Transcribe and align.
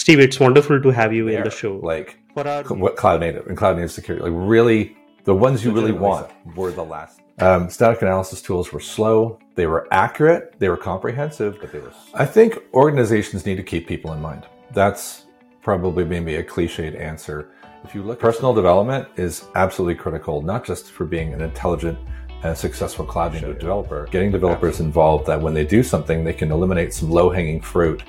Steve, 0.00 0.18
it's 0.18 0.40
wonderful 0.40 0.80
to 0.80 0.88
have 0.88 1.12
you 1.12 1.28
in 1.28 1.44
the 1.44 1.50
show. 1.50 1.76
Like 1.76 2.18
For 2.32 2.48
our 2.48 2.62
what 2.62 2.96
cloud 2.96 3.20
native 3.20 3.46
and 3.48 3.54
cloud 3.54 3.76
native 3.76 3.92
security, 3.92 4.24
like 4.24 4.32
really 4.34 4.96
the 5.24 5.34
ones 5.34 5.62
you 5.62 5.72
really 5.72 5.92
want 5.92 6.30
were 6.56 6.72
the 6.72 6.82
last. 6.82 7.20
Um, 7.38 7.68
static 7.68 8.00
analysis 8.00 8.40
tools 8.40 8.72
were 8.72 8.80
slow. 8.80 9.38
They 9.56 9.66
were 9.66 9.86
accurate. 9.90 10.54
They 10.58 10.70
were 10.70 10.78
comprehensive, 10.78 11.58
but 11.60 11.70
they 11.70 11.80
were. 11.80 11.92
I 12.14 12.24
think 12.24 12.60
organizations 12.72 13.44
need 13.44 13.56
to 13.56 13.62
keep 13.62 13.86
people 13.86 14.14
in 14.14 14.22
mind. 14.22 14.46
That's 14.72 15.26
probably 15.60 16.06
maybe 16.06 16.36
a 16.36 16.42
cliched 16.42 16.98
answer. 16.98 17.50
If 17.84 17.94
you 17.94 18.02
look, 18.02 18.18
personal 18.18 18.54
development 18.54 19.06
is 19.16 19.44
absolutely 19.54 19.96
critical, 19.96 20.40
not 20.40 20.64
just 20.64 20.92
for 20.92 21.04
being 21.04 21.34
an 21.34 21.42
intelligent 21.42 21.98
and 22.42 22.56
successful 22.56 23.04
cloud 23.04 23.34
native 23.34 23.58
developer. 23.58 24.08
Getting 24.10 24.32
developers 24.32 24.80
involved 24.80 25.26
that 25.26 25.38
when 25.38 25.52
they 25.52 25.66
do 25.66 25.82
something, 25.82 26.24
they 26.24 26.32
can 26.32 26.50
eliminate 26.50 26.94
some 26.94 27.10
low 27.10 27.28
hanging 27.28 27.60
fruit 27.60 28.02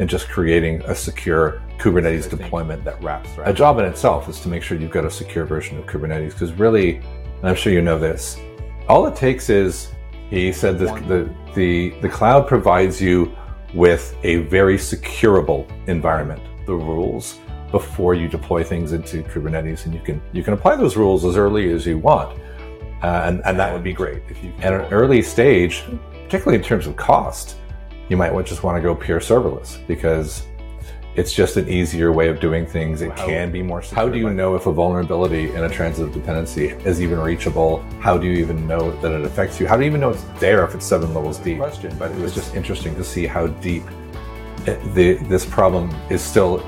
and 0.00 0.08
just 0.08 0.30
creating 0.30 0.80
a 0.86 0.94
secure 0.94 1.62
Kubernetes 1.78 2.28
deployment 2.28 2.82
that 2.84 3.00
wraps 3.02 3.36
around. 3.36 3.50
A 3.50 3.52
job 3.52 3.78
in 3.78 3.84
itself 3.84 4.30
is 4.30 4.40
to 4.40 4.48
make 4.48 4.62
sure 4.62 4.78
you've 4.78 4.90
got 4.90 5.04
a 5.04 5.10
secure 5.10 5.44
version 5.44 5.78
of 5.78 5.84
Kubernetes 5.84 6.30
because 6.32 6.52
really, 6.54 6.96
and 6.96 7.44
I'm 7.44 7.54
sure 7.54 7.70
you 7.70 7.82
know 7.82 7.98
this, 7.98 8.38
all 8.88 9.06
it 9.06 9.14
takes 9.14 9.50
is 9.50 9.92
he 10.30 10.52
said 10.52 10.78
this, 10.78 10.90
the 11.06 11.30
the 11.54 11.90
the 12.00 12.08
cloud 12.08 12.48
provides 12.48 13.00
you 13.00 13.36
with 13.74 14.16
a 14.22 14.36
very 14.36 14.78
securable 14.78 15.70
environment. 15.86 16.42
The 16.64 16.74
rules 16.74 17.38
before 17.70 18.14
you 18.14 18.26
deploy 18.26 18.64
things 18.64 18.92
into 18.92 19.22
Kubernetes, 19.22 19.84
and 19.84 19.92
you 19.92 20.00
can 20.00 20.22
you 20.32 20.42
can 20.42 20.54
apply 20.54 20.76
those 20.76 20.96
rules 20.96 21.26
as 21.26 21.36
early 21.36 21.70
as 21.72 21.86
you 21.86 21.98
want, 21.98 22.38
uh, 23.02 23.24
and 23.26 23.42
and 23.44 23.58
that 23.58 23.70
would 23.70 23.84
be 23.84 23.92
great. 23.92 24.22
If 24.30 24.42
you 24.42 24.50
at 24.62 24.72
an 24.72 24.90
early 24.92 25.20
stage, 25.20 25.84
particularly 26.24 26.56
in 26.56 26.64
terms 26.64 26.86
of 26.86 26.96
cost, 26.96 27.59
you 28.10 28.16
might 28.16 28.32
just 28.44 28.62
want 28.64 28.76
to 28.76 28.82
go 28.82 28.94
pure 28.94 29.20
serverless 29.20 29.86
because 29.86 30.44
it's 31.14 31.32
just 31.32 31.56
an 31.56 31.68
easier 31.68 32.12
way 32.12 32.28
of 32.28 32.40
doing 32.40 32.66
things. 32.66 33.02
It 33.02 33.14
can 33.16 33.52
be 33.52 33.62
more 33.62 33.82
secure. 33.82 34.04
How 34.04 34.08
do 34.12 34.18
you 34.18 34.30
know 34.30 34.56
if 34.56 34.66
a 34.66 34.72
vulnerability 34.72 35.52
in 35.52 35.64
a 35.64 35.68
transitive 35.68 36.12
dependency 36.12 36.68
is 36.68 37.00
even 37.00 37.20
reachable? 37.20 37.82
How 38.00 38.18
do 38.18 38.26
you 38.26 38.38
even 38.38 38.66
know 38.66 38.90
that 39.00 39.12
it 39.12 39.24
affects 39.24 39.60
you? 39.60 39.68
How 39.68 39.76
do 39.76 39.82
you 39.82 39.88
even 39.88 40.00
know 40.00 40.10
it's 40.10 40.24
there 40.40 40.64
if 40.64 40.74
it's 40.74 40.84
seven 40.84 41.14
levels 41.14 41.38
deep? 41.38 41.58
Question, 41.58 41.96
but 41.98 42.10
it 42.10 42.18
was 42.18 42.34
just 42.34 42.54
interesting 42.56 42.96
to 42.96 43.04
see 43.04 43.26
how 43.26 43.46
deep 43.46 43.84
it, 44.66 44.94
the, 44.94 45.14
this 45.28 45.46
problem 45.46 45.94
is 46.10 46.20
still 46.20 46.66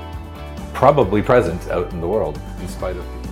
probably 0.73 1.21
present 1.21 1.67
out 1.69 1.91
in 1.91 1.99
the 1.99 2.07
world 2.07 2.39
in 2.61 2.67
spite 2.69 2.95
of 2.95 3.22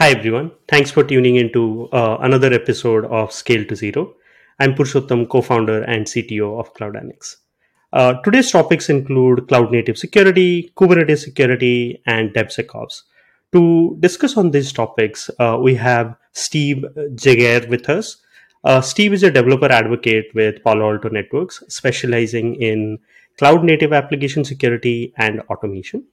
Hi 0.00 0.12
everyone, 0.12 0.52
thanks 0.66 0.90
for 0.90 1.04
tuning 1.04 1.36
into 1.36 1.86
uh, 1.92 2.16
another 2.22 2.50
episode 2.54 3.04
of 3.04 3.30
Scale 3.30 3.66
to 3.66 3.76
Zero. 3.76 4.14
I'm 4.58 4.74
Purushottam, 4.74 5.28
co-founder 5.28 5.82
and 5.82 6.06
CTO 6.06 6.58
of 6.58 6.72
Cloudanix. 6.72 7.36
Uh, 7.92 8.14
today's 8.22 8.50
topics 8.50 8.88
include 8.88 9.46
cloud 9.48 9.70
native 9.70 9.98
security, 9.98 10.72
Kubernetes 10.74 11.18
security, 11.18 12.00
and 12.06 12.30
DevSecOps. 12.30 13.02
To 13.52 13.98
discuss 14.00 14.38
on 14.38 14.52
these 14.52 14.72
topics, 14.72 15.28
uh, 15.38 15.58
we 15.60 15.74
have 15.74 16.16
Steve 16.32 16.82
Giguere 17.14 17.68
with 17.68 17.86
us. 17.90 18.22
Uh, 18.64 18.80
Steve 18.80 19.12
is 19.12 19.22
a 19.22 19.30
developer 19.30 19.70
advocate 19.70 20.28
with 20.34 20.64
Palo 20.64 20.92
Alto 20.92 21.10
Networks, 21.10 21.62
specializing 21.68 22.54
in 22.54 22.98
cloud 23.36 23.64
native 23.64 23.92
application 23.92 24.46
security 24.46 25.12
and 25.18 25.42
automation. 25.50 26.06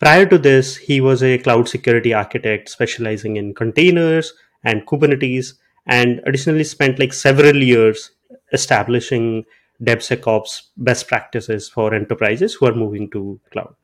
Prior 0.00 0.26
to 0.26 0.38
this, 0.38 0.76
he 0.76 1.00
was 1.00 1.22
a 1.22 1.38
cloud 1.38 1.68
security 1.68 2.12
architect 2.12 2.68
specializing 2.68 3.36
in 3.36 3.54
containers 3.54 4.32
and 4.64 4.86
Kubernetes, 4.86 5.54
and 5.86 6.20
additionally 6.26 6.64
spent 6.64 6.98
like 6.98 7.12
several 7.12 7.56
years 7.56 8.10
establishing 8.52 9.44
DevSecOps 9.82 10.68
best 10.76 11.08
practices 11.08 11.68
for 11.68 11.94
enterprises 11.94 12.54
who 12.54 12.66
are 12.66 12.74
moving 12.74 13.10
to 13.10 13.40
cloud. 13.52 13.74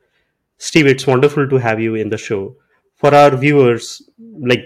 Steve, 0.57 0.87
it's 0.87 1.07
wonderful 1.07 1.47
to 1.47 1.57
have 1.57 1.79
you 1.79 1.95
in 1.95 2.09
the 2.09 2.17
show. 2.17 2.55
For 2.95 3.13
our 3.13 3.35
viewers, 3.35 4.01
like 4.39 4.65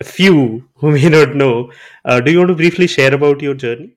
a 0.00 0.04
few 0.04 0.68
who 0.76 0.92
may 0.92 1.08
not 1.08 1.34
know, 1.34 1.72
uh, 2.04 2.20
do 2.20 2.30
you 2.30 2.38
want 2.38 2.48
to 2.48 2.54
briefly 2.54 2.86
share 2.86 3.14
about 3.14 3.40
your 3.40 3.54
journey? 3.54 3.96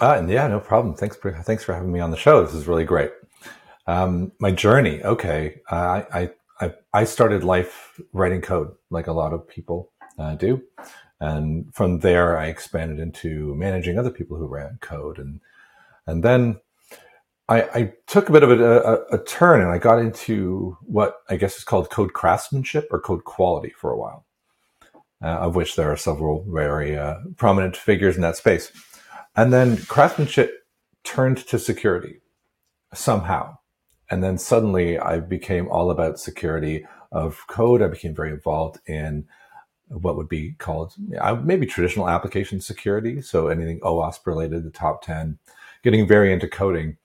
Uh, 0.00 0.24
yeah, 0.26 0.46
no 0.48 0.60
problem. 0.60 0.94
Thanks 0.94 1.16
thanks 1.44 1.62
for 1.62 1.74
having 1.74 1.92
me 1.92 2.00
on 2.00 2.10
the 2.10 2.16
show. 2.16 2.42
This 2.44 2.54
is 2.54 2.66
really 2.66 2.84
great. 2.84 3.10
Um, 3.90 4.30
my 4.38 4.52
journey. 4.52 5.02
Okay, 5.02 5.62
I, 5.68 6.30
I 6.60 6.74
I 6.92 7.02
started 7.02 7.42
life 7.42 8.00
writing 8.12 8.40
code, 8.40 8.70
like 8.88 9.08
a 9.08 9.12
lot 9.12 9.32
of 9.32 9.48
people 9.48 9.90
uh, 10.16 10.36
do, 10.36 10.62
and 11.18 11.74
from 11.74 11.98
there 11.98 12.38
I 12.38 12.46
expanded 12.46 13.00
into 13.00 13.52
managing 13.56 13.98
other 13.98 14.12
people 14.12 14.36
who 14.36 14.46
ran 14.46 14.78
code, 14.80 15.18
and 15.18 15.40
and 16.06 16.22
then 16.22 16.60
I, 17.48 17.62
I 17.62 17.92
took 18.06 18.28
a 18.28 18.32
bit 18.32 18.44
of 18.44 18.52
a, 18.52 18.62
a, 18.62 19.16
a 19.16 19.24
turn, 19.24 19.60
and 19.60 19.72
I 19.72 19.78
got 19.78 19.98
into 19.98 20.78
what 20.82 21.16
I 21.28 21.34
guess 21.34 21.56
is 21.56 21.64
called 21.64 21.90
code 21.90 22.12
craftsmanship 22.12 22.86
or 22.92 23.00
code 23.00 23.24
quality 23.24 23.72
for 23.76 23.90
a 23.90 23.98
while, 23.98 24.24
uh, 25.20 25.38
of 25.46 25.56
which 25.56 25.74
there 25.74 25.90
are 25.90 25.96
several 25.96 26.44
very 26.48 26.96
uh, 26.96 27.16
prominent 27.36 27.76
figures 27.76 28.14
in 28.14 28.22
that 28.22 28.36
space, 28.36 28.70
and 29.34 29.52
then 29.52 29.78
craftsmanship 29.78 30.64
turned 31.02 31.38
to 31.38 31.58
security 31.58 32.20
somehow 32.94 33.56
and 34.10 34.22
then 34.22 34.38
suddenly 34.38 34.98
I 34.98 35.20
became 35.20 35.68
all 35.68 35.90
about 35.90 36.18
security 36.18 36.84
of 37.12 37.46
code. 37.46 37.80
I 37.80 37.88
became 37.88 38.14
very 38.14 38.30
involved 38.30 38.78
in 38.86 39.26
what 39.88 40.16
would 40.16 40.28
be 40.28 40.52
called 40.52 40.94
maybe 41.42 41.66
traditional 41.66 42.08
application 42.08 42.60
security. 42.60 43.20
So 43.20 43.48
anything 43.48 43.80
OWASP 43.80 44.26
related, 44.26 44.64
the 44.64 44.70
top 44.70 45.02
10, 45.02 45.38
getting 45.82 46.06
very 46.06 46.32
into 46.32 46.48
coding. 46.48 46.96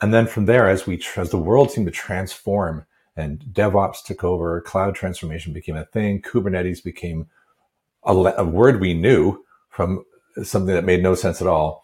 And 0.00 0.12
then 0.12 0.26
from 0.26 0.46
there, 0.46 0.68
as 0.68 0.86
we, 0.86 1.02
as 1.16 1.30
the 1.30 1.38
world 1.38 1.70
seemed 1.70 1.86
to 1.86 1.92
transform 1.92 2.84
and 3.16 3.40
DevOps 3.52 4.04
took 4.04 4.24
over, 4.24 4.60
cloud 4.60 4.94
transformation 4.94 5.52
became 5.52 5.76
a 5.76 5.84
thing. 5.84 6.20
Kubernetes 6.20 6.82
became 6.82 7.28
a, 8.04 8.12
a 8.12 8.44
word 8.44 8.80
we 8.80 8.92
knew 8.92 9.42
from 9.70 10.04
something 10.42 10.74
that 10.74 10.84
made 10.84 11.02
no 11.02 11.14
sense 11.14 11.40
at 11.40 11.46
all. 11.46 11.82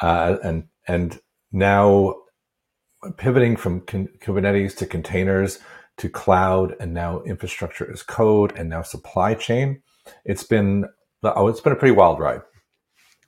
Uh, 0.00 0.36
and, 0.42 0.68
and 0.86 1.20
now 1.52 2.16
pivoting 3.16 3.56
from 3.56 3.80
Kubernetes 3.82 4.76
to 4.76 4.86
containers 4.86 5.58
to 5.98 6.08
cloud 6.08 6.74
and 6.80 6.94
now 6.94 7.20
infrastructure 7.22 7.90
as 7.90 8.02
code 8.02 8.52
and 8.56 8.68
now 8.68 8.82
supply 8.82 9.34
chain. 9.34 9.82
It's 10.24 10.44
been 10.44 10.86
oh, 11.22 11.48
it's 11.48 11.60
been 11.60 11.72
a 11.72 11.76
pretty 11.76 11.94
wild 11.94 12.18
ride. 12.18 12.42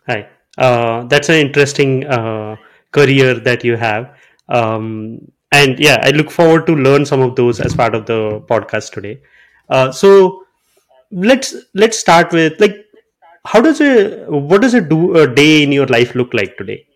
Hi, 0.07 0.29
uh, 0.59 1.05
that's 1.05 1.29
an 1.29 1.37
interesting 1.37 2.07
uh, 2.07 2.57
career 2.93 3.35
that 3.35 3.65
you 3.65 3.77
have, 3.77 4.17
um, 4.49 5.21
and 5.53 5.79
yeah, 5.79 6.01
I 6.03 6.11
look 6.11 6.31
forward 6.31 6.67
to 6.67 6.75
learn 6.75 7.05
some 7.05 7.21
of 7.21 7.37
those 7.37 7.61
as 7.61 7.75
part 7.75 7.95
of 7.95 8.07
the 8.07 8.41
podcast 8.49 8.93
today. 8.93 9.21
Uh, 9.69 9.93
so 9.93 10.45
let's 11.11 11.55
let's 11.75 11.99
start 11.99 12.33
with 12.33 12.61
like 12.61 12.77
how 13.45 13.61
does 13.61 13.81
a 13.81 14.27
what 14.29 14.63
does 14.63 14.75
a 14.75 14.81
do 14.81 15.17
a 15.17 15.27
day 15.27 15.63
in 15.63 15.73
your 15.73 15.87
life 15.87 16.15
look 16.15 16.33
like 16.35 16.57
today? 16.57 16.87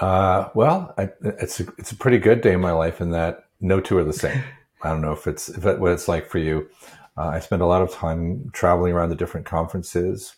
Uh, 0.00 0.48
well, 0.54 0.94
I, 0.98 1.10
it's 1.22 1.60
a, 1.60 1.66
it's 1.78 1.92
a 1.92 1.96
pretty 1.96 2.18
good 2.18 2.40
day 2.40 2.52
in 2.52 2.60
my 2.60 2.72
life 2.72 3.00
in 3.00 3.10
that 3.10 3.44
no 3.60 3.80
two 3.80 3.98
are 3.98 4.04
the 4.04 4.12
same. 4.12 4.42
I 4.82 4.90
don't 4.90 5.00
know 5.00 5.12
if 5.12 5.26
it's 5.26 5.48
if 5.48 5.64
it, 5.64 5.80
what 5.80 5.92
it's 5.92 6.08
like 6.08 6.28
for 6.28 6.38
you. 6.38 6.68
Uh, 7.16 7.28
I 7.28 7.40
spend 7.40 7.62
a 7.62 7.66
lot 7.66 7.82
of 7.82 7.92
time 7.92 8.50
traveling 8.52 8.92
around 8.92 9.10
the 9.10 9.16
different 9.16 9.46
conferences 9.46 10.34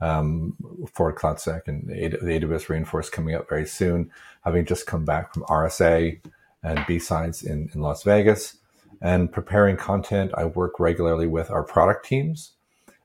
um, 0.00 0.56
for 0.94 1.14
CloudSec 1.14 1.62
and 1.66 1.88
the 1.88 1.94
AWS 1.94 2.68
Reinforce 2.68 3.10
coming 3.10 3.34
up 3.34 3.48
very 3.48 3.66
soon. 3.66 4.10
Having 4.44 4.66
just 4.66 4.86
come 4.86 5.04
back 5.04 5.34
from 5.34 5.42
RSA 5.44 6.20
and 6.62 6.78
BSides 6.80 7.44
in, 7.44 7.68
in 7.74 7.80
Las 7.80 8.04
Vegas 8.04 8.58
and 9.02 9.32
preparing 9.32 9.76
content, 9.76 10.32
I 10.34 10.44
work 10.44 10.78
regularly 10.78 11.26
with 11.26 11.50
our 11.50 11.62
product 11.62 12.06
teams, 12.06 12.52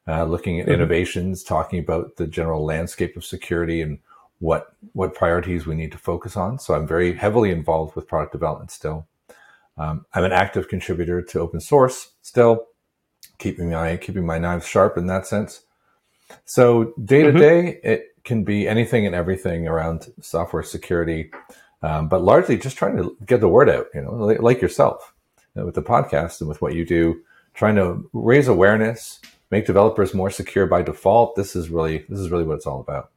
uh, 0.07 0.23
looking 0.25 0.59
at 0.59 0.65
mm-hmm. 0.65 0.75
innovations, 0.75 1.43
talking 1.43 1.79
about 1.79 2.17
the 2.17 2.27
general 2.27 2.63
landscape 2.63 3.17
of 3.17 3.25
security 3.25 3.81
and 3.81 3.99
what 4.39 4.73
what 4.93 5.13
priorities 5.13 5.65
we 5.65 5.75
need 5.75 5.91
to 5.91 5.97
focus 5.97 6.35
on. 6.35 6.59
So 6.59 6.73
I'm 6.73 6.87
very 6.87 7.13
heavily 7.13 7.51
involved 7.51 7.95
with 7.95 8.07
product 8.07 8.31
development 8.31 8.71
still. 8.71 9.07
Um, 9.77 10.05
I'm 10.13 10.23
an 10.23 10.31
active 10.31 10.67
contributor 10.67 11.21
to 11.21 11.39
open 11.39 11.59
source 11.59 12.11
still, 12.21 12.67
keeping 13.37 13.71
my 13.71 13.97
keeping 13.97 14.25
my 14.25 14.37
knives 14.37 14.67
sharp 14.67 14.97
in 14.97 15.07
that 15.07 15.27
sense. 15.27 15.61
So 16.45 16.93
day 17.03 17.23
to 17.23 17.29
mm-hmm. 17.29 17.37
day, 17.37 17.79
it 17.83 18.15
can 18.23 18.43
be 18.43 18.67
anything 18.67 19.05
and 19.05 19.13
everything 19.13 19.67
around 19.67 20.11
software 20.21 20.63
security, 20.63 21.31
um, 21.81 22.07
but 22.09 22.23
largely 22.23 22.57
just 22.57 22.77
trying 22.77 22.97
to 22.97 23.15
get 23.25 23.41
the 23.41 23.49
word 23.49 23.69
out. 23.69 23.87
You 23.93 24.01
know, 24.01 24.13
like 24.13 24.61
yourself 24.61 25.13
you 25.55 25.61
know, 25.61 25.65
with 25.65 25.75
the 25.75 25.83
podcast 25.83 26.39
and 26.41 26.49
with 26.49 26.61
what 26.61 26.73
you 26.73 26.85
do, 26.85 27.21
trying 27.53 27.75
to 27.75 28.09
raise 28.13 28.47
awareness, 28.47 29.19
make 29.51 29.65
developers 29.65 30.13
more 30.13 30.29
secure 30.29 30.67
by 30.67 30.81
default. 30.81 31.35
This 31.35 31.55
is 31.55 31.69
really 31.69 32.05
this 32.09 32.19
is 32.19 32.31
really 32.31 32.43
what 32.43 32.55
it's 32.55 32.67
all 32.67 32.79
about. 32.79 33.11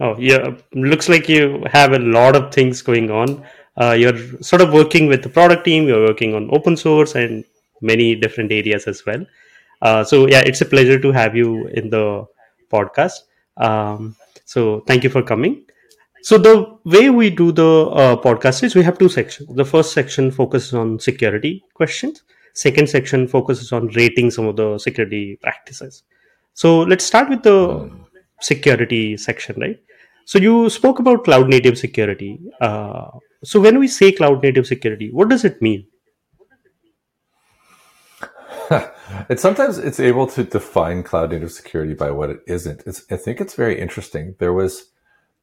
Oh, 0.00 0.16
yeah. 0.18 0.56
Looks 0.74 1.08
like 1.08 1.28
you 1.28 1.64
have 1.70 1.92
a 1.92 1.98
lot 1.98 2.36
of 2.36 2.52
things 2.52 2.82
going 2.82 3.10
on. 3.10 3.44
Uh, 3.76 3.92
you're 3.92 4.42
sort 4.42 4.60
of 4.62 4.72
working 4.72 5.06
with 5.06 5.22
the 5.22 5.28
product 5.28 5.64
team, 5.64 5.86
you're 5.86 6.06
working 6.06 6.34
on 6.34 6.48
open 6.52 6.76
source 6.76 7.14
and 7.14 7.44
many 7.80 8.14
different 8.14 8.52
areas 8.52 8.86
as 8.86 9.04
well. 9.06 9.24
Uh, 9.80 10.04
so, 10.04 10.26
yeah, 10.28 10.40
it's 10.40 10.60
a 10.60 10.66
pleasure 10.66 10.98
to 10.98 11.12
have 11.12 11.34
you 11.34 11.66
in 11.68 11.90
the 11.90 12.26
podcast. 12.70 13.20
Um, 13.56 14.16
So 14.44 14.80
thank 14.86 15.02
you 15.04 15.10
for 15.10 15.22
coming. 15.22 15.64
So 16.22 16.36
the 16.36 16.78
way 16.84 17.08
we 17.10 17.30
do 17.30 17.52
the 17.52 17.86
uh, 18.02 18.16
podcast 18.16 18.62
is 18.62 18.74
we 18.74 18.82
have 18.82 18.98
two 18.98 19.08
sections. 19.08 19.48
The 19.56 19.64
first 19.64 19.92
section 19.92 20.30
focuses 20.30 20.74
on 20.74 20.98
security 20.98 21.64
questions. 21.74 22.22
Second 22.54 22.88
section 22.88 23.26
focuses 23.26 23.72
on 23.72 23.88
rating 23.96 24.30
some 24.30 24.46
of 24.46 24.56
the 24.56 24.78
security 24.78 25.38
practices. 25.42 26.02
So 26.54 26.80
let's 26.80 27.04
start 27.04 27.30
with 27.30 27.42
the 27.42 27.90
security 28.42 29.16
section, 29.16 29.60
right? 29.60 29.80
So 30.24 30.38
you 30.38 30.70
spoke 30.70 30.98
about 30.98 31.24
cloud 31.24 31.48
native 31.48 31.78
security. 31.78 32.40
Uh, 32.60 33.10
so 33.44 33.60
when 33.60 33.78
we 33.78 33.88
say 33.88 34.12
cloud 34.12 34.42
native 34.42 34.66
security, 34.66 35.10
what 35.10 35.28
does 35.28 35.44
it 35.44 35.60
mean? 35.60 35.86
it 39.28 39.40
sometimes 39.40 39.78
it's 39.78 40.00
able 40.00 40.26
to 40.28 40.44
define 40.44 41.02
cloud 41.02 41.30
native 41.30 41.52
security 41.52 41.94
by 41.94 42.10
what 42.10 42.30
it 42.30 42.40
isn't. 42.46 42.82
It's, 42.86 43.04
I 43.10 43.16
think 43.16 43.40
it's 43.40 43.54
very 43.54 43.80
interesting. 43.80 44.34
There 44.38 44.52
was 44.52 44.90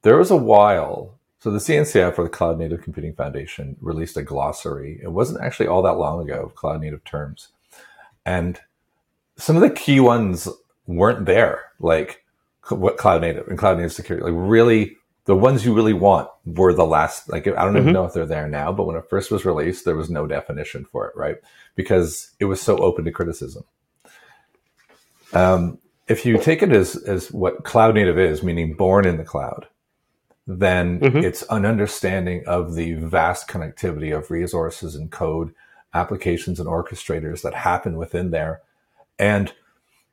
there 0.02 0.18
was 0.18 0.32
a 0.32 0.38
while. 0.38 1.20
So 1.40 1.52
the 1.52 1.60
CNCF 1.60 2.18
or 2.18 2.24
the 2.24 2.30
Cloud 2.30 2.60
Native 2.60 2.82
Computing 2.82 3.14
Foundation 3.14 3.78
released 3.80 4.18
a 4.18 4.24
glossary. 4.24 5.00
It 5.02 5.14
wasn't 5.14 5.42
actually 5.42 5.68
all 5.68 5.82
that 5.84 5.98
long 5.98 6.22
ago 6.22 6.44
of 6.44 6.56
cloud 6.56 6.82
native 6.82 7.04
terms, 7.06 7.50
and 8.26 8.60
some 9.38 9.56
of 9.56 9.62
the 9.62 9.70
key 9.70 10.02
ones 10.02 10.50
weren't 10.86 11.26
there, 11.26 11.62
like 11.80 12.26
what 12.72 12.98
cloud 12.98 13.22
native 13.22 13.48
and 13.48 13.58
cloud 13.58 13.78
native 13.78 13.94
security. 13.94 14.26
Like 14.30 14.36
really, 14.36 14.98
the 15.26 15.36
ones 15.36 15.66
you 15.66 15.74
really 15.74 15.94
want 15.94 16.30
were 16.46 16.74
the 16.74 16.86
last. 16.86 17.30
Like 17.30 17.48
I 17.48 17.64
don't 17.64 17.78
even 17.78 17.90
Mhm. 17.90 17.94
know 17.94 18.06
if 18.06 18.14
they're 18.14 18.26
there 18.26 18.48
now, 18.48 18.72
but 18.72 18.86
when 18.86 18.96
it 18.96 19.10
first 19.10 19.32
was 19.32 19.46
released, 19.46 19.86
there 19.86 19.96
was 19.96 20.10
no 20.10 20.26
definition 20.26 20.86
for 20.86 21.08
it, 21.08 21.16
right? 21.16 21.38
Because 21.76 22.32
it 22.40 22.46
was 22.46 22.62
so 22.62 22.78
open 22.78 23.06
to 23.06 23.12
criticism. 23.12 23.64
Um, 25.34 25.78
if 26.08 26.26
you 26.26 26.38
take 26.40 26.64
it 26.64 26.72
as 26.72 26.96
as 26.96 27.32
what 27.32 27.64
cloud 27.64 27.96
native 27.96 28.18
is, 28.18 28.42
meaning 28.42 28.74
born 28.74 29.06
in 29.06 29.18
the 29.18 29.24
cloud, 29.24 29.68
then 30.48 31.00
Mhm. 31.00 31.24
it's 31.24 31.44
an 31.52 31.66
understanding 31.66 32.44
of 32.48 32.74
the 32.74 32.94
vast 32.96 33.48
connectivity 33.48 34.16
of 34.18 34.32
resources 34.32 34.96
and 34.96 35.12
code, 35.12 35.54
applications 35.94 36.60
and 36.60 36.68
orchestrators 36.68 37.44
that 37.44 37.54
happen 37.54 37.98
within 37.98 38.32
there, 38.32 38.62
and 39.20 39.54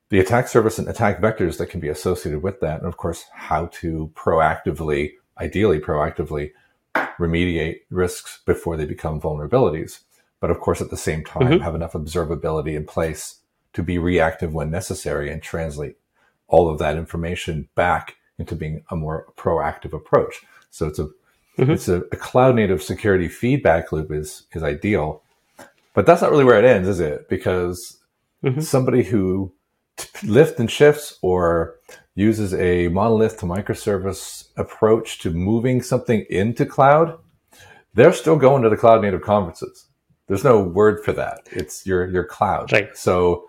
the 0.08 0.20
attack 0.20 0.48
surface 0.48 0.78
and 0.78 0.88
attack 0.88 1.20
vectors 1.20 1.58
that 1.58 1.70
can 1.70 1.80
be 1.80 1.88
associated 1.88 2.42
with 2.42 2.60
that, 2.60 2.78
and 2.78 2.86
of 2.88 2.96
course, 2.96 3.24
how 3.32 3.66
to 3.66 4.10
proactively, 4.14 5.12
ideally 5.38 5.80
proactively, 5.80 6.52
remediate 7.18 7.80
risks 7.90 8.40
before 8.46 8.76
they 8.76 8.84
become 8.86 9.20
vulnerabilities. 9.20 10.00
But 10.40 10.50
of 10.50 10.60
course, 10.60 10.80
at 10.80 10.90
the 10.90 10.96
same 10.96 11.24
time, 11.24 11.48
Mhm. 11.48 11.60
have 11.60 11.74
enough 11.74 11.92
observability 11.94 12.74
in 12.76 12.84
place 12.86 13.40
to 13.72 13.82
be 13.82 13.98
reactive 13.98 14.54
when 14.54 14.70
necessary 14.70 15.30
and 15.30 15.42
translate 15.42 15.96
all 16.46 16.68
of 16.68 16.78
that 16.78 16.96
information 16.96 17.68
back 17.74 18.16
into 18.38 18.54
being 18.54 18.84
a 18.90 18.96
more 18.96 19.26
proactive 19.36 19.92
approach. 19.92 20.42
So 20.70 20.86
it's 20.86 20.98
a 20.98 21.08
Mhm. 21.58 21.70
it's 21.70 21.88
a, 21.88 21.96
a 22.12 22.16
cloud 22.16 22.54
native 22.54 22.82
security 22.82 23.28
feedback 23.28 23.90
loop 23.92 24.12
is 24.12 24.46
is 24.52 24.62
ideal, 24.62 25.22
but 25.94 26.06
that's 26.06 26.22
not 26.22 26.30
really 26.30 26.44
where 26.44 26.58
it 26.58 26.64
ends, 26.64 26.86
is 26.88 27.00
it? 27.00 27.28
Because 27.28 27.98
Mhm. 28.44 28.62
somebody 28.62 29.02
who 29.04 29.52
lift 30.22 30.58
and 30.60 30.70
shifts 30.70 31.18
or 31.22 31.76
uses 32.14 32.54
a 32.54 32.88
monolith 32.88 33.38
to 33.38 33.46
microservice 33.46 34.48
approach 34.56 35.18
to 35.18 35.30
moving 35.30 35.82
something 35.82 36.24
into 36.30 36.64
cloud, 36.64 37.18
they're 37.94 38.12
still 38.12 38.36
going 38.36 38.62
to 38.62 38.68
the 38.68 38.76
cloud 38.76 39.02
native 39.02 39.22
conferences. 39.22 39.86
There's 40.26 40.44
no 40.44 40.60
word 40.60 41.04
for 41.04 41.12
that. 41.12 41.40
It's 41.52 41.86
your 41.86 42.10
your 42.10 42.24
cloud. 42.24 42.72
Right. 42.72 42.96
So 42.96 43.46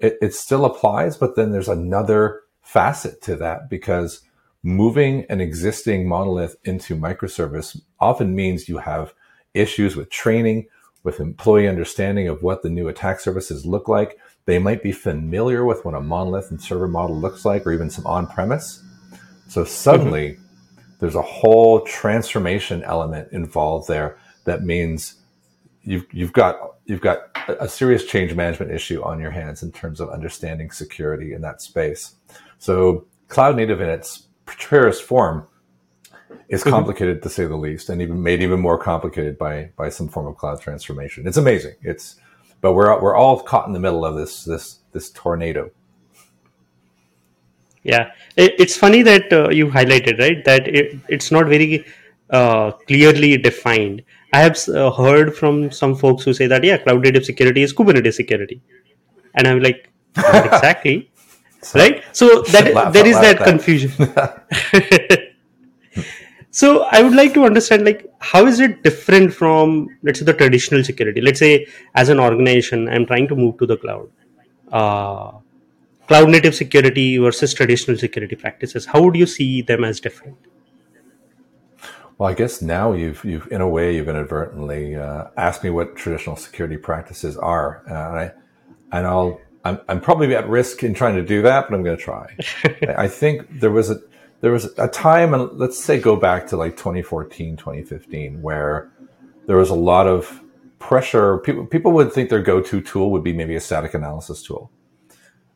it, 0.00 0.16
it 0.20 0.34
still 0.34 0.64
applies, 0.64 1.16
but 1.16 1.36
then 1.36 1.52
there's 1.52 1.68
another 1.68 2.42
facet 2.62 3.22
to 3.22 3.36
that 3.36 3.70
because 3.70 4.22
moving 4.62 5.24
an 5.28 5.40
existing 5.40 6.08
monolith 6.08 6.56
into 6.64 6.96
microservice 6.96 7.80
often 8.00 8.34
means 8.34 8.68
you 8.68 8.78
have 8.78 9.14
issues 9.54 9.96
with 9.96 10.10
training, 10.10 10.66
with 11.02 11.20
employee 11.20 11.68
understanding 11.68 12.28
of 12.28 12.42
what 12.42 12.62
the 12.62 12.70
new 12.70 12.88
attack 12.88 13.20
services 13.20 13.64
look 13.64 13.88
like. 13.88 14.18
They 14.48 14.58
might 14.58 14.82
be 14.82 14.92
familiar 14.92 15.66
with 15.66 15.84
what 15.84 15.92
a 15.94 16.00
monolith 16.00 16.50
and 16.50 16.58
server 16.58 16.88
model 16.88 17.14
looks 17.14 17.44
like, 17.44 17.66
or 17.66 17.72
even 17.72 17.90
some 17.90 18.06
on 18.06 18.26
premise. 18.26 18.82
So 19.46 19.62
suddenly 19.62 20.38
there's 21.00 21.16
a 21.16 21.20
whole 21.20 21.82
transformation 21.82 22.82
element 22.84 23.30
involved 23.30 23.88
there 23.88 24.16
that 24.44 24.64
means 24.64 25.16
you've 25.82 26.06
you've 26.12 26.32
got 26.32 26.76
you've 26.86 27.02
got 27.02 27.18
a 27.60 27.68
serious 27.68 28.06
change 28.06 28.34
management 28.34 28.72
issue 28.72 29.02
on 29.02 29.20
your 29.20 29.32
hands 29.32 29.62
in 29.62 29.70
terms 29.70 30.00
of 30.00 30.08
understanding 30.08 30.70
security 30.70 31.34
in 31.34 31.42
that 31.42 31.60
space. 31.60 32.14
So 32.58 33.04
cloud 33.28 33.54
native 33.54 33.82
in 33.82 33.90
its 33.90 34.28
purest 34.46 35.02
form 35.02 35.46
is 36.48 36.64
Mhm. 36.64 36.70
complicated 36.70 37.22
to 37.22 37.28
say 37.28 37.44
the 37.44 37.56
least, 37.56 37.90
and 37.90 38.00
even 38.00 38.22
made 38.22 38.40
even 38.40 38.60
more 38.60 38.78
complicated 38.78 39.36
by 39.36 39.72
by 39.76 39.90
some 39.90 40.08
form 40.08 40.26
of 40.26 40.38
cloud 40.38 40.58
transformation. 40.58 41.26
It's 41.28 41.36
amazing. 41.36 41.74
It's 41.82 42.16
but 42.60 42.72
we're 42.72 43.00
we're 43.00 43.16
all 43.16 43.40
caught 43.40 43.66
in 43.66 43.72
the 43.72 43.80
middle 43.80 44.04
of 44.04 44.16
this 44.16 44.44
this 44.44 44.78
this 44.92 45.10
tornado. 45.10 45.70
Yeah, 47.82 48.10
it, 48.36 48.54
it's 48.58 48.76
funny 48.76 49.02
that 49.02 49.32
uh, 49.32 49.50
you 49.50 49.68
highlighted 49.68 50.18
right 50.18 50.44
that 50.44 50.68
it, 50.68 50.98
it's 51.08 51.30
not 51.30 51.46
very 51.46 51.86
uh, 52.30 52.72
clearly 52.86 53.36
defined. 53.36 54.02
I 54.32 54.40
have 54.40 54.58
uh, 54.68 54.90
heard 54.90 55.36
from 55.36 55.70
some 55.70 55.94
folks 55.94 56.24
who 56.24 56.34
say 56.34 56.46
that 56.48 56.64
yeah, 56.64 56.78
cloud 56.78 57.02
native 57.02 57.24
security 57.24 57.62
is 57.62 57.72
Kubernetes 57.72 58.14
security, 58.14 58.60
and 59.34 59.46
I'm 59.46 59.60
like, 59.60 59.90
not 60.16 60.46
exactly, 60.52 61.10
right? 61.74 62.04
So 62.12 62.42
that 62.52 62.92
there 62.92 63.06
is 63.06 63.18
that 63.20 63.38
that. 63.38 63.46
confusion. 63.46 63.92
so 66.60 66.68
I 66.90 67.02
would 67.02 67.14
like 67.14 67.34
to 67.34 67.44
understand 67.44 67.84
like 67.84 68.06
how 68.20 68.46
is 68.52 68.60
it 68.66 68.82
different 68.82 69.34
from 69.40 69.88
let's 70.02 70.18
say 70.18 70.24
the 70.24 70.34
traditional 70.34 70.82
security? 70.84 71.20
Let's 71.20 71.38
say 71.38 71.66
as 71.94 72.08
an 72.08 72.18
organization, 72.28 72.88
I'm 72.88 73.06
trying 73.06 73.28
to 73.28 73.36
move 73.36 73.58
to 73.58 73.66
the 73.66 73.76
cloud. 73.76 74.08
Uh, 74.72 75.38
cloud 76.08 76.30
native 76.30 76.54
security 76.54 77.18
versus 77.18 77.54
traditional 77.54 77.96
security 77.96 78.34
practices 78.34 78.86
how 78.86 79.02
would 79.02 79.14
you 79.14 79.26
see 79.26 79.62
them 79.62 79.84
as 79.84 80.00
different 80.00 80.36
Well, 82.16 82.28
I 82.28 82.34
guess 82.34 82.60
now 82.60 82.92
you've 82.92 83.24
you've 83.24 83.46
in 83.52 83.60
a 83.60 83.68
way 83.68 83.94
you've 83.94 84.08
inadvertently 84.08 84.96
uh, 84.96 85.26
asked 85.36 85.62
me 85.62 85.70
what 85.70 85.94
traditional 85.94 86.34
security 86.34 86.76
practices 86.76 87.36
are, 87.36 87.68
uh, 87.88 88.08
and 88.08 88.18
I 88.22 88.32
and 88.96 89.06
I'll 89.06 89.40
I'm, 89.64 89.78
I'm 89.88 90.00
probably 90.00 90.34
at 90.34 90.48
risk 90.48 90.82
in 90.82 90.94
trying 90.94 91.14
to 91.14 91.22
do 91.34 91.42
that, 91.42 91.68
but 91.68 91.76
I'm 91.76 91.84
going 91.84 91.96
to 91.96 92.02
try. 92.02 92.26
I 92.64 93.04
I 93.04 93.08
think 93.20 93.60
there 93.60 93.70
was 93.70 93.90
a 93.94 94.00
there 94.40 94.52
was 94.52 94.66
a 94.78 94.88
time, 94.88 95.34
and 95.34 95.50
let's 95.58 95.82
say 95.82 95.98
go 95.98 96.16
back 96.16 96.46
to 96.48 96.56
like 96.56 96.76
2014, 96.76 97.56
2015, 97.56 98.42
where 98.42 98.90
there 99.46 99.56
was 99.56 99.70
a 99.70 99.74
lot 99.74 100.06
of 100.06 100.42
pressure. 100.78 101.38
People 101.38 101.66
people 101.66 101.92
would 101.92 102.12
think 102.12 102.30
their 102.30 102.42
go-to 102.42 102.80
tool 102.80 103.10
would 103.10 103.24
be 103.24 103.32
maybe 103.32 103.56
a 103.56 103.60
static 103.60 103.94
analysis 103.94 104.42
tool. 104.42 104.70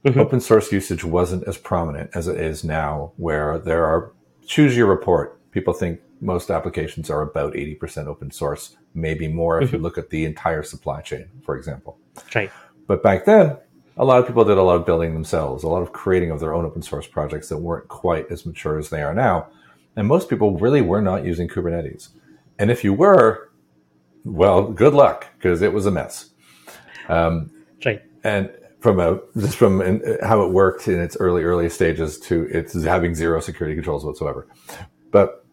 Mhm. 0.04 0.16
Open 0.16 0.40
source 0.40 0.72
usage 0.72 1.04
wasn't 1.04 1.44
as 1.44 1.56
prominent 1.56 2.10
as 2.14 2.26
it 2.26 2.40
is 2.40 2.64
now, 2.64 3.12
where 3.16 3.58
there 3.58 3.84
are 3.86 4.12
choose 4.44 4.76
your 4.76 4.86
report. 4.86 5.38
People 5.52 5.72
think 5.72 6.00
most 6.20 6.50
applications 6.50 7.10
are 7.10 7.22
about 7.22 7.54
80% 7.54 8.08
open 8.08 8.30
source, 8.30 8.76
maybe 8.94 9.28
more 9.28 9.60
if 9.60 9.72
you 9.72 9.78
look 9.78 9.98
at 9.98 10.10
the 10.10 10.24
entire 10.24 10.62
supply 10.62 11.00
chain, 11.00 11.26
for 11.44 11.56
example. 11.56 11.98
right 12.34 12.50
But 12.86 13.02
back 13.02 13.24
then, 13.24 13.56
a 13.96 14.04
lot 14.04 14.18
of 14.18 14.26
people 14.26 14.44
did 14.44 14.58
a 14.58 14.62
lot 14.62 14.76
of 14.76 14.86
building 14.86 15.14
themselves, 15.14 15.64
a 15.64 15.68
lot 15.68 15.82
of 15.82 15.92
creating 15.92 16.30
of 16.30 16.40
their 16.40 16.54
own 16.54 16.64
open 16.64 16.82
source 16.82 17.06
projects 17.06 17.48
that 17.48 17.58
weren't 17.58 17.88
quite 17.88 18.30
as 18.30 18.46
mature 18.46 18.78
as 18.78 18.90
they 18.90 19.02
are 19.02 19.14
now. 19.14 19.48
And 19.96 20.08
most 20.08 20.30
people 20.30 20.58
really 20.58 20.80
were 20.80 21.02
not 21.02 21.24
using 21.24 21.48
Kubernetes. 21.48 22.08
And 22.58 22.70
if 22.70 22.84
you 22.84 22.94
were, 22.94 23.50
well, 24.24 24.62
good 24.62 24.94
luck 24.94 25.26
because 25.36 25.62
it 25.62 25.72
was 25.72 25.86
a 25.86 25.90
mess. 25.90 26.30
Um, 27.08 27.50
right 27.84 28.02
And 28.24 28.50
from 28.80 28.98
a 28.98 29.20
just 29.36 29.56
from 29.56 29.80
in, 29.80 30.18
how 30.22 30.42
it 30.42 30.50
worked 30.50 30.88
in 30.88 31.00
its 31.00 31.16
early 31.18 31.44
early 31.44 31.68
stages 31.68 32.18
to 32.20 32.48
it's 32.50 32.74
having 32.84 33.14
zero 33.14 33.40
security 33.40 33.74
controls 33.74 34.04
whatsoever. 34.04 34.46
But 35.10 35.44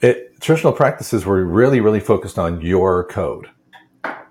it 0.00 0.40
traditional 0.40 0.72
practices 0.72 1.24
were 1.24 1.44
really 1.44 1.80
really 1.80 2.00
focused 2.00 2.38
on 2.38 2.60
your 2.60 3.04
code 3.04 3.48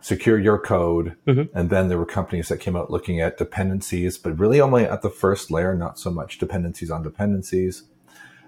secure 0.01 0.39
your 0.39 0.57
code 0.57 1.15
Mhm. 1.27 1.49
and 1.53 1.69
then 1.69 1.87
there 1.89 1.97
were 1.97 2.05
companies 2.05 2.47
that 2.47 2.57
came 2.59 2.75
out 2.75 2.89
looking 2.89 3.19
at 3.19 3.37
dependencies 3.37 4.17
but 4.17 4.39
really 4.39 4.61
only 4.61 4.85
at 4.85 5.01
the 5.01 5.09
first 5.09 5.51
layer 5.51 5.75
not 5.75 5.99
so 5.99 6.09
much 6.09 6.37
dependencies 6.39 6.89
on 6.89 7.03
dependencies 7.03 7.83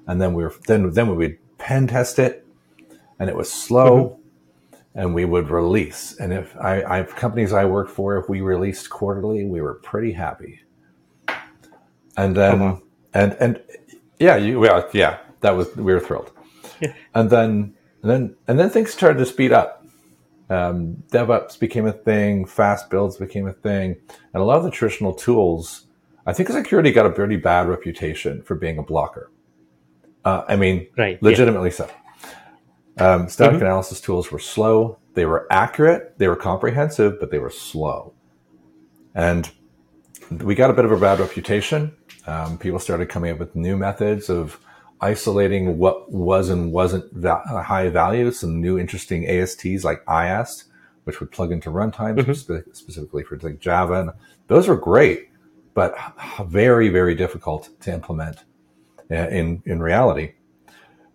and 0.08 0.22
then 0.22 0.34
we 0.34 0.44
were 0.44 0.54
then 0.68 0.90
then 0.92 1.08
we 1.10 1.16
would 1.16 1.38
pen 1.58 1.88
test 1.88 2.18
it 2.20 2.46
and 3.20 3.30
it 3.30 3.36
was 3.36 3.52
slow 3.52 4.18
and 4.96 5.14
we 5.14 5.26
would 5.26 5.50
release 5.50 6.16
and 6.20 6.32
if 6.34 6.56
I, 6.58 6.84
I 7.00 7.04
companies 7.04 7.52
i 7.54 7.66
worked 7.66 7.92
for 7.92 8.18
if 8.18 8.30
we 8.30 8.40
released 8.42 8.90
quarterly 8.90 9.46
we 9.46 9.60
were 9.62 9.76
pretty 9.76 10.14
happy 10.14 10.62
and 12.18 12.36
then 12.36 12.62
Oh, 12.62 12.66
wow. 12.66 12.82
and 13.14 13.36
and 13.40 13.62
yeah 14.20 14.36
you 14.38 14.60
well 14.60 14.88
yeah 14.94 15.18
that 15.42 15.52
was 15.56 15.76
we 15.76 15.94
were 15.94 16.00
thrilled 16.00 16.32
Yeah. 16.80 16.94
and 17.14 17.30
then 17.30 17.74
and 18.02 18.12
then 18.12 18.36
and 18.48 18.60
then 18.60 18.70
things 18.70 18.92
started 18.94 19.20
to 19.20 19.26
speed 19.26 19.52
up 19.52 19.81
um, 20.52 21.02
DevOps 21.12 21.58
became 21.58 21.86
a 21.86 21.94
thing, 21.94 22.46
fast 22.46 22.90
builds 22.90 23.16
became 23.18 23.48
a 23.48 23.54
thing, 23.54 23.96
and 24.34 24.42
a 24.42 24.44
lot 24.44 24.58
of 24.58 24.64
the 24.64 24.72
traditional 24.72 25.14
tools. 25.14 25.88
I 26.26 26.34
think 26.34 26.50
security 26.50 26.92
got 26.92 27.06
a 27.06 27.10
pretty 27.10 27.38
bad 27.38 27.68
reputation 27.70 28.42
for 28.44 28.56
being 28.56 28.78
a 28.78 28.84
blocker. 28.84 29.32
Uh, 30.26 30.44
I 30.48 30.56
mean, 30.58 30.88
Right. 30.98 31.14
Yeah. 31.22 31.30
legitimately 31.30 31.72
so. 31.72 31.90
Um, 33.00 33.30
static 33.30 33.62
analysis 33.62 34.02
tools 34.02 34.32
were 34.32 34.40
slow. 34.40 35.00
They 35.14 35.26
were 35.26 35.48
accurate. 35.50 36.16
They 36.18 36.28
were 36.28 36.36
comprehensive, 36.36 37.20
but 37.20 37.32
they 37.32 37.40
were 37.40 37.50
slow. 37.50 38.14
And 39.16 39.50
we 40.30 40.54
got 40.54 40.70
a 40.70 40.74
bit 40.74 40.86
of 40.86 40.92
a 40.92 40.98
bad 40.98 41.20
reputation. 41.20 41.94
Um, 42.28 42.58
people 42.58 42.80
started 42.80 43.08
coming 43.08 43.32
up 43.32 43.40
with 43.40 43.56
new 43.56 43.78
methods 43.78 44.30
of 44.30 44.60
isolating 45.02 45.78
what 45.78 46.12
was 46.12 46.50
and 46.50 46.72
wasn't 46.72 47.12
va- 47.14 47.44
uh, 47.50 47.64
high 47.64 47.90
value. 47.90 48.32
Some 48.32 48.62
new 48.62 48.78
interesting 48.78 49.28
ASTs 49.28 49.84
like 49.84 50.06
IAST, 50.06 50.66
which 51.06 51.20
would 51.20 51.32
plug 51.32 51.52
into 51.52 51.70
runtimes 51.70 52.36
spe- 52.36 52.76
specifically 52.76 53.24
for 53.24 53.38
like 53.38 53.60
Java. 53.60 53.94
And 54.02 54.12
those 54.48 54.68
were 54.68 54.78
great, 54.78 55.30
but 55.74 55.96
very, 56.46 56.90
very 56.90 57.16
difficult 57.16 57.70
to 57.82 57.94
implement 57.94 58.44
uh, 59.10 59.28
in, 59.30 59.64
in 59.66 59.82
reality. 59.82 60.34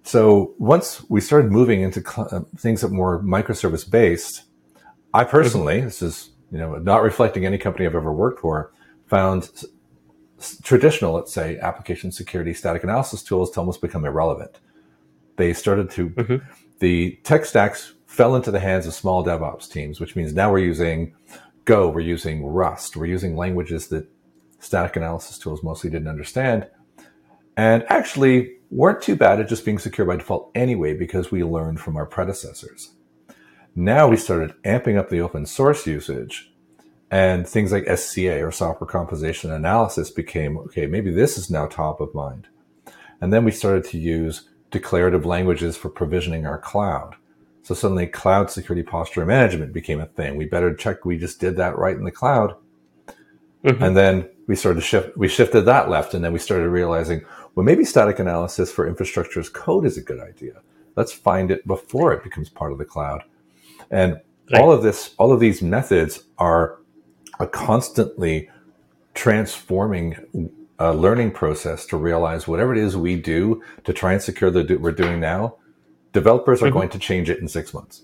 So 0.02 0.54
once 0.58 1.04
we 1.08 1.20
started 1.20 1.50
moving 1.50 1.80
into 1.80 2.00
cl- 2.00 2.28
uh, 2.30 2.40
things 2.56 2.80
that 2.80 2.92
were 2.92 3.22
microservice 3.22 3.88
based, 3.90 4.42
I 5.12 5.24
personally, 5.24 5.80
this 5.80 6.02
is 6.02 6.30
you 6.52 6.58
know 6.58 6.76
not 6.76 7.02
reflecting 7.02 7.44
any 7.44 7.58
company 7.58 7.86
I've 7.86 7.94
ever 7.94 8.12
worked 8.12 8.40
for, 8.40 8.72
found 9.06 9.50
traditional, 10.62 11.14
let's 11.14 11.32
say, 11.32 11.58
application 11.58 12.12
security 12.12 12.52
static 12.52 12.84
analysis 12.84 13.22
tools 13.22 13.50
to 13.52 13.60
almost 13.60 13.80
become 13.80 14.04
irrelevant. 14.04 14.60
They 15.36 15.52
started 15.52 15.90
to 15.90 16.10
mm-hmm. 16.10 16.46
the 16.78 17.18
tech 17.24 17.44
stacks 17.44 17.94
fell 18.06 18.36
into 18.36 18.50
the 18.50 18.60
hands 18.60 18.86
of 18.86 18.94
small 18.94 19.24
DevOps 19.24 19.70
teams, 19.70 20.00
which 20.00 20.16
means 20.16 20.32
now 20.32 20.50
we're 20.50 20.58
using 20.58 21.14
Go, 21.64 21.88
we're 21.88 22.00
using 22.00 22.46
Rust, 22.46 22.96
we're 22.96 23.06
using 23.06 23.36
languages 23.36 23.88
that 23.88 24.08
static 24.60 24.96
analysis 24.96 25.38
tools 25.38 25.62
mostly 25.62 25.90
didn't 25.90 26.08
understand 26.08 26.68
and 27.56 27.84
actually 27.88 28.56
weren't 28.70 29.02
too 29.02 29.16
bad 29.16 29.40
at 29.40 29.48
just 29.48 29.64
being 29.64 29.78
secure 29.78 30.06
by 30.06 30.16
default 30.16 30.50
anyway 30.54 30.94
because 30.94 31.30
we 31.30 31.42
learned 31.42 31.80
from 31.80 31.96
our 31.96 32.06
predecessors. 32.06 32.92
Now 33.74 34.08
we 34.08 34.16
started 34.16 34.54
amping 34.64 34.98
up 34.98 35.08
the 35.08 35.20
open 35.20 35.46
source 35.46 35.86
usage 35.86 36.52
and 37.10 37.46
things 37.46 37.72
like 37.72 37.86
SCA 37.96 38.44
or 38.44 38.50
software 38.50 38.88
composition 38.88 39.52
analysis 39.52 40.10
became 40.10 40.58
okay, 40.58 40.86
maybe 40.86 41.10
this 41.10 41.38
is 41.38 41.50
now 41.50 41.66
top 41.66 42.00
of 42.00 42.14
mind. 42.14 42.48
And 43.20 43.32
then 43.32 43.44
we 43.44 43.52
started 43.52 43.84
to 43.84 43.98
use 43.98 44.48
declarative 44.70 45.24
languages 45.24 45.76
for 45.76 45.88
provisioning 45.88 46.46
our 46.46 46.58
cloud. 46.58 47.16
So 47.62 47.74
suddenly 47.74 48.06
cloud 48.06 48.50
security 48.50 48.82
posture 48.82 49.24
management 49.24 49.72
became 49.72 50.00
a 50.00 50.06
thing. 50.06 50.36
We 50.36 50.44
better 50.44 50.74
check 50.74 51.04
we 51.04 51.18
just 51.18 51.40
did 51.40 51.56
that 51.56 51.78
right 51.78 51.96
in 51.96 52.04
the 52.04 52.10
cloud. 52.10 52.56
Mm-hmm. 53.64 53.82
And 53.82 53.96
then 53.96 54.28
we 54.46 54.54
started 54.54 54.80
to 54.80 54.86
shift, 54.86 55.16
we 55.16 55.28
shifted 55.28 55.62
that 55.62 55.88
left. 55.88 56.14
And 56.14 56.24
then 56.24 56.32
we 56.32 56.38
started 56.38 56.68
realizing, 56.68 57.24
well, 57.54 57.64
maybe 57.64 57.84
static 57.84 58.18
analysis 58.18 58.70
for 58.70 58.86
infrastructure 58.86 59.40
as 59.40 59.48
code 59.48 59.86
is 59.86 59.96
a 59.96 60.02
good 60.02 60.20
idea. 60.20 60.60
Let's 60.94 61.12
find 61.12 61.50
it 61.50 61.66
before 61.66 62.12
it 62.12 62.22
becomes 62.22 62.48
part 62.48 62.72
of 62.72 62.78
the 62.78 62.84
cloud. 62.84 63.24
And 63.90 64.20
Right. 64.52 64.60
all 64.60 64.70
of 64.70 64.82
this, 64.82 65.14
all 65.18 65.32
of 65.32 65.40
these 65.40 65.60
methods 65.60 66.22
are 66.38 66.78
a 67.38 67.46
constantly 67.46 68.50
transforming 69.14 70.50
uh, 70.78 70.92
learning 70.92 71.30
process 71.30 71.86
to 71.86 71.96
realize 71.96 72.46
whatever 72.46 72.72
it 72.72 72.78
is 72.78 72.96
we 72.96 73.16
do 73.16 73.62
to 73.84 73.92
try 73.92 74.12
and 74.12 74.22
secure 74.22 74.50
the 74.50 74.62
do- 74.62 74.78
we're 74.78 74.92
doing 74.92 75.20
now, 75.20 75.56
developers 76.12 76.62
are 76.62 76.70
going 76.70 76.88
to 76.88 76.98
change 76.98 77.30
it 77.30 77.38
in 77.38 77.48
six 77.48 77.72
months, 77.72 78.02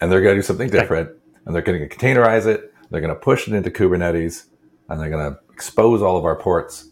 and 0.00 0.10
they're 0.10 0.20
going 0.20 0.34
to 0.34 0.38
do 0.38 0.46
something 0.46 0.68
different, 0.68 1.10
and 1.44 1.54
they're 1.54 1.62
going 1.62 1.78
to 1.78 1.88
containerize 1.88 2.46
it, 2.46 2.72
they're 2.90 3.00
going 3.00 3.14
to 3.14 3.20
push 3.20 3.48
it 3.48 3.54
into 3.54 3.70
Kubernetes, 3.70 4.44
and 4.88 5.00
they're 5.00 5.10
going 5.10 5.32
to 5.32 5.40
expose 5.52 6.02
all 6.02 6.16
of 6.16 6.24
our 6.24 6.36
ports. 6.36 6.90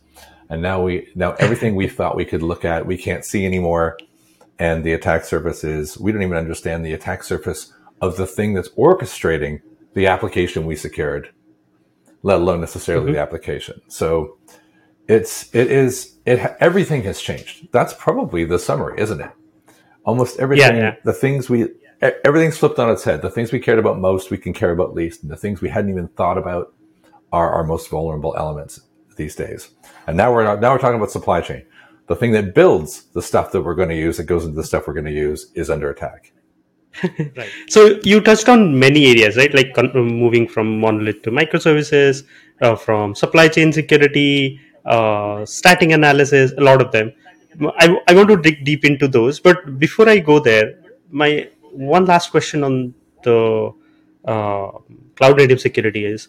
And 0.49 0.61
now 0.61 0.83
we 0.83 1.09
now 1.15 1.33
everything 1.35 1.75
we 1.75 1.89
thought 1.89 2.17
we 2.17 2.27
could 2.27 2.43
look 2.43 2.65
at 2.65 2.87
we 2.87 2.99
can't 2.99 3.25
see 3.25 3.47
anymore, 3.47 3.99
and 4.59 4.85
the 4.85 4.93
attack 4.93 5.25
surface 5.25 5.65
is 5.65 5.99
we 5.99 6.13
don't 6.13 6.23
even 6.23 6.37
understand 6.37 6.85
the 6.85 6.93
attack 6.93 7.23
surface 7.23 7.73
of 8.01 8.17
the 8.17 8.27
thing 8.27 8.53
that's 8.55 8.69
orchestrating 8.71 9.63
the 9.95 10.07
application 10.07 10.67
we 10.67 10.77
secured 10.77 11.31
let 12.23 12.41
alone 12.41 12.61
necessarily 12.61 13.07
the 13.07 13.13
mm-hmm. 13.13 13.21
application. 13.21 13.81
So 13.89 14.39
it's 15.09 15.55
it 15.55 15.71
is 15.71 16.17
it 16.25 16.57
everything 16.61 17.03
has 17.03 17.21
changed. 17.21 17.69
That's 17.73 17.95
probably 17.95 18.45
the 18.45 18.59
summary, 18.59 19.01
isn't 19.01 19.21
it? 19.21 19.31
Almost 20.05 20.41
everything, 20.41 20.77
yeah. 20.77 20.97
the 21.05 21.13
things 21.13 21.49
we 21.49 21.69
everything's 22.25 22.59
flipped 22.59 22.79
on 22.79 22.91
its 22.91 23.05
head. 23.05 23.23
The 23.23 23.31
things 23.31 23.53
we 23.53 23.61
cared 23.61 23.79
about 23.79 23.99
most, 23.99 24.31
we 24.31 24.39
can 24.39 24.53
care 24.53 24.73
about 24.73 24.95
least, 24.95 25.23
and 25.23 25.31
the 25.31 25.37
things 25.37 25.61
we 25.61 25.69
hadn't 25.69 25.91
even 25.91 26.09
thought 26.09 26.39
about 26.39 26.75
are 27.33 27.51
our 27.53 27.65
most 27.65 27.89
vulnerable 27.89 28.35
elements 28.37 28.81
these 29.17 29.35
days. 29.35 29.71
And 30.07 30.17
now 30.17 30.33
we're 30.33 30.45
now 30.59 30.73
we're 30.73 30.79
talking 30.79 30.97
about 30.97 31.11
supply 31.11 31.41
chain. 31.41 31.65
The 32.09 32.17
thing 32.17 32.33
that 32.33 32.55
builds 32.55 33.05
the 33.15 33.23
stuff 33.23 33.53
that 33.53 33.63
we're 33.63 33.77
going 33.77 33.89
to 33.89 33.97
use, 33.97 34.17
that 34.17 34.25
goes 34.25 34.45
into 34.45 34.57
the 34.57 34.65
stuff 34.65 34.87
we're 34.87 34.95
going 34.95 35.07
to 35.07 35.13
use, 35.13 35.53
is 35.55 35.71
under 35.71 35.91
attack. 35.91 36.32
Right. 37.37 37.51
So 37.69 38.01
you 38.05 38.21
touched 38.21 38.49
on 38.49 38.79
many 38.79 39.07
areas, 39.07 39.37
right? 39.37 39.53
Like 39.55 39.75
con- 39.75 39.93
moving 39.95 40.47
from 40.47 40.79
monolith 40.81 41.23
to 41.23 41.31
microservices, 41.31 42.25
uh, 42.61 42.77
from 42.77 43.15
supply 43.15 43.49
chain 43.49 43.73
security, 43.73 44.61
uh, 44.85 45.45
static 45.47 45.91
analysis, 45.91 46.53
a 46.59 46.61
lot 46.61 46.81
of 46.81 46.93
them. 46.93 47.13
I, 47.79 47.97
I 48.09 48.15
want 48.15 48.29
to 48.29 48.37
dig 48.37 48.65
deep 48.65 48.85
into 48.85 49.09
those, 49.09 49.41
but 49.41 49.79
before 49.79 50.09
I 50.09 50.19
go 50.19 50.39
there, 50.39 50.79
my 51.11 51.49
one 51.73 52.05
last 52.07 52.31
question 52.31 52.65
on 52.65 52.95
the 53.23 53.73
uh, 54.25 54.71
cloud 55.17 55.37
native 55.37 55.61
security 55.61 56.05
is 56.05 56.29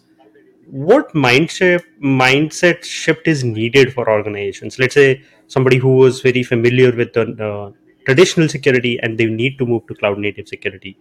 what 0.66 1.12
mindset 1.12 1.82
mindset 2.02 2.82
shift 2.84 3.28
is 3.28 3.44
needed 3.44 3.92
for 3.92 4.08
organizations 4.08 4.78
let's 4.78 4.94
say 4.94 5.22
somebody 5.46 5.76
who 5.76 5.96
was 5.96 6.22
very 6.22 6.42
familiar 6.42 6.90
with 6.92 7.12
the 7.12 7.22
uh, 7.48 7.70
traditional 8.04 8.48
security 8.48 8.98
and 9.02 9.18
they 9.18 9.26
need 9.26 9.58
to 9.58 9.66
move 9.66 9.86
to 9.86 9.94
cloud 9.94 10.18
native 10.18 10.48
security 10.48 10.96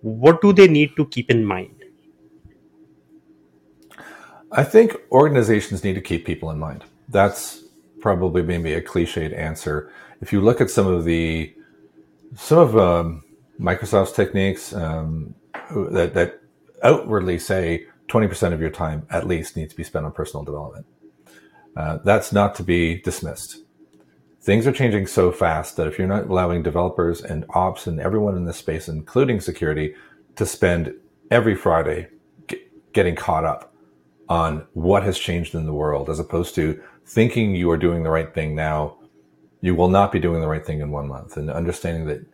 what 0.00 0.40
do 0.42 0.52
they 0.52 0.68
need 0.68 0.94
to 0.96 1.06
keep 1.06 1.30
in 1.30 1.44
mind 1.44 1.82
I 4.52 4.64
think 4.64 4.96
organizations 5.10 5.82
need 5.82 5.94
to 5.94 6.02
keep 6.02 6.26
people 6.26 6.50
in 6.50 6.58
mind. 6.58 6.84
That's 7.08 7.64
probably 8.00 8.42
maybe 8.42 8.74
a 8.74 8.82
cliched 8.82 9.36
answer. 9.36 9.90
If 10.20 10.32
you 10.32 10.42
look 10.42 10.60
at 10.60 10.70
some 10.70 10.86
of 10.86 11.04
the 11.04 11.54
some 12.36 12.58
of 12.58 12.76
um, 12.76 13.24
Microsoft's 13.58 14.12
techniques 14.12 14.74
um, 14.74 15.34
that 15.90 16.12
that 16.14 16.40
outwardly 16.82 17.38
say 17.38 17.86
20% 18.08 18.52
of 18.52 18.60
your 18.60 18.70
time 18.70 19.06
at 19.08 19.26
least 19.26 19.56
needs 19.56 19.70
to 19.70 19.76
be 19.76 19.84
spent 19.84 20.04
on 20.04 20.12
personal 20.12 20.44
development. 20.44 20.84
Uh, 21.74 21.98
that's 22.04 22.32
not 22.32 22.54
to 22.56 22.62
be 22.62 23.00
dismissed. 23.00 23.58
Things 24.42 24.66
are 24.66 24.72
changing 24.72 25.06
so 25.06 25.30
fast 25.30 25.76
that 25.76 25.86
if 25.86 25.98
you're 25.98 26.08
not 26.08 26.26
allowing 26.26 26.64
developers 26.64 27.22
and 27.22 27.44
ops 27.50 27.86
and 27.86 28.00
everyone 28.00 28.36
in 28.36 28.44
this 28.44 28.56
space, 28.56 28.88
including 28.88 29.40
security, 29.40 29.94
to 30.34 30.44
spend 30.44 30.92
every 31.30 31.54
Friday 31.54 32.08
g- 32.48 32.60
getting 32.92 33.14
caught 33.14 33.44
up 33.44 33.72
on 34.28 34.66
what 34.72 35.04
has 35.04 35.16
changed 35.16 35.54
in 35.54 35.64
the 35.64 35.72
world, 35.72 36.10
as 36.10 36.18
opposed 36.18 36.56
to 36.56 36.82
thinking 37.06 37.54
you 37.54 37.70
are 37.70 37.76
doing 37.76 38.02
the 38.02 38.10
right 38.10 38.34
thing 38.34 38.56
now, 38.56 38.96
you 39.60 39.76
will 39.76 39.88
not 39.88 40.10
be 40.10 40.18
doing 40.18 40.40
the 40.40 40.48
right 40.48 40.66
thing 40.66 40.80
in 40.80 40.90
one 40.90 41.06
month. 41.06 41.36
And 41.36 41.48
understanding 41.48 42.06
that 42.06 42.26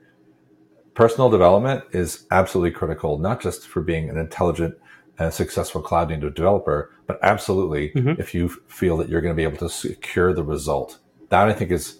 personal 0.94 1.28
development 1.28 1.84
is 1.92 2.26
absolutely 2.30 2.70
critical, 2.70 3.18
not 3.18 3.42
just 3.42 3.66
for 3.66 3.82
being 3.82 4.08
an 4.08 4.16
intelligent 4.16 4.74
and 5.18 5.34
successful 5.34 5.82
cloud 5.82 6.08
native 6.08 6.34
developer, 6.34 6.90
but 7.06 7.18
absolutely 7.22 7.90
mm-hmm. 7.90 8.18
if 8.18 8.34
you 8.34 8.48
feel 8.66 8.96
that 8.96 9.10
you're 9.10 9.20
going 9.20 9.34
to 9.34 9.36
be 9.36 9.42
able 9.42 9.58
to 9.58 9.68
secure 9.68 10.32
the 10.32 10.42
result. 10.42 11.00
That 11.30 11.48
I 11.48 11.52
think 11.52 11.70
is, 11.70 11.98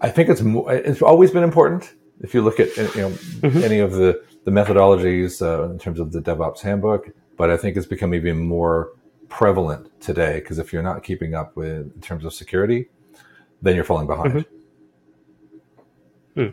I 0.00 0.10
think 0.10 0.28
it's 0.28 0.42
it's 0.42 1.02
always 1.02 1.30
been 1.30 1.42
important. 1.42 1.94
If 2.20 2.34
you 2.34 2.42
look 2.42 2.60
at 2.60 2.76
you 2.76 2.84
know 2.84 3.10
mm-hmm. 3.10 3.64
any 3.64 3.78
of 3.78 3.92
the 3.92 4.22
the 4.44 4.50
methodologies 4.50 5.42
uh, 5.42 5.70
in 5.70 5.78
terms 5.78 6.00
of 6.00 6.12
the 6.12 6.20
DevOps 6.20 6.60
handbook, 6.60 7.10
but 7.36 7.50
I 7.50 7.56
think 7.56 7.76
it's 7.76 7.86
become 7.86 8.14
even 8.14 8.38
more 8.38 8.92
prevalent 9.28 9.88
today 10.00 10.40
because 10.40 10.58
if 10.58 10.72
you're 10.72 10.82
not 10.82 11.02
keeping 11.02 11.34
up 11.34 11.56
with 11.56 11.92
in 11.94 12.00
terms 12.00 12.24
of 12.24 12.34
security, 12.34 12.88
then 13.62 13.74
you're 13.74 13.84
falling 13.84 14.06
behind. 14.06 14.32
Mm-hmm. 14.32 14.56
Hmm. 16.40 16.50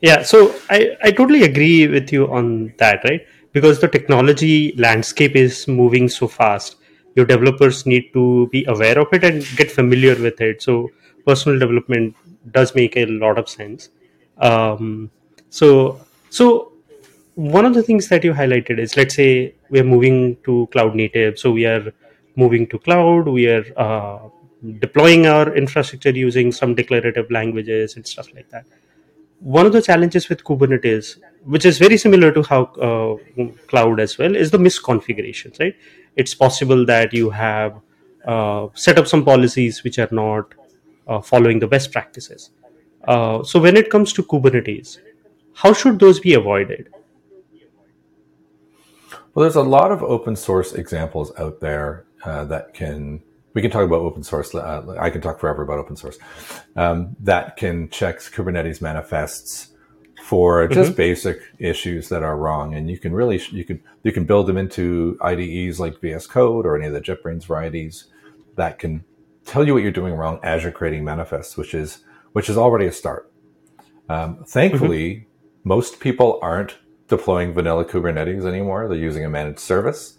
yeah 0.00 0.22
so 0.22 0.54
i 0.70 0.96
i 1.02 1.10
totally 1.10 1.42
agree 1.42 1.88
with 1.88 2.12
you 2.12 2.32
on 2.32 2.72
that 2.78 3.02
right? 3.02 3.26
Because 3.50 3.80
the 3.80 3.88
technology 3.88 4.72
landscape 4.76 5.34
is 5.34 5.66
moving 5.66 6.08
so 6.08 6.28
fast 6.28 6.76
your 7.16 7.24
developers 7.24 7.84
need 7.86 8.12
to 8.12 8.46
be 8.52 8.64
aware 8.68 8.98
of 9.00 9.08
it 9.12 9.24
and 9.24 9.44
get 9.56 9.72
familiar 9.72 10.14
with 10.14 10.40
it. 10.40 10.62
So 10.62 10.90
personal 11.26 11.58
development 11.58 12.14
does 12.52 12.74
make 12.74 12.96
a 12.96 13.06
lot 13.06 13.38
of 13.38 13.48
sense. 13.48 13.90
Um, 14.38 15.10
so 15.50 16.00
so 16.30 16.72
one 17.34 17.64
of 17.66 17.74
the 17.74 17.82
things 17.82 18.08
that 18.08 18.24
you 18.24 18.32
highlighted 18.32 18.78
is 18.78 18.96
let's 18.96 19.14
say 19.14 19.54
we 19.70 19.78
are 19.80 19.84
moving 19.84 20.36
to 20.44 20.68
cloud 20.72 20.94
native 20.94 21.38
so 21.38 21.50
we 21.50 21.66
are 21.66 21.92
moving 22.34 22.66
to 22.66 22.78
cloud 22.78 23.28
we 23.28 23.46
are 23.46 23.64
uh, 23.76 24.18
deploying 24.80 25.26
our 25.26 25.54
infrastructure 25.54 26.10
using 26.10 26.50
some 26.50 26.74
declarative 26.74 27.30
languages 27.30 27.96
and 27.96 28.06
stuff 28.06 28.32
like 28.34 28.48
that. 28.50 28.64
One 29.40 29.66
of 29.66 29.72
the 29.72 29.82
challenges 29.82 30.28
with 30.28 30.44
kubernetes 30.44 31.18
which 31.44 31.64
is 31.64 31.78
very 31.78 31.96
similar 31.96 32.32
to 32.32 32.42
how 32.42 32.64
uh, 32.88 33.44
cloud 33.68 34.00
as 34.00 34.18
well 34.18 34.34
is 34.34 34.50
the 34.50 34.58
misconfigurations 34.58 35.60
right? 35.60 35.76
It's 36.16 36.34
possible 36.34 36.86
that 36.86 37.12
you 37.12 37.30
have 37.30 37.80
uh, 38.26 38.68
set 38.74 38.98
up 38.98 39.06
some 39.06 39.24
policies 39.24 39.84
which 39.84 39.98
are 39.98 40.08
not 40.10 40.54
following 41.22 41.58
the 41.58 41.66
best 41.66 41.92
practices 41.92 42.50
Uh, 43.06 43.42
so 43.44 43.60
when 43.60 43.76
it 43.76 43.88
comes 43.88 44.12
to 44.12 44.22
Kubernetes, 44.30 44.98
how 45.62 45.72
should 45.72 46.00
those 46.00 46.18
be 46.18 46.34
avoided? 46.34 46.88
Well, 49.32 49.44
there's 49.44 49.56
a 49.56 49.62
lot 49.62 49.92
of 49.92 50.02
open 50.02 50.34
source 50.34 50.72
examples 50.72 51.30
out 51.38 51.60
there 51.60 52.04
uh, 52.24 52.44
that 52.46 52.74
can 52.74 53.22
we 53.54 53.62
can 53.62 53.70
talk 53.70 53.84
about 53.84 54.00
open 54.00 54.22
source. 54.22 54.54
Uh, 54.54 54.96
I 54.98 55.08
can 55.08 55.20
talk 55.20 55.40
forever 55.40 55.62
about 55.62 55.78
open 55.78 55.96
source 55.96 56.18
um, 56.74 57.16
that 57.20 57.56
can 57.56 57.88
check 57.90 58.18
Kubernetes 58.18 58.82
manifests 58.82 59.68
for 60.22 60.66
just 60.68 60.90
mm-hmm. 60.90 60.96
basic 60.96 61.38
issues 61.58 62.08
that 62.08 62.22
are 62.22 62.36
wrong, 62.36 62.74
and 62.74 62.90
you 62.90 62.98
can 62.98 63.14
really 63.14 63.40
you 63.50 63.64
can 63.64 63.80
you 64.02 64.12
can 64.12 64.24
build 64.24 64.46
them 64.46 64.56
into 64.56 65.18
IDEs 65.22 65.78
like 65.78 66.00
VS 66.00 66.26
Code 66.26 66.66
or 66.66 66.76
any 66.76 66.86
of 66.86 66.92
the 66.92 67.00
JetBrains 67.00 67.46
varieties 67.46 68.06
that 68.56 68.78
can 68.78 69.04
tell 69.46 69.66
you 69.66 69.72
what 69.72 69.82
you're 69.82 69.92
doing 69.92 70.14
wrong 70.14 70.38
as 70.42 70.62
you're 70.62 70.72
creating 70.72 71.04
manifests, 71.04 71.56
which 71.56 71.72
is 71.74 72.04
which 72.32 72.50
is 72.50 72.58
already 72.58 72.86
a 72.86 72.92
start. 72.92 73.32
Um, 74.08 74.44
thankfully, 74.44 75.14
mm-hmm. 75.14 75.68
most 75.68 76.00
people 76.00 76.38
aren't 76.42 76.76
deploying 77.08 77.54
vanilla 77.54 77.84
Kubernetes 77.84 78.44
anymore. 78.44 78.88
They're 78.88 78.98
using 78.98 79.24
a 79.24 79.30
managed 79.30 79.60
service, 79.60 80.18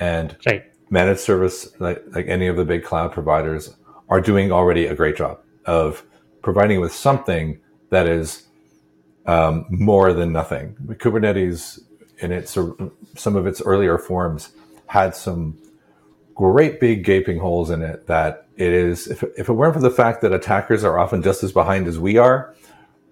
and 0.00 0.36
right. 0.46 0.64
managed 0.90 1.20
service, 1.20 1.68
like, 1.78 2.02
like 2.14 2.26
any 2.26 2.46
of 2.48 2.56
the 2.56 2.64
big 2.64 2.82
cloud 2.84 3.12
providers, 3.12 3.76
are 4.08 4.20
doing 4.20 4.50
already 4.50 4.86
a 4.86 4.94
great 4.94 5.16
job 5.16 5.40
of 5.66 6.04
providing 6.42 6.80
with 6.80 6.92
something 6.92 7.60
that 7.90 8.06
is 8.06 8.46
um, 9.26 9.66
more 9.68 10.12
than 10.12 10.32
nothing. 10.32 10.76
Kubernetes, 10.94 11.80
in 12.18 12.32
its 12.32 12.52
some 12.52 13.36
of 13.36 13.46
its 13.46 13.60
earlier 13.60 13.98
forms, 13.98 14.50
had 14.86 15.14
some 15.14 15.58
great 16.34 16.80
big 16.80 17.04
gaping 17.04 17.38
holes 17.38 17.70
in 17.70 17.82
it. 17.82 18.06
That 18.06 18.45
it 18.56 18.72
is, 18.72 19.06
if, 19.06 19.22
if 19.36 19.48
it 19.48 19.52
weren't 19.52 19.74
for 19.74 19.80
the 19.80 19.90
fact 19.90 20.22
that 20.22 20.32
attackers 20.32 20.82
are 20.84 20.98
often 20.98 21.22
just 21.22 21.42
as 21.42 21.52
behind 21.52 21.86
as 21.86 21.98
we 21.98 22.16
are, 22.16 22.54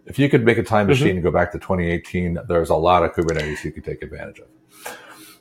if 0.06 0.18
you 0.18 0.28
could 0.28 0.44
make 0.44 0.58
a 0.58 0.62
time 0.62 0.84
mm-hmm. 0.84 0.90
machine 0.90 1.08
mm-hmm. 1.08 1.16
and 1.18 1.24
go 1.24 1.30
back 1.30 1.52
to 1.52 1.58
2018, 1.58 2.38
there's 2.48 2.70
a 2.70 2.74
lot 2.74 3.04
of 3.04 3.12
Kubernetes 3.12 3.64
you 3.64 3.72
could 3.72 3.84
take 3.84 4.02
advantage 4.02 4.40
of. 4.40 4.48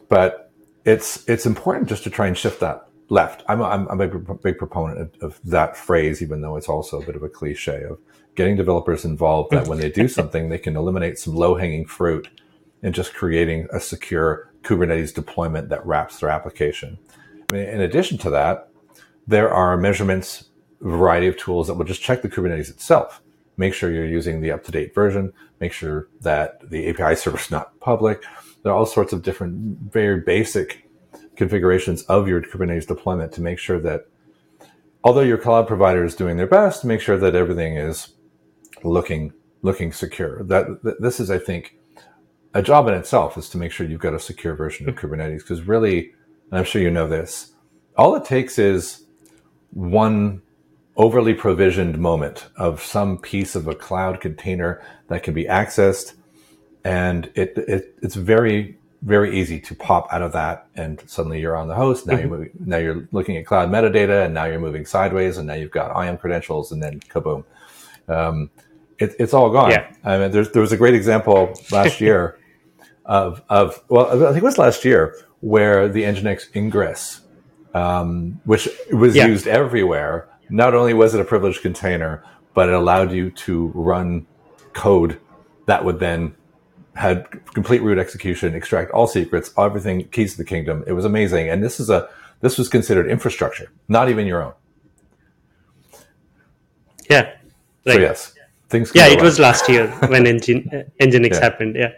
But 0.10 0.52
it's 0.86 1.28
it's 1.30 1.46
important 1.46 1.88
just 1.88 2.04
to 2.04 2.10
try 2.10 2.28
and 2.28 2.38
shift 2.38 2.60
that 2.60 2.88
left. 3.10 3.44
I'm 3.48 3.62
a, 3.62 3.66
I'm 3.66 3.88
a 3.88 4.08
big, 4.08 4.42
big 4.42 4.58
proponent 4.58 5.00
of, 5.00 5.24
of 5.24 5.40
that 5.46 5.78
phrase, 5.78 6.22
even 6.22 6.42
though 6.42 6.58
it's 6.58 6.70
also 6.70 7.02
a 7.02 7.06
bit 7.06 7.16
of 7.16 7.24
a 7.24 7.30
cliche 7.30 7.84
of 7.84 8.00
getting 8.36 8.56
developers 8.56 9.06
involved 9.06 9.52
that 9.52 9.68
when 9.68 9.80
they 9.80 9.92
do 9.92 10.08
something, 10.08 10.50
they 10.50 10.58
can 10.58 10.76
eliminate 10.76 11.20
some 11.20 11.36
low 11.36 11.56
hanging 11.56 11.86
fruit 11.86 12.28
and 12.82 12.94
just 12.94 13.14
creating 13.14 13.68
a 13.72 13.80
secure 13.80 14.52
Kubernetes 14.64 15.14
deployment 15.14 15.70
that 15.70 15.86
wraps 15.86 16.20
their 16.20 16.30
application. 16.30 16.98
I 17.52 17.56
mean, 17.56 17.70
in 17.70 17.82
addition 17.82 18.18
to 18.20 18.30
that, 18.32 18.70
there 19.28 19.54
are 19.54 19.78
measurements, 19.78 20.50
variety 20.82 21.28
of 21.28 21.38
tools 21.38 21.68
that 21.68 21.76
will 21.76 21.86
just 21.86 22.02
check 22.02 22.22
the 22.22 22.30
Kubernetes 22.30 22.70
itself. 22.70 23.22
Make 23.58 23.74
sure 23.74 23.92
you're 23.92 24.06
using 24.06 24.42
the 24.42 24.52
up 24.52 24.64
to 24.66 24.72
date 24.72 24.94
version. 24.94 25.32
Make 25.60 25.74
sure 25.74 26.10
that 26.22 26.70
the 26.70 26.90
API 26.90 27.16
server 27.20 27.38
is 27.38 27.52
not 27.52 27.80
public. 27.80 28.24
There 28.64 28.72
are 28.72 28.76
all 28.76 28.86
sorts 28.86 29.14
of 29.14 29.24
different, 29.24 29.92
very 29.92 30.22
basic 30.22 30.90
configurations 31.36 32.04
of 32.04 32.28
your 32.28 32.42
Kubernetes 32.42 32.88
deployment 32.88 33.32
to 33.34 33.42
make 33.42 33.60
sure 33.60 33.80
that 33.80 34.06
although 35.04 35.22
your 35.22 35.38
cloud 35.38 35.68
provider 35.68 36.04
is 36.04 36.16
doing 36.16 36.38
their 36.38 36.48
best, 36.48 36.86
make 36.86 37.02
sure 37.02 37.18
that 37.18 37.36
everything 37.36 37.78
is 37.78 38.14
looking 38.84 39.34
looking 39.64 39.92
secure. 39.94 40.44
That, 40.44 40.84
that 40.84 41.02
this 41.02 41.20
is, 41.20 41.32
I 41.32 41.40
think, 41.40 41.78
a 42.54 42.62
job 42.62 42.88
in 42.88 42.94
itself 42.94 43.38
is 43.38 43.50
to 43.50 43.58
make 43.58 43.72
sure 43.72 43.88
you've 43.88 44.02
got 44.02 44.14
a 44.14 44.20
secure 44.20 44.56
version 44.56 44.88
of 44.88 44.96
mm-hmm. 44.96 45.08
Kubernetes. 45.08 45.40
Because 45.40 45.62
really, 45.64 46.12
and 46.52 46.60
I'm 46.60 46.66
sure 46.66 46.82
you 46.82 46.92
know 46.92 47.08
this, 47.08 47.54
all 47.98 48.16
it 48.16 48.26
takes 48.26 48.60
is 48.60 49.03
one 49.74 50.42
overly 50.96 51.34
provisioned 51.34 51.98
moment 51.98 52.48
of 52.56 52.82
some 52.82 53.18
piece 53.18 53.56
of 53.56 53.68
a 53.68 53.76
cloud 53.76 54.22
container 54.22 54.82
that 55.08 55.24
can 55.24 55.34
be 55.34 55.46
accessed, 55.46 56.14
and 56.84 57.32
it, 57.36 57.58
it 57.58 57.96
it's 58.02 58.16
very 58.16 58.78
very 59.02 59.38
easy 59.38 59.60
to 59.60 59.76
pop 59.76 60.08
out 60.14 60.22
of 60.22 60.32
that 60.32 60.66
and 60.76 61.04
suddenly 61.08 61.42
you're 61.42 61.58
on 61.58 61.68
the 61.68 61.76
host 61.76 62.08
now 62.08 62.14
mm-hmm. 62.14 62.22
you're 62.22 62.30
moving, 62.30 62.50
now 62.66 62.78
you're 62.78 63.06
looking 63.12 63.36
at 63.36 63.46
cloud 63.46 63.70
metadata 63.70 64.24
and 64.24 64.34
now 64.34 64.46
you're 64.46 64.62
moving 64.62 64.86
sideways 64.86 65.38
and 65.38 65.46
now 65.46 65.54
you've 65.54 65.72
got 65.72 65.92
IAM 66.02 66.18
credentials 66.18 66.72
and 66.72 66.82
then 66.82 67.02
kaboom 67.02 67.44
um, 68.08 68.50
it, 69.00 69.16
it's 69.20 69.34
all 69.34 69.50
gone. 69.50 69.72
Yeah. 69.72 69.92
I 70.04 70.18
mean, 70.18 70.32
there 70.32 70.62
was 70.62 70.72
a 70.72 70.78
great 70.78 70.94
example 70.94 71.54
last 71.72 72.02
year 72.08 72.40
of, 73.06 73.44
of, 73.50 73.84
well, 73.90 74.08
I 74.24 74.32
think 74.32 74.38
it 74.38 74.44
was 74.44 74.58
last 74.58 74.86
year 74.86 75.16
where 75.42 75.90
the 75.90 76.04
Nginx 76.04 76.56
ingress, 76.56 77.22
um, 77.74 78.40
which 78.46 78.70
was 78.92 79.16
yeah. 79.16 79.28
used 79.28 79.48
everywhere, 79.48 80.30
not 80.50 80.74
only 80.74 80.94
was 80.94 81.14
it 81.14 81.22
a 81.22 81.24
privileged 81.24 81.62
container, 81.62 82.24
but 82.54 82.70
it 82.70 82.76
allowed 82.76 83.12
you 83.12 83.32
to 83.32 83.72
run 83.74 84.28
code 84.74 85.20
that 85.66 85.84
would 85.84 86.00
then 86.00 86.36
had 86.96 87.26
complete 87.54 87.82
root 87.82 87.98
execution, 87.98 88.54
extract 88.54 88.92
all 88.92 89.08
secrets, 89.08 89.52
everything 89.58 90.08
keys 90.10 90.34
to 90.34 90.38
the 90.38 90.46
kingdom. 90.46 90.84
It 90.86 90.94
was 90.94 91.06
amazing. 91.06 91.50
And 91.50 91.64
this 91.64 91.80
is 91.80 91.90
a, 91.90 92.10
this 92.42 92.58
was 92.58 92.70
considered 92.70 93.10
infrastructure, 93.10 93.72
not 93.88 94.10
even 94.10 94.28
your 94.28 94.44
own. 94.44 94.54
Yeah. 97.10 97.34
Right. 97.86 97.96
So 97.96 98.00
yes, 98.00 98.34
things. 98.70 98.92
Yeah, 98.96 99.08
it 99.08 99.22
was 99.22 99.40
last 99.40 99.68
year 99.68 99.88
when 100.08 100.26
Engine 100.34 100.64
Nginx 101.00 101.34
yeah. 101.34 101.40
happened. 101.40 101.76
Yeah, 101.76 101.92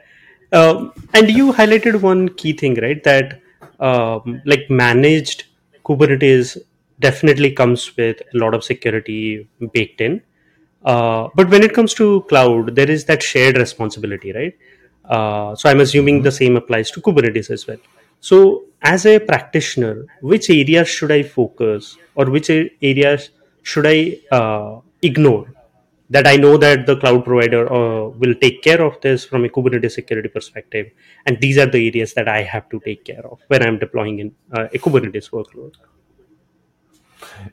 um, 0.52 0.94
and 1.14 1.30
you 1.30 1.54
highlighted 1.54 2.02
one 2.02 2.30
key 2.30 2.54
thing, 2.54 2.76
right? 2.76 3.04
That 3.04 3.42
um, 3.80 4.42
like 4.46 4.70
managed 4.70 5.46
Kubernetes 5.86 6.58
definitely 7.00 7.52
comes 7.52 7.96
with 7.98 8.22
a 8.34 8.38
lot 8.38 8.54
of 8.54 8.64
security 8.64 9.48
baked 9.74 10.02
in. 10.02 10.22
Uh, 10.84 11.30
but 11.36 11.50
when 11.50 11.64
it 11.64 11.74
comes 11.74 11.94
to 11.96 12.22
cloud, 12.30 12.76
there 12.76 12.90
is 12.90 13.06
that 13.06 13.22
shared 13.22 13.58
responsibility, 13.58 14.32
right? 14.32 14.56
Uh, 15.04 15.56
so 15.56 15.70
I'm 15.70 15.80
assuming 15.82 16.22
the 16.22 16.32
same 16.32 16.56
applies 16.56 16.92
to 16.92 17.02
Kubernetes 17.02 17.50
as 17.50 17.68
well. 17.68 17.78
So, 18.20 18.66
as 18.82 19.06
a 19.06 19.20
practitioner, 19.20 20.06
which 20.22 20.50
areas 20.50 20.88
should 20.88 21.12
I 21.12 21.24
focus, 21.24 21.98
or 22.16 22.26
which 22.26 22.50
areas 22.50 23.30
should 23.62 23.86
I 23.86 24.20
uh, 24.32 24.80
ignore 25.02 25.48
that 26.10 26.28
I 26.28 26.36
know 26.36 26.58
that 26.58 26.86
the 26.86 26.98
cloud 26.98 27.26
provider 27.26 27.72
uh, 27.72 28.10
will 28.10 28.36
take 28.36 28.62
care 28.62 28.82
of 28.82 29.00
this 29.02 29.26
from 29.26 29.46
a 29.46 29.50
Kubernetes 29.50 29.92
security 29.92 30.30
perspective, 30.30 30.92
and 31.26 31.40
these 31.42 31.58
are 31.58 31.66
the 31.66 31.88
areas 31.88 32.14
that 32.14 32.28
I 32.28 32.44
have 32.44 32.70
to 32.70 32.80
take 32.80 33.06
care 33.06 33.26
of 33.26 33.40
when 33.48 33.64
I'm 33.64 33.80
deploying 33.80 34.20
in 34.20 34.36
uh, 34.52 34.68
a 34.74 34.78
Kubernetes 34.78 35.32
workload. 35.32 35.74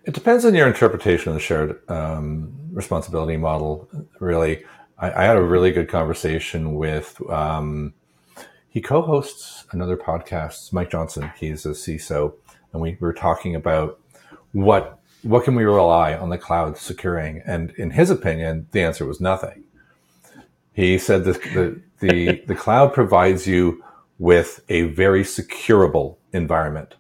It 0.04 0.14
depends 0.14 0.44
on 0.44 0.54
your 0.54 0.68
interpretation 0.68 1.30
of 1.30 1.34
the 1.34 1.40
shared 1.40 1.80
um, 1.88 2.52
responsibility 2.72 3.36
model. 3.36 3.88
Really, 4.20 4.64
I, 4.98 5.10
I, 5.10 5.24
had 5.24 5.36
a 5.36 5.42
really 5.42 5.72
good 5.72 5.88
conversation 5.88 6.74
with. 6.74 7.20
Um, 7.30 7.94
he 8.68 8.80
co-hosts 8.80 9.66
another 9.72 9.98
podcast, 9.98 10.72
Mike 10.72 10.90
Johnson. 10.90 11.30
He's 11.36 11.66
a 11.66 11.70
CISO, 11.70 12.34
and 12.72 12.80
we 12.80 12.96
were 13.00 13.12
talking 13.12 13.54
about 13.54 14.00
what 14.52 14.98
what 15.22 15.44
can 15.44 15.54
we 15.54 15.64
rely 15.64 16.14
on 16.14 16.30
the 16.30 16.38
cloud 16.38 16.76
securing? 16.76 17.42
And 17.46 17.70
in 17.72 17.90
his 17.90 18.11
opinion, 18.11 18.66
the 18.72 18.82
answer 18.82 19.06
was 19.06 19.20
nothing. 19.20 19.64
He 20.72 20.98
said 20.98 21.24
that 21.24 21.42
the, 21.42 21.80
the, 22.00 22.42
the 22.46 22.54
cloud 22.54 22.92
provides 22.92 23.46
you 23.46 23.82
with 24.18 24.62
a 24.68 24.82
very 24.82 25.22
securable 25.22 26.16
environment. 26.32 26.94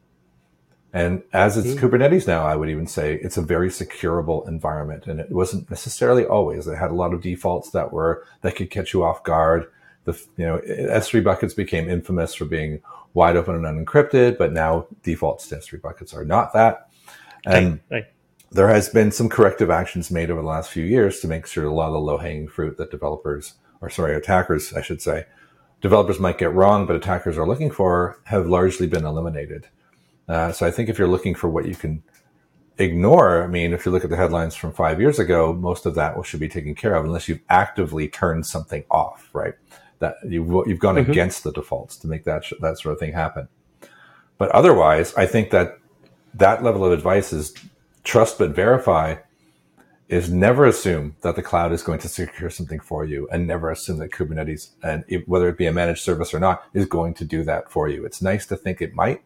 And 0.92 1.22
as 1.32 1.56
it's 1.56 1.68
mm. 1.68 1.78
Kubernetes 1.78 2.26
now, 2.26 2.44
I 2.44 2.54
would 2.54 2.68
even 2.68 2.86
say 2.86 3.14
it's 3.14 3.38
a 3.38 3.42
very 3.42 3.70
securable 3.70 4.46
environment. 4.46 5.06
And 5.06 5.20
it 5.20 5.30
wasn't 5.30 5.70
necessarily 5.70 6.24
always. 6.24 6.66
It 6.66 6.76
had 6.76 6.90
a 6.90 6.94
lot 6.94 7.14
of 7.14 7.22
defaults 7.22 7.70
that 7.70 7.92
were, 7.92 8.26
that 8.42 8.56
could 8.56 8.70
catch 8.70 8.92
you 8.92 9.02
off 9.02 9.24
guard. 9.24 9.66
The, 10.04 10.20
you 10.36 10.44
know, 10.44 10.60
S3 10.68 11.24
buckets 11.24 11.54
became 11.54 11.88
infamous 11.88 12.34
for 12.34 12.44
being 12.44 12.82
wide 13.14 13.36
open 13.36 13.54
and 13.54 13.86
unencrypted, 13.86 14.36
but 14.36 14.52
now 14.52 14.86
defaults 15.02 15.48
to 15.48 15.56
S3 15.56 15.80
buckets 15.80 16.12
are 16.12 16.24
not 16.24 16.52
that. 16.52 16.88
And 17.44 17.80
right, 17.90 17.96
right. 17.96 18.04
there 18.50 18.68
has 18.68 18.88
been 18.88 19.10
some 19.10 19.28
corrective 19.28 19.70
actions 19.70 20.10
made 20.10 20.30
over 20.30 20.42
the 20.42 20.48
last 20.48 20.70
few 20.70 20.84
years 20.84 21.20
to 21.20 21.28
make 21.28 21.46
sure 21.46 21.64
a 21.64 21.74
lot 21.74 21.88
of 21.88 21.94
the 21.94 22.00
low 22.00 22.18
hanging 22.18 22.48
fruit 22.48 22.76
that 22.78 22.90
developers, 22.90 23.54
or 23.80 23.90
sorry, 23.90 24.14
attackers, 24.14 24.72
I 24.72 24.82
should 24.82 25.02
say, 25.02 25.26
developers 25.80 26.20
might 26.20 26.38
get 26.38 26.54
wrong, 26.54 26.86
but 26.86 26.96
attackers 26.96 27.36
are 27.36 27.46
looking 27.46 27.70
for 27.70 28.20
have 28.24 28.46
largely 28.46 28.86
been 28.86 29.04
eliminated. 29.04 29.68
Uh, 30.28 30.52
so 30.52 30.66
I 30.66 30.70
think 30.70 30.88
if 30.88 30.98
you're 30.98 31.08
looking 31.08 31.34
for 31.34 31.48
what 31.48 31.66
you 31.66 31.74
can 31.74 32.02
ignore, 32.78 33.42
I 33.42 33.48
mean, 33.48 33.72
if 33.72 33.84
you 33.84 33.92
look 33.92 34.04
at 34.04 34.10
the 34.10 34.16
headlines 34.16 34.54
from 34.54 34.72
five 34.72 35.00
years 35.00 35.18
ago, 35.18 35.52
most 35.52 35.84
of 35.84 35.94
that 35.96 36.14
should 36.24 36.40
be 36.40 36.48
taken 36.48 36.74
care 36.74 36.94
of 36.94 37.04
unless 37.04 37.28
you've 37.28 37.42
actively 37.48 38.08
turned 38.08 38.46
something 38.46 38.84
off, 38.90 39.28
right? 39.32 39.54
That 39.98 40.16
you've, 40.24 40.48
you've 40.66 40.78
gone 40.78 40.96
mm-hmm. 40.96 41.10
against 41.10 41.44
the 41.44 41.52
defaults 41.52 41.96
to 41.98 42.06
make 42.06 42.24
that, 42.24 42.44
that 42.60 42.78
sort 42.78 42.94
of 42.94 43.00
thing 43.00 43.12
happen. 43.12 43.48
But 44.38 44.50
otherwise, 44.50 45.14
I 45.14 45.26
think 45.26 45.50
that 45.50 45.78
that 46.34 46.62
level 46.62 46.84
of 46.84 46.92
advice 46.92 47.32
is 47.32 47.54
trust 48.04 48.38
but 48.38 48.54
verify 48.54 49.16
is 50.08 50.30
never 50.30 50.66
assume 50.66 51.16
that 51.22 51.36
the 51.36 51.42
cloud 51.42 51.72
is 51.72 51.82
going 51.82 51.98
to 51.98 52.08
secure 52.08 52.50
something 52.50 52.80
for 52.80 53.04
you 53.04 53.26
and 53.32 53.46
never 53.46 53.70
assume 53.70 53.98
that 53.98 54.10
Kubernetes 54.10 54.70
and 54.82 55.04
it, 55.08 55.26
whether 55.26 55.48
it 55.48 55.56
be 55.56 55.66
a 55.66 55.72
managed 55.72 56.02
service 56.02 56.34
or 56.34 56.40
not 56.40 56.64
is 56.74 56.84
going 56.84 57.14
to 57.14 57.24
do 57.24 57.42
that 57.44 57.70
for 57.70 57.88
you. 57.88 58.04
It's 58.04 58.20
nice 58.20 58.44
to 58.46 58.56
think 58.56 58.82
it 58.82 58.94
might, 58.94 59.22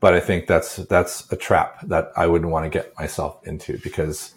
but 0.00 0.12
I 0.12 0.20
think 0.20 0.48
that's, 0.48 0.76
that's 0.76 1.30
a 1.32 1.36
trap 1.36 1.86
that 1.86 2.10
I 2.16 2.26
wouldn't 2.26 2.50
want 2.50 2.64
to 2.64 2.78
get 2.78 2.98
myself 2.98 3.46
into 3.46 3.78
because 3.78 4.34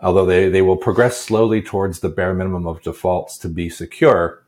although 0.00 0.24
they, 0.24 0.48
they 0.48 0.62
will 0.62 0.76
progress 0.76 1.18
slowly 1.18 1.60
towards 1.60 2.00
the 2.00 2.08
bare 2.08 2.32
minimum 2.32 2.66
of 2.66 2.80
defaults 2.82 3.36
to 3.38 3.48
be 3.48 3.68
secure, 3.68 4.44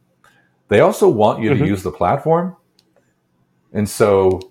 they 0.69 0.81
also 0.81 1.09
want 1.09 1.43
you 1.43 1.51
mm-hmm. 1.51 1.63
to 1.63 1.69
use 1.69 1.83
the 1.83 1.93
platform. 1.93 2.57
And 3.73 3.89
so 3.89 4.50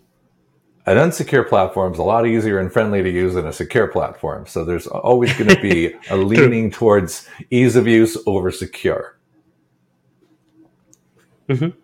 an 0.86 0.98
unsecure 0.98 1.48
platform 1.48 1.94
is 1.94 2.00
a 2.00 2.04
lot 2.04 2.26
easier 2.26 2.60
and 2.60 2.72
friendly 2.72 3.04
to 3.04 3.10
use 3.10 3.36
than 3.36 3.46
a 3.46 3.54
secure 3.54 3.88
platform. 3.88 4.48
So 4.48 4.66
there's 4.66 4.88
always 4.88 5.34
going 5.38 5.50
to 5.50 5.62
be 5.62 5.94
a 6.10 6.18
leaning 6.18 6.72
towards 6.72 7.28
ease 7.50 7.76
of 7.76 7.88
use 7.88 8.18
over 8.26 8.52
secure. 8.52 9.18
Mm-hmm. 11.48 11.78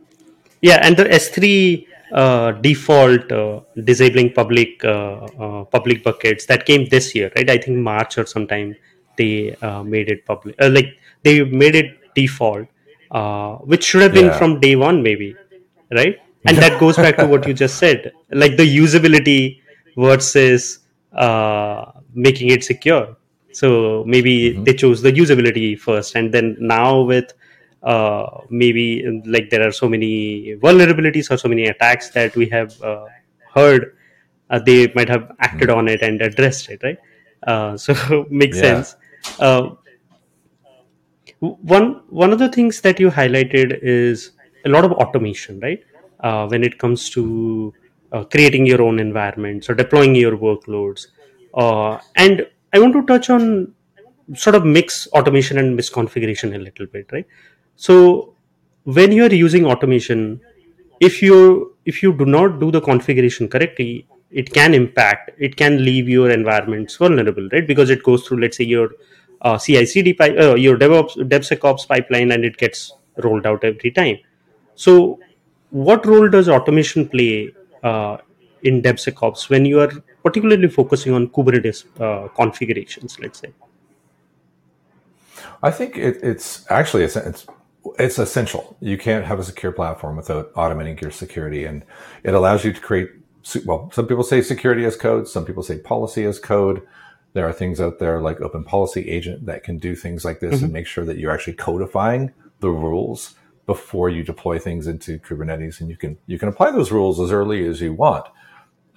Yeah, 0.61 0.79
and 0.81 0.97
the 0.97 1.05
S3 1.05 1.85
uh, 2.13 2.51
default 2.53 3.31
uh, 3.31 3.61
disabling 3.83 4.31
public 4.31 4.83
uh, 4.83 5.25
uh, 5.39 5.63
public 5.65 6.03
buckets 6.03 6.45
that 6.45 6.65
came 6.65 6.87
this 6.89 7.13
year, 7.15 7.31
right? 7.35 7.49
I 7.49 7.57
think 7.57 7.77
March 7.77 8.17
or 8.17 8.25
sometime 8.25 8.75
they 9.17 9.55
uh, 9.61 9.83
made 9.83 10.09
it 10.09 10.25
public. 10.25 10.55
Uh, 10.61 10.69
like 10.69 10.97
they 11.23 11.43
made 11.43 11.75
it 11.75 12.13
default, 12.15 12.67
which 13.65 13.83
should 13.83 14.01
have 14.01 14.13
been 14.13 14.27
yeah. 14.27 14.37
from 14.37 14.59
day 14.59 14.75
one, 14.75 15.03
maybe, 15.03 15.35
right? 15.91 16.17
And 16.47 16.57
that 16.57 16.79
goes 16.79 16.95
back 16.97 17.17
to 17.17 17.27
what 17.27 17.47
you 17.47 17.53
just 17.53 17.77
said, 17.77 18.11
like 18.31 18.57
the 18.57 18.77
usability 18.77 19.61
versus 19.97 20.79
making 22.13 22.49
it 22.51 22.63
secure. 22.63 23.17
So 23.51 24.03
maybe 24.05 24.51
mm-hmm. 24.51 24.63
they 24.65 24.73
chose 24.73 25.01
the 25.01 25.11
usability 25.11 25.79
first, 25.79 26.15
and 26.15 26.33
then 26.33 26.57
now 26.59 27.01
with 27.01 27.31
uh, 27.85 28.41
maybe 28.49 29.05
like 29.25 29.49
there 29.51 29.65
are 29.65 29.71
so 29.71 29.87
many 29.87 30.55
vulnerabilities 30.55 31.29
or 31.31 31.37
so 31.37 31.47
many 31.47 31.67
attacks 31.67 32.09
that 32.09 32.35
we 32.35 32.47
have 32.49 32.81
uh, 32.81 33.05
heard 33.53 33.95
uh, 34.49 34.59
they 34.59 34.91
might 34.95 35.07
have 35.07 35.31
acted 35.39 35.69
on 35.69 35.87
it 35.87 36.01
and 36.01 36.21
addressed 36.21 36.69
it 36.69 36.81
right 36.83 36.97
uh, 37.47 37.77
so 37.77 38.25
makes 38.31 38.57
yeah. 38.57 38.81
sense 38.81 38.95
uh, 39.39 39.69
one 41.39 42.01
one 42.09 42.33
of 42.33 42.39
the 42.39 42.49
things 42.49 42.81
that 42.81 42.99
you 42.99 43.11
highlighted 43.11 43.77
is 43.83 44.31
a 44.65 44.69
lot 44.69 44.83
of 44.83 44.91
automation 44.93 45.59
right 45.59 45.83
uh, 46.27 46.43
when 46.47 46.63
it 46.69 46.77
comes 46.83 47.09
to 47.15 47.23
creating 48.31 48.65
your 48.65 48.81
own 48.81 48.99
environments 48.99 49.69
or 49.69 49.73
deploying 49.75 50.13
your 50.15 50.35
workloads 50.37 51.07
and 52.25 52.45
i 52.73 52.79
want 52.83 52.93
to 52.97 53.01
touch 53.11 53.29
on 53.35 53.43
sort 54.33 54.55
of 54.55 54.65
mix 54.65 55.07
automation 55.19 55.57
and 55.57 55.77
misconfiguration 55.79 56.55
a 56.55 56.57
little 56.57 56.87
bit 56.87 57.07
right? 57.11 57.27
So 57.75 58.33
when 58.83 59.11
you 59.11 59.25
are 59.25 59.33
using 59.33 59.65
automation 59.65 60.41
if 60.99 61.21
you 61.21 61.75
if 61.85 62.01
you 62.01 62.13
do 62.13 62.25
not 62.25 62.59
do 62.59 62.71
the 62.71 62.81
configuration 62.81 63.47
correctly 63.47 64.07
it 64.31 64.51
can 64.53 64.73
impact 64.73 65.31
it 65.37 65.55
can 65.55 65.83
leave 65.85 66.09
your 66.09 66.29
environments 66.31 66.95
vulnerable 66.95 67.47
right? 67.51 67.67
Because 67.67 67.89
it 67.89 68.03
goes 68.03 68.27
through 68.27 68.41
let's 68.41 68.57
say 68.57 68.63
your 68.63 68.91
uh, 69.41 69.57
ci-cd 69.57 70.13
pipe, 70.13 70.35
uh, 70.39 70.55
your 70.55 70.77
devops 70.77 71.15
devsecops 71.29 71.87
pipeline 71.87 72.31
and 72.31 72.43
it 72.45 72.57
gets 72.57 72.93
rolled 73.17 73.45
out 73.45 73.63
every 73.63 73.91
time. 73.91 74.17
So 74.75 75.19
what 75.75 76.05
role 76.05 76.29
does 76.29 76.47
automation 76.47 77.07
play 77.09 77.51
uh, 77.83 78.17
in 78.63 78.81
devsecops 78.81 79.49
when 79.49 79.65
you 79.65 79.79
are 79.79 79.91
particularly 80.23 80.69
focusing 80.79 81.13
on 81.13 81.27
kubernetes 81.37 81.83
uh, 82.05 82.27
configurations 82.39 83.19
let's 83.19 83.39
say 83.39 83.51
i 85.63 85.71
think 85.71 85.97
it, 85.97 86.17
it's 86.31 86.49
actually 86.79 87.03
it's, 87.03 87.15
it's 87.15 87.45
it's 87.99 88.19
essential. 88.19 88.75
You 88.79 88.97
can't 88.97 89.25
have 89.25 89.39
a 89.39 89.43
secure 89.43 89.71
platform 89.71 90.17
without 90.17 90.53
automating 90.53 90.99
your 90.99 91.11
security, 91.11 91.65
and 91.65 91.83
it 92.23 92.33
allows 92.33 92.65
you 92.65 92.73
to 92.73 92.81
create. 92.81 93.09
Well, 93.63 93.91
some 93.93 94.07
people 94.07 94.23
say 94.23 94.41
security 94.41 94.85
as 94.85 94.95
code. 94.95 95.27
Some 95.27 95.45
people 95.45 95.63
say 95.63 95.77
policy 95.77 96.25
as 96.25 96.39
code. 96.39 96.81
There 97.33 97.47
are 97.47 97.53
things 97.53 97.79
out 97.79 97.99
there 97.99 98.21
like 98.21 98.41
Open 98.41 98.63
Policy 98.63 99.09
Agent 99.09 99.45
that 99.45 99.63
can 99.63 99.77
do 99.77 99.95
things 99.95 100.25
like 100.25 100.39
this 100.39 100.55
mm-hmm. 100.55 100.65
and 100.65 100.73
make 100.73 100.87
sure 100.87 101.05
that 101.05 101.17
you're 101.17 101.31
actually 101.31 101.53
codifying 101.53 102.33
the 102.61 102.71
rules 102.71 103.35
before 103.65 104.09
you 104.09 104.23
deploy 104.23 104.59
things 104.59 104.87
into 104.87 105.19
Kubernetes, 105.19 105.79
and 105.79 105.89
you 105.89 105.97
can 105.97 106.17
you 106.27 106.37
can 106.37 106.49
apply 106.49 106.71
those 106.71 106.91
rules 106.91 107.19
as 107.19 107.31
early 107.31 107.65
as 107.67 107.81
you 107.81 107.93
want, 107.93 108.25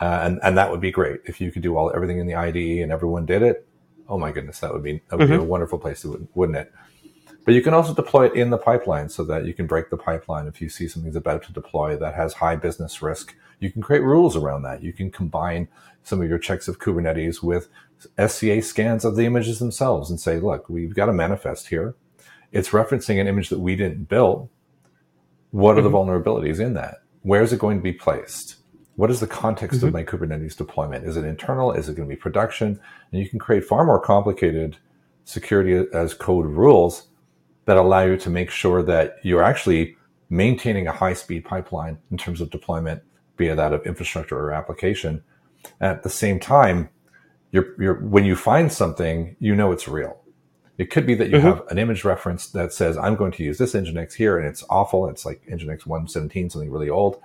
uh, 0.01 0.21
and 0.23 0.41
and 0.43 0.59
that 0.59 0.71
would 0.71 0.81
be 0.81 0.91
great 0.91 1.21
if 1.25 1.41
you 1.41 1.51
could 1.51 1.63
do 1.63 1.77
all 1.77 1.93
everything 1.95 2.19
in 2.19 2.27
the 2.27 2.35
IDE 2.35 2.83
and 2.83 2.93
everyone 2.93 3.27
did 3.27 3.43
it. 3.43 3.67
Oh 4.09 4.19
my 4.19 4.33
goodness, 4.33 4.61
that 4.61 4.73
would 4.73 4.83
be 4.83 5.03
that 5.09 5.19
would 5.19 5.29
mm-hmm. 5.29 5.39
be 5.39 5.43
a 5.43 5.47
wonderful 5.47 5.79
place, 5.79 6.03
to, 6.03 6.29
wouldn't 6.35 6.59
it? 6.59 6.73
But 7.49 7.55
you 7.55 7.63
can 7.63 7.73
also 7.73 7.95
deploy 7.95 8.27
it 8.27 8.35
in 8.35 8.51
the 8.51 8.59
pipeline 8.59 9.09
so 9.09 9.25
that 9.25 9.47
you 9.47 9.55
can 9.55 9.67
break 9.67 9.89
the 9.89 9.97
pipeline 9.97 10.47
if 10.49 10.61
you 10.61 10.69
see 10.69 10.87
something's 10.87 11.17
about 11.17 11.43
to 11.45 11.53
deploy 11.55 11.97
that 11.97 12.15
has 12.15 12.35
high 12.35 12.57
business 12.57 13.01
risk. 13.01 13.35
You 13.59 13.73
can 13.73 13.81
create 13.81 14.03
rules 14.03 14.37
around 14.37 14.65
that. 14.65 14.83
You 14.83 14.93
can 14.93 15.11
combine 15.11 15.69
some 16.03 16.21
of 16.21 16.29
your 16.29 16.39
checks 16.39 16.69
of 16.69 16.79
Kubernetes 16.79 17.43
with 17.43 17.69
SCA 18.19 18.61
scans 18.61 19.05
of 19.05 19.17
the 19.17 19.25
images 19.25 19.61
themselves 19.61 20.11
and 20.11 20.21
say, 20.21 20.39
look, 20.39 20.69
we've 20.69 20.95
got 20.95 21.09
a 21.09 21.13
manifest 21.15 21.69
here. 21.69 21.95
It's 22.53 22.69
referencing 22.69 23.19
an 23.19 23.27
image 23.27 23.49
that 23.49 23.61
we 23.61 23.77
didn't 23.77 24.11
build. 24.11 24.51
What 25.51 25.77
are 25.77 25.83
mm-hmm. 25.83 25.91
the 25.91 25.97
vulnerabilities 25.97 26.61
in 26.61 26.75
that? 26.75 27.03
Where 27.23 27.43
is 27.43 27.53
it 27.53 27.59
going 27.59 27.79
to 27.79 27.83
be 27.83 27.93
placed? 27.93 28.57
What 28.97 29.11
is 29.11 29.21
the 29.21 29.27
context 29.27 29.79
mm-hmm. 29.79 29.89
of 29.89 29.93
my 29.93 30.05
Kubernetes 30.05 30.57
deployment? 30.57 31.07
Is 31.07 31.17
it 31.17 31.25
internal? 31.25 31.73
Is 31.73 31.89
it 31.89 31.97
going 31.97 32.09
to 32.09 32.15
be 32.15 32.21
production? 32.21 32.81
And 33.13 33.23
you 33.23 33.29
can 33.29 33.39
create 33.39 33.65
far 33.65 33.85
more 33.85 34.01
complicated 34.01 34.77
security 35.25 35.87
as 35.93 36.15
code 36.15 36.47
rules 36.47 37.09
that 37.67 37.77
allow 37.77 38.03
you 38.03 38.17
to 38.17 38.31
make 38.31 38.51
sure 38.51 38.83
that 38.83 39.17
you're 39.23 39.43
actually 39.43 39.97
maintaining 40.31 40.87
a 40.87 40.93
high 40.93 41.13
speed 41.13 41.45
pipeline 41.45 41.99
in 42.11 42.17
terms 42.17 42.41
of 42.41 42.51
deployment, 42.51 43.03
be 43.37 43.49
it 43.49 43.57
that 43.57 43.73
of 43.73 43.87
infrastructure 43.87 44.39
or 44.39 44.53
application. 44.53 45.23
At 45.81 46.03
the 46.03 46.11
same 46.11 46.41
time, 46.41 46.89
you're, 47.53 47.81
you're, 47.81 48.01
when 48.01 48.25
you 48.25 48.37
find 48.37 48.73
something, 48.73 49.37
you 49.39 49.55
know 49.55 49.73
it's 49.73 49.89
real. 49.89 50.19
It 50.79 50.91
could 50.91 51.07
be 51.07 51.15
that 51.17 51.29
you 51.29 51.39
mm-hmm. 51.39 51.47
have 51.47 51.67
an 51.69 51.79
image 51.79 52.05
reference 52.05 52.47
that 52.51 52.73
says, 52.73 52.97
I'm 52.97 53.17
going 53.17 53.33
to 53.33 53.43
use 53.43 53.59
this 53.59 53.75
Nginx 53.75 54.15
here, 54.15 54.39
and 54.39 54.47
it's 54.47 54.65
awful. 54.71 55.09
It's 55.09 55.27
like 55.27 55.45
Nginx 55.47 55.87
117, 55.87 56.51
something 56.51 56.71
really 56.71 56.89
old. 56.89 57.21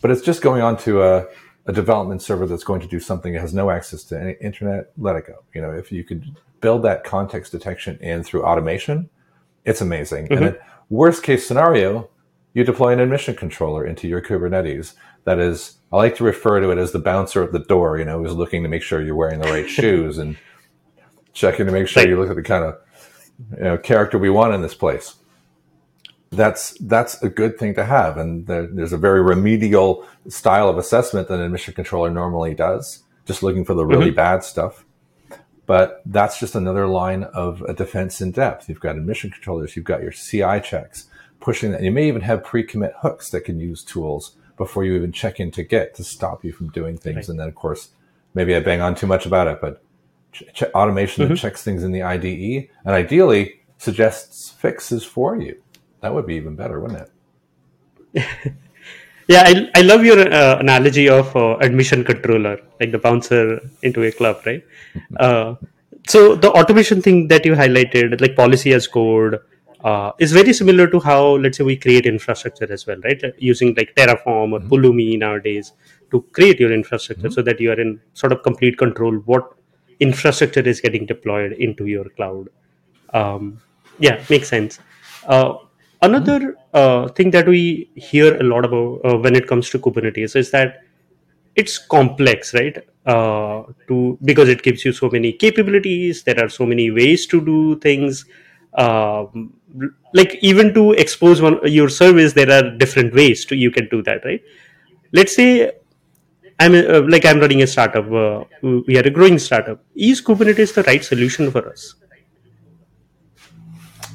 But 0.00 0.12
it's 0.12 0.22
just 0.22 0.40
going 0.40 0.62
on 0.62 0.76
to 0.78 1.02
a, 1.02 1.26
a 1.66 1.72
development 1.72 2.22
server 2.22 2.46
that's 2.46 2.62
going 2.62 2.80
to 2.80 2.86
do 2.86 3.00
something 3.00 3.32
that 3.32 3.40
has 3.40 3.52
no 3.52 3.70
access 3.70 4.04
to 4.04 4.20
any 4.20 4.36
internet, 4.40 4.92
let 4.96 5.16
it 5.16 5.26
go. 5.26 5.42
You 5.52 5.62
know, 5.62 5.72
if 5.72 5.90
you 5.90 6.04
could 6.04 6.36
build 6.60 6.84
that 6.84 7.02
context 7.02 7.50
detection 7.50 7.98
in 7.98 8.22
through 8.22 8.44
automation, 8.44 9.10
it's 9.64 9.80
amazing. 9.80 10.26
Mm-hmm. 10.26 10.34
And 10.34 10.46
then, 10.46 10.56
worst 10.88 11.24
case 11.24 11.46
scenario, 11.46 12.08
you 12.54 12.62
deploy 12.62 12.92
an 12.92 13.00
admission 13.00 13.34
controller 13.34 13.84
into 13.84 14.06
your 14.06 14.22
Kubernetes. 14.22 14.94
That 15.24 15.40
is, 15.40 15.76
I 15.92 15.96
like 15.96 16.16
to 16.16 16.24
refer 16.24 16.60
to 16.60 16.70
it 16.70 16.78
as 16.78 16.92
the 16.92 16.98
bouncer 17.00 17.42
at 17.42 17.52
the 17.52 17.58
door, 17.58 17.98
you 17.98 18.04
know, 18.04 18.22
who's 18.22 18.32
looking 18.32 18.62
to 18.62 18.68
make 18.68 18.82
sure 18.82 19.02
you're 19.02 19.16
wearing 19.16 19.40
the 19.40 19.50
right 19.50 19.68
shoes 19.78 20.18
and 20.18 20.36
checking 21.32 21.66
to 21.66 21.72
make 21.72 21.88
sure 21.88 22.06
you 22.06 22.18
look 22.18 22.30
at 22.30 22.36
the 22.36 22.42
kind 22.42 22.64
of 22.64 22.78
you 23.56 23.64
know, 23.64 23.78
character 23.78 24.18
we 24.18 24.30
want 24.30 24.54
in 24.54 24.62
this 24.62 24.74
place. 24.74 25.16
That's 26.30 26.76
that's 26.78 27.20
a 27.22 27.28
good 27.28 27.58
thing 27.58 27.74
to 27.74 27.84
have, 27.84 28.16
and 28.16 28.46
there, 28.46 28.66
there's 28.66 28.92
a 28.92 28.98
very 28.98 29.20
remedial 29.20 30.06
style 30.28 30.68
of 30.68 30.78
assessment 30.78 31.26
that 31.28 31.34
an 31.34 31.40
admission 31.40 31.74
controller 31.74 32.10
normally 32.10 32.54
does, 32.54 33.02
just 33.26 33.42
looking 33.42 33.64
for 33.64 33.74
the 33.74 33.84
really 33.84 34.06
mm-hmm. 34.06 34.16
bad 34.16 34.44
stuff. 34.44 34.84
But 35.66 36.02
that's 36.06 36.38
just 36.38 36.54
another 36.54 36.86
line 36.86 37.24
of 37.24 37.62
a 37.62 37.74
defense 37.74 38.20
in 38.20 38.30
depth. 38.30 38.68
You've 38.68 38.80
got 38.80 38.96
admission 38.96 39.30
controllers, 39.30 39.74
you've 39.74 39.84
got 39.84 40.02
your 40.02 40.12
CI 40.12 40.60
checks 40.60 41.08
pushing 41.40 41.72
that. 41.72 41.82
You 41.82 41.90
may 41.90 42.06
even 42.06 42.22
have 42.22 42.44
pre-commit 42.44 42.92
hooks 43.00 43.30
that 43.30 43.44
can 43.44 43.58
use 43.58 43.82
tools 43.82 44.36
before 44.56 44.84
you 44.84 44.94
even 44.94 45.10
check 45.10 45.40
into 45.40 45.62
Git 45.62 45.94
to 45.96 46.04
stop 46.04 46.44
you 46.44 46.52
from 46.52 46.68
doing 46.68 46.96
things. 46.96 47.16
Right. 47.16 47.28
And 47.30 47.40
then, 47.40 47.48
of 47.48 47.54
course, 47.54 47.90
maybe 48.34 48.54
I 48.54 48.60
bang 48.60 48.80
on 48.80 48.94
too 48.94 49.06
much 49.06 49.26
about 49.26 49.48
it, 49.48 49.58
but 49.60 49.82
ch- 50.32 50.62
automation 50.74 51.24
mm-hmm. 51.24 51.34
that 51.34 51.40
checks 51.40 51.62
things 51.62 51.82
in 51.84 51.92
the 51.92 52.02
IDE 52.02 52.68
and 52.84 52.94
ideally 52.94 53.60
suggests 53.78 54.50
fixes 54.50 55.04
for 55.04 55.36
you. 55.36 55.60
That 56.00 56.14
would 56.14 56.26
be 56.26 56.34
even 56.36 56.56
better, 56.56 56.80
wouldn't 56.80 57.08
it? 58.14 58.26
yeah, 59.28 59.42
I, 59.46 59.70
I 59.74 59.82
love 59.82 60.04
your 60.04 60.20
uh, 60.32 60.58
analogy 60.58 61.08
of 61.08 61.34
uh, 61.36 61.56
admission 61.58 62.04
controller, 62.04 62.58
like 62.78 62.90
the 62.92 62.98
bouncer 62.98 63.60
into 63.82 64.02
a 64.02 64.12
club, 64.12 64.40
right? 64.46 64.64
Uh, 65.18 65.54
so 66.08 66.34
the 66.34 66.50
automation 66.50 67.02
thing 67.02 67.28
that 67.28 67.44
you 67.44 67.54
highlighted, 67.54 68.20
like 68.20 68.34
policy 68.34 68.72
as 68.72 68.86
code, 68.88 69.38
uh, 69.84 70.12
is 70.18 70.32
very 70.32 70.52
similar 70.52 70.86
to 70.86 71.00
how 71.00 71.36
let's 71.36 71.56
say 71.58 71.64
we 71.64 71.76
create 71.76 72.06
infrastructure 72.06 72.70
as 72.70 72.86
well, 72.86 72.98
right? 73.04 73.22
Using 73.38 73.74
like 73.74 73.94
Terraform 73.94 74.52
or 74.52 74.60
mm-hmm. 74.60 74.68
Pulumi 74.68 75.18
nowadays 75.18 75.72
to 76.10 76.22
create 76.32 76.58
your 76.60 76.72
infrastructure 76.72 77.28
mm-hmm. 77.28 77.32
so 77.32 77.42
that 77.42 77.60
you 77.60 77.70
are 77.70 77.80
in 77.80 78.00
sort 78.14 78.32
of 78.32 78.42
complete 78.42 78.76
control 78.76 79.14
what 79.24 79.54
infrastructure 80.00 80.60
is 80.60 80.80
getting 80.80 81.06
deployed 81.06 81.52
into 81.52 81.86
your 81.86 82.08
cloud. 82.10 82.48
Um, 83.12 83.60
yeah, 83.98 84.22
makes 84.30 84.48
sense. 84.48 84.78
Uh, 85.26 85.54
another 86.02 86.56
uh, 86.72 87.08
thing 87.08 87.30
that 87.32 87.46
we 87.46 87.90
hear 87.94 88.36
a 88.38 88.42
lot 88.42 88.64
about 88.64 89.00
uh, 89.04 89.18
when 89.18 89.36
it 89.36 89.46
comes 89.46 89.70
to 89.70 89.78
Kubernetes 89.78 90.36
is 90.36 90.50
that 90.52 90.82
it's 91.54 91.78
complex, 91.78 92.54
right? 92.54 92.78
uh, 93.06 93.62
to 93.88 94.18
because 94.22 94.48
it 94.48 94.62
gives 94.62 94.84
you 94.84 94.92
so 94.92 95.08
many 95.08 95.32
capabilities 95.32 96.22
there 96.22 96.38
are 96.44 96.48
so 96.48 96.66
many 96.66 96.90
ways 96.90 97.26
to 97.26 97.40
do 97.44 97.78
things 97.80 98.26
um, 98.74 99.52
like 100.12 100.38
even 100.42 100.74
to 100.74 100.92
expose 100.92 101.40
one 101.40 101.58
your 101.64 101.88
service 101.88 102.34
there 102.34 102.50
are 102.50 102.70
different 102.76 103.14
ways 103.14 103.44
to 103.44 103.56
you 103.56 103.70
can 103.70 103.88
do 103.88 104.02
that 104.02 104.24
right 104.24 104.42
let's 105.12 105.34
say 105.34 105.72
i'm 106.60 106.74
uh, 106.74 107.02
like 107.14 107.24
i'm 107.26 107.40
running 107.40 107.62
a 107.62 107.66
startup 107.66 108.06
uh, 108.12 108.44
we 108.88 108.98
are 108.98 109.06
a 109.12 109.14
growing 109.18 109.38
startup 109.38 109.82
is 109.94 110.22
kubernetes 110.22 110.74
the 110.74 110.84
right 110.84 111.04
solution 111.04 111.50
for 111.50 111.68
us 111.72 111.94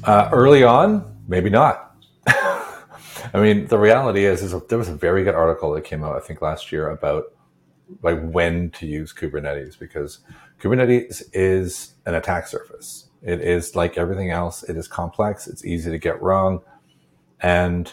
Uh, 0.06 0.28
early 0.32 0.62
on, 0.62 1.16
maybe 1.26 1.50
not. 1.50 1.96
I 2.28 3.40
mean, 3.40 3.66
the 3.66 3.78
reality 3.78 4.24
is, 4.24 4.40
is 4.40 4.54
there 4.68 4.78
was 4.78 4.88
a 4.88 4.94
very 4.94 5.24
good 5.24 5.34
article 5.34 5.72
that 5.72 5.82
came 5.82 6.04
out, 6.04 6.14
I 6.14 6.20
think, 6.20 6.40
last 6.42 6.70
year 6.70 6.90
about 6.90 7.24
like 8.02 8.20
when 8.30 8.70
to 8.70 8.86
use 8.86 9.12
Kubernetes 9.12 9.76
because 9.76 10.20
Kubernetes 10.60 11.24
is 11.32 11.94
an 12.06 12.14
attack 12.14 12.46
surface. 12.46 13.10
It 13.22 13.40
is 13.40 13.74
like 13.74 13.98
everything 13.98 14.30
else. 14.30 14.62
It 14.62 14.76
is 14.76 14.86
complex. 14.86 15.48
It's 15.48 15.64
easy 15.64 15.90
to 15.90 15.98
get 15.98 16.22
wrong, 16.22 16.60
and 17.40 17.92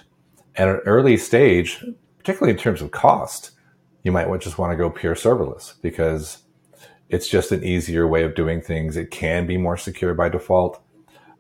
at 0.56 0.70
an 0.70 0.82
early 0.86 1.18
stage, 1.18 1.84
particularly 2.20 2.54
in 2.54 2.60
terms 2.60 2.84
of 2.84 2.92
cost, 2.92 3.53
you 4.04 4.12
might 4.12 4.28
just 4.40 4.58
want 4.58 4.72
to 4.72 4.78
go 4.78 4.90
pure 4.90 5.16
serverless 5.16 5.74
because 5.82 6.40
it's 7.10 7.28
just 7.28 7.52
an 7.52 7.64
easier 7.64 8.08
way 8.08 8.24
of 8.24 8.36
doing 8.36 8.62
things. 8.62 8.98
It 8.98 9.12
can 9.12 9.48
be 9.48 9.58
more 9.58 9.78
secure 9.78 10.14
by 10.14 10.30
default. 10.30 10.82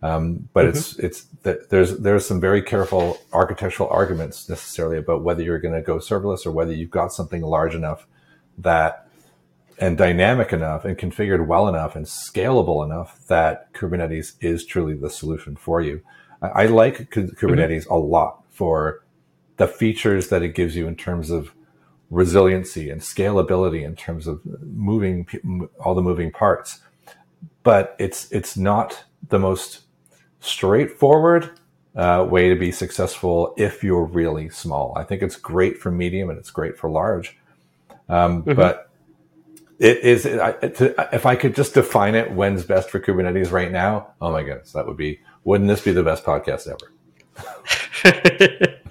Um, 0.01 0.49
but 0.53 0.65
mm-hmm. 0.65 0.77
it's 0.77 0.99
it's 0.99 1.67
there's 1.69 1.97
there's 1.99 2.25
some 2.25 2.41
very 2.41 2.61
careful 2.61 3.17
architectural 3.31 3.87
arguments 3.89 4.49
necessarily 4.49 4.97
about 4.97 5.23
whether 5.23 5.41
you're 5.41 5.59
going 5.59 5.75
to 5.75 5.81
go 5.81 5.95
serverless 5.97 6.45
or 6.45 6.51
whether 6.51 6.73
you've 6.73 6.91
got 6.91 7.13
something 7.13 7.41
large 7.41 7.73
enough 7.73 8.05
that 8.57 9.07
and 9.79 9.97
dynamic 9.97 10.51
enough 10.51 10.83
and 10.83 10.97
configured 10.97 11.47
well 11.47 11.69
enough 11.69 11.95
and 11.95 12.05
scalable 12.05 12.85
enough 12.85 13.25
that 13.27 13.71
Kubernetes 13.73 14.33
is 14.41 14.65
truly 14.65 14.93
the 14.93 15.09
solution 15.09 15.55
for 15.55 15.79
you. 15.81 16.01
I, 16.41 16.47
I 16.47 16.65
like 16.65 17.09
Kubernetes 17.09 17.85
mm-hmm. 17.85 17.93
a 17.93 17.97
lot 17.97 18.43
for 18.49 19.03
the 19.55 19.67
features 19.67 20.27
that 20.27 20.43
it 20.43 20.53
gives 20.53 20.75
you 20.75 20.85
in 20.87 20.97
terms 20.97 21.29
of 21.29 21.53
resiliency 22.13 22.89
and 22.89 23.01
scalability 23.01 23.83
in 23.83 23.95
terms 23.95 24.27
of 24.27 24.41
moving 24.61 25.27
all 25.79 25.95
the 25.95 26.01
moving 26.01 26.31
parts. 26.31 26.79
But 27.63 27.95
it's 27.99 28.31
it's 28.31 28.55
not 28.55 29.03
the 29.29 29.39
most 29.39 29.81
straightforward 30.39 31.51
uh, 31.95 32.25
way 32.29 32.49
to 32.49 32.55
be 32.55 32.71
successful 32.71 33.53
if 33.57 33.83
you're 33.83 34.03
really 34.03 34.49
small. 34.49 34.93
I 34.95 35.03
think 35.03 35.21
it's 35.21 35.35
great 35.35 35.79
for 35.79 35.91
medium 35.91 36.29
and 36.29 36.37
it's 36.37 36.51
great 36.51 36.77
for 36.77 36.89
large. 36.89 37.37
Um, 38.09 38.43
mm-hmm. 38.43 38.53
But 38.53 38.89
it 39.79 39.99
is 39.99 40.25
if 40.25 41.25
I 41.25 41.35
could 41.35 41.55
just 41.55 41.73
define 41.73 42.15
it, 42.15 42.31
when's 42.31 42.63
best 42.63 42.89
for 42.89 42.99
Kubernetes 42.99 43.51
right 43.51 43.71
now? 43.71 44.13
Oh 44.21 44.31
my 44.31 44.43
goodness, 44.43 44.71
that 44.73 44.85
would 44.85 44.97
be. 44.97 45.19
Wouldn't 45.45 45.67
this 45.67 45.81
be 45.81 45.91
the 45.91 46.03
best 46.03 46.23
podcast 46.23 46.67
ever? 46.67 46.91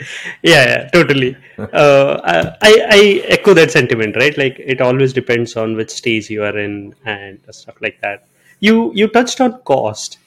yeah, 0.43 0.65
yeah, 0.67 0.89
totally. 0.93 1.37
Uh, 1.59 2.21
I, 2.63 2.87
I 2.91 3.25
echo 3.29 3.55
that 3.55 3.71
sentiment, 3.71 4.17
right? 4.17 4.37
Like 4.37 4.57
it 4.59 4.81
always 4.81 5.13
depends 5.13 5.57
on 5.57 5.77
which 5.77 5.91
stage 5.91 6.31
you 6.31 6.43
are 6.45 6.57
in 6.59 6.95
and 7.05 7.39
stuff 7.51 7.77
like 7.81 8.01
that. 8.01 8.27
You 8.61 8.93
you 8.95 9.09
touched 9.09 9.41
on 9.41 9.61
cost, 9.63 10.19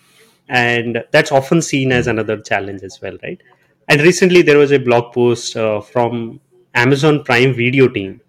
and 0.49 1.03
that's 1.11 1.31
often 1.31 1.61
seen 1.61 1.91
as 1.91 2.07
another 2.07 2.39
challenge 2.41 2.83
as 2.83 3.01
well, 3.01 3.17
right? 3.23 3.41
And 3.87 4.01
recently 4.01 4.41
there 4.41 4.57
was 4.57 4.71
a 4.71 4.79
blog 4.79 5.13
post 5.13 5.55
uh, 5.57 5.81
from 5.81 6.39
Amazon 6.73 7.23
Prime 7.23 7.53
Video 7.53 7.87
team. 7.87 8.21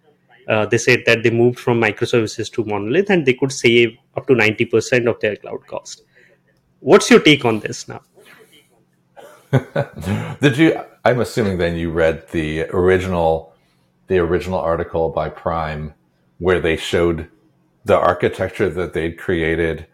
Uh, 0.49 0.65
they 0.65 0.79
said 0.79 1.03
that 1.07 1.23
they 1.23 1.31
moved 1.31 1.59
from 1.59 1.81
microservices 1.81 2.53
to 2.53 2.65
monolith 2.65 3.11
and 3.11 3.27
they 3.27 3.35
could 3.35 3.51
save 3.51 3.97
up 4.17 4.27
to 4.29 4.33
90% 4.35 5.09
of 5.09 5.19
their 5.21 5.35
cloud 5.37 5.67
cost. 5.67 6.03
What's 6.81 7.11
your 7.11 7.21
take 7.21 7.45
on 7.45 7.59
this 7.59 7.89
now? 7.89 8.03
Did 10.41 10.59
you? 10.59 10.81
I'm 11.05 11.21
assuming 11.21 11.59
then 11.59 11.77
you 11.77 11.91
read 11.91 12.29
the 12.31 12.63
original, 12.65 13.55
the 14.09 14.19
original 14.19 14.59
article 14.59 15.11
by 15.11 15.29
Prime, 15.29 15.95
where 16.39 16.61
they 16.61 16.77
showed 16.77 17.29
the 17.85 17.97
architecture 17.97 18.69
that 18.69 18.93
they'd 18.93 19.17
created, 19.19 19.87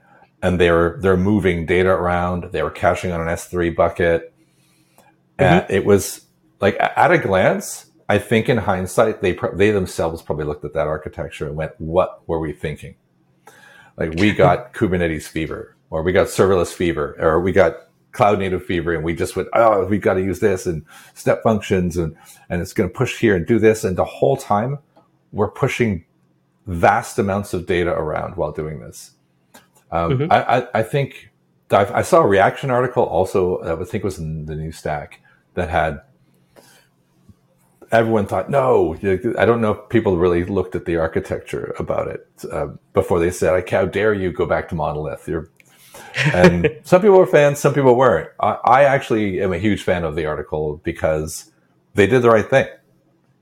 and 0.43 0.59
they 0.59 0.71
were 0.71 0.99
they're 1.01 1.17
moving 1.17 1.67
data 1.67 1.91
around. 1.91 2.53
They 2.53 2.62
were 2.62 2.71
caching 2.71 3.12
on 3.12 3.21
an 3.21 3.29
S3 3.29 3.77
bucket, 3.77 4.33
and 5.38 5.62
mm-hmm. 5.62 5.73
it 5.73 5.85
was 5.85 6.27
like 6.61 6.77
at 6.81 7.12
a 7.12 7.19
glance. 7.19 7.87
I 8.09 8.19
think 8.19 8.49
in 8.49 8.59
hindsight, 8.59 9.23
they 9.23 9.38
they 9.55 9.71
themselves 9.71 10.23
probably 10.23 10.45
looked 10.45 10.65
at 10.65 10.75
that 10.75 10.87
architecture 10.87 11.47
and 11.47 11.57
went, 11.57 11.73
"What 11.79 12.27
were 12.27 12.41
we 12.41 12.53
thinking?" 12.53 12.97
Like 13.97 14.15
we 14.15 14.33
got 14.35 14.73
Kubernetes 14.73 15.25
fever, 15.25 15.77
or 15.91 16.03
we 16.03 16.12
got 16.12 16.29
serverless 16.29 16.73
fever, 16.73 17.17
or 17.19 17.41
we 17.41 17.53
got 17.53 17.88
cloud 18.12 18.38
native 18.38 18.64
fever 18.64 18.94
and 18.94 19.03
we 19.03 19.14
just 19.14 19.37
went, 19.37 19.48
oh, 19.55 19.85
we've 19.87 20.01
got 20.01 20.14
to 20.14 20.22
use 20.22 20.40
this 20.40 20.66
and 20.66 20.85
step 21.14 21.42
functions 21.42 21.96
and, 21.96 22.16
and 22.48 22.61
it's 22.61 22.72
going 22.72 22.88
to 22.88 22.94
push 22.94 23.18
here 23.18 23.35
and 23.35 23.46
do 23.46 23.59
this. 23.59 23.85
And 23.85 23.96
the 23.96 24.05
whole 24.05 24.37
time 24.37 24.79
we're 25.33 25.51
pushing 25.51 26.05
vast 26.66 27.18
amounts 27.18 27.55
of 27.55 27.66
data 27.66 27.90
around 27.90 28.37
while 28.37 28.53
doing 28.53 28.81
this. 28.81 29.12
Um, 29.90 30.18
mm-hmm. 30.18 30.33
I, 30.33 30.59
I, 30.59 30.68
I, 30.75 30.83
think 30.83 31.31
I, 31.70 32.03
saw 32.03 32.20
a 32.20 32.27
reaction 32.27 32.70
article 32.70 33.03
also, 33.05 33.62
that 33.64 33.79
I 33.79 33.85
think 33.85 34.03
it 34.03 34.05
was 34.05 34.18
in 34.18 34.46
the 34.46 34.55
new 34.55 34.72
stack 34.72 35.20
that 35.55 35.68
had 35.68 36.03
everyone 37.90 38.27
thought, 38.27 38.48
no, 38.51 38.96
I 39.38 39.44
don't 39.44 39.61
know 39.61 39.72
if 39.72 39.88
people 39.90 40.16
really 40.16 40.44
looked 40.44 40.75
at 40.75 40.87
the 40.87 40.96
architecture 40.96 41.75
about 41.79 42.09
it 42.09 42.27
uh, 42.51 42.68
before 42.94 43.20
they 43.20 43.31
said, 43.31 43.53
like, 43.53 43.68
how 43.68 43.85
dare 43.85 44.14
you 44.14 44.33
go 44.33 44.46
back 44.46 44.68
to 44.70 44.75
monolith? 44.75 45.29
You're 45.29 45.51
and 46.35 46.69
some 46.85 47.01
people 47.01 47.19
were 47.19 47.27
fans, 47.27 47.59
some 47.59 47.75
people 47.75 47.95
weren't. 47.97 48.31
I, 48.41 48.59
I, 48.65 48.85
actually 48.85 49.41
am 49.41 49.53
a 49.53 49.59
huge 49.59 49.83
fan 49.83 50.05
of 50.05 50.17
the 50.17 50.27
article 50.27 50.81
because 50.85 51.51
they 51.95 52.07
did 52.07 52.23
the 52.23 52.31
right 52.31 52.49
thing. 52.49 52.67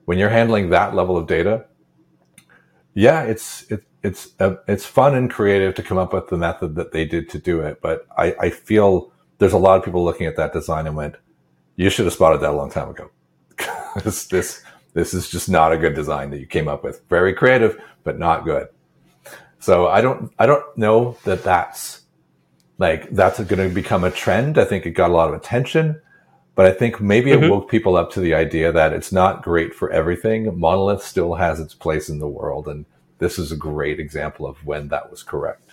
When 0.05 0.19
you're 0.19 0.31
handling 0.31 0.71
that 0.71 0.95
level 0.95 1.17
of 1.17 1.27
data, 1.27 1.67
yeah, 2.95 3.23
it's 3.23 3.71
it, 3.71 3.85
it's 4.03 4.31
uh, 4.41 4.57
it's 4.67 4.87
fun 4.87 5.15
and 5.15 5.31
creative 5.31 5.75
to 5.77 5.83
come 5.83 5.99
up 5.99 6.13
with 6.13 6.29
the 6.29 6.37
method 6.37 6.75
that 6.77 6.93
they 6.93 7.05
did 7.05 7.29
to 7.31 7.39
do 7.39 7.61
it. 7.61 7.81
But 7.81 8.07
I, 8.17 8.35
I 8.41 8.51
feel 8.51 9.13
there's 9.39 9.53
a 9.53 9.59
lot 9.59 9.79
of 9.79 9.85
people 9.85 10.05
looking 10.05 10.27
at 10.27 10.37
that 10.37 10.53
design 10.53 10.87
and 10.87 10.97
went, 10.97 11.17
"You 11.77 11.91
should 11.91 12.07
have 12.07 12.15
spotted 12.15 12.41
that 12.41 12.51
a 12.51 12.57
long 12.57 12.71
time 12.71 12.89
ago." 12.89 13.11
this 14.05 14.27
this 14.27 14.63
this 14.95 15.15
is 15.15 15.29
just 15.29 15.49
not 15.49 15.73
a 15.73 15.79
good 15.79 15.95
design 15.95 16.31
that 16.31 16.39
you 16.39 16.47
came 16.47 16.69
up 16.69 16.83
with. 16.83 17.03
Very 17.09 17.35
creative, 17.35 17.81
but 18.03 18.19
not 18.19 18.45
good. 18.45 18.69
So 19.61 19.87
I 19.87 20.01
don't 20.01 20.33
I 20.39 20.47
don't 20.47 20.77
know 20.77 21.17
that 21.25 21.45
that's 21.45 22.00
like 22.81 23.11
that's 23.11 23.39
going 23.39 23.69
to 23.69 23.73
become 23.73 24.05
a 24.05 24.11
trend. 24.11 24.59
I 24.59 24.65
think 24.65 24.87
it 24.87 24.93
got 24.93 25.11
a 25.11 25.13
lot 25.13 25.29
of 25.29 25.35
attention, 25.35 26.01
but 26.55 26.65
I 26.65 26.73
think 26.73 27.01
maybe 27.01 27.31
mm-hmm. 27.31 27.45
it 27.45 27.51
woke 27.51 27.71
people 27.71 27.95
up 27.95 28.11
to 28.13 28.21
the 28.21 28.35
idea 28.35 28.73
that 28.73 28.95
it's 28.95 29.13
not 29.13 29.43
great 29.43 29.75
for 29.75 29.91
everything. 29.91 30.59
Monolith 30.59 31.03
still 31.03 31.35
has 31.35 31.61
its 31.61 31.75
place 31.75 32.09
in 32.09 32.19
the 32.19 32.27
world, 32.27 32.67
and 32.67 32.87
this 33.19 33.39
is 33.39 33.53
a 33.53 33.57
great 33.57 34.01
example 34.01 34.47
of 34.47 34.65
when 34.65 34.89
that 34.89 35.11
was 35.11 35.23
correct. 35.23 35.73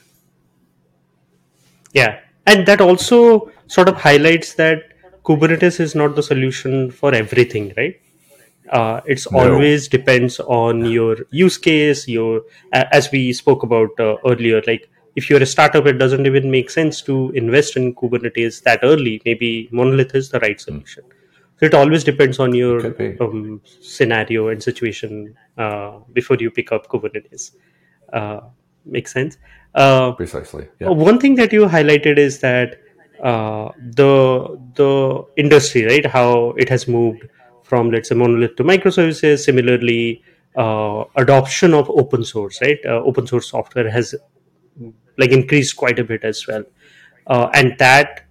Yeah, 1.93 2.20
and 2.46 2.67
that 2.67 2.82
also 2.82 3.52
sort 3.67 3.88
of 3.88 3.96
highlights 3.96 4.56
that 4.56 4.84
Kubernetes 5.24 5.80
is 5.80 5.96
not 5.96 6.15
the 6.15 6.24
solution 6.24 6.91
for 6.91 7.13
everything, 7.13 7.74
right? 7.78 7.96
Uh, 8.70 9.00
it's 9.06 9.32
no. 9.32 9.39
always 9.39 9.88
depends 9.88 10.41
on 10.41 10.84
your 10.84 11.15
use 11.32 11.58
case 11.58 12.06
your 12.06 12.41
as 12.74 13.10
we 13.13 13.32
spoke 13.32 13.63
about 13.63 13.98
uh, 13.98 14.17
earlier 14.26 14.62
like 14.67 14.89
if 15.17 15.32
you're 15.32 15.41
a 15.41 15.47
startup, 15.47 15.88
it 15.88 15.93
doesn't 15.93 16.27
even 16.27 16.49
make 16.51 16.69
sense 16.69 17.01
to 17.01 17.32
invest 17.32 17.75
in 17.75 17.93
Kubernetes 17.95 18.62
that 18.63 18.82
early. 18.84 19.19
Maybe 19.25 19.67
monolith 19.71 20.13
is 20.13 20.30
the 20.30 20.39
right 20.41 20.62
solution. 20.62 21.03
So 21.60 21.65
it 21.65 21.73
always 21.73 22.03
depends 22.03 22.38
on 22.38 22.53
your 22.53 22.86
um, 23.19 23.60
scenario 23.82 24.49
and 24.49 24.62
situation 24.62 25.36
uh, 25.58 25.93
before 26.13 26.38
you 26.39 26.51
pick 26.51 26.71
up 26.71 26.88
Kubernetes. 26.88 27.56
Uh, 28.13 28.41
makes 28.86 29.12
sense. 29.12 29.39
Uh, 29.73 30.12
Precisely. 30.12 30.67
Yeah. 30.80 30.89
One 30.89 31.19
thing 31.19 31.34
that 31.41 31.51
you 31.51 31.65
highlighted 31.65 32.19
is 32.19 32.39
that 32.41 32.80
uh, 33.23 33.69
the 33.99 34.60
the 34.75 35.23
industry, 35.36 35.86
right? 35.88 36.06
How 36.06 36.51
it 36.58 36.69
has 36.69 36.88
moved 36.88 37.27
from 37.63 37.89
let's 37.89 38.10
say 38.10 38.15
monolith 38.15 38.56
to 38.58 38.63
microservices. 38.63 39.43
Similarly, 39.43 40.21
uh, 40.56 41.06
adoption 41.15 41.73
of 41.73 41.89
open 41.89 42.23
source, 42.23 42.62
right? 42.62 42.77
Uh, 42.86 43.01
open 43.12 43.25
source 43.25 43.49
software 43.49 43.89
has 43.89 44.13
like 45.17 45.32
increased 45.32 45.75
quite 45.75 45.99
a 45.99 46.03
bit 46.03 46.23
as 46.23 46.45
well 46.47 46.63
uh, 47.27 47.49
and 47.53 47.77
that 47.77 48.25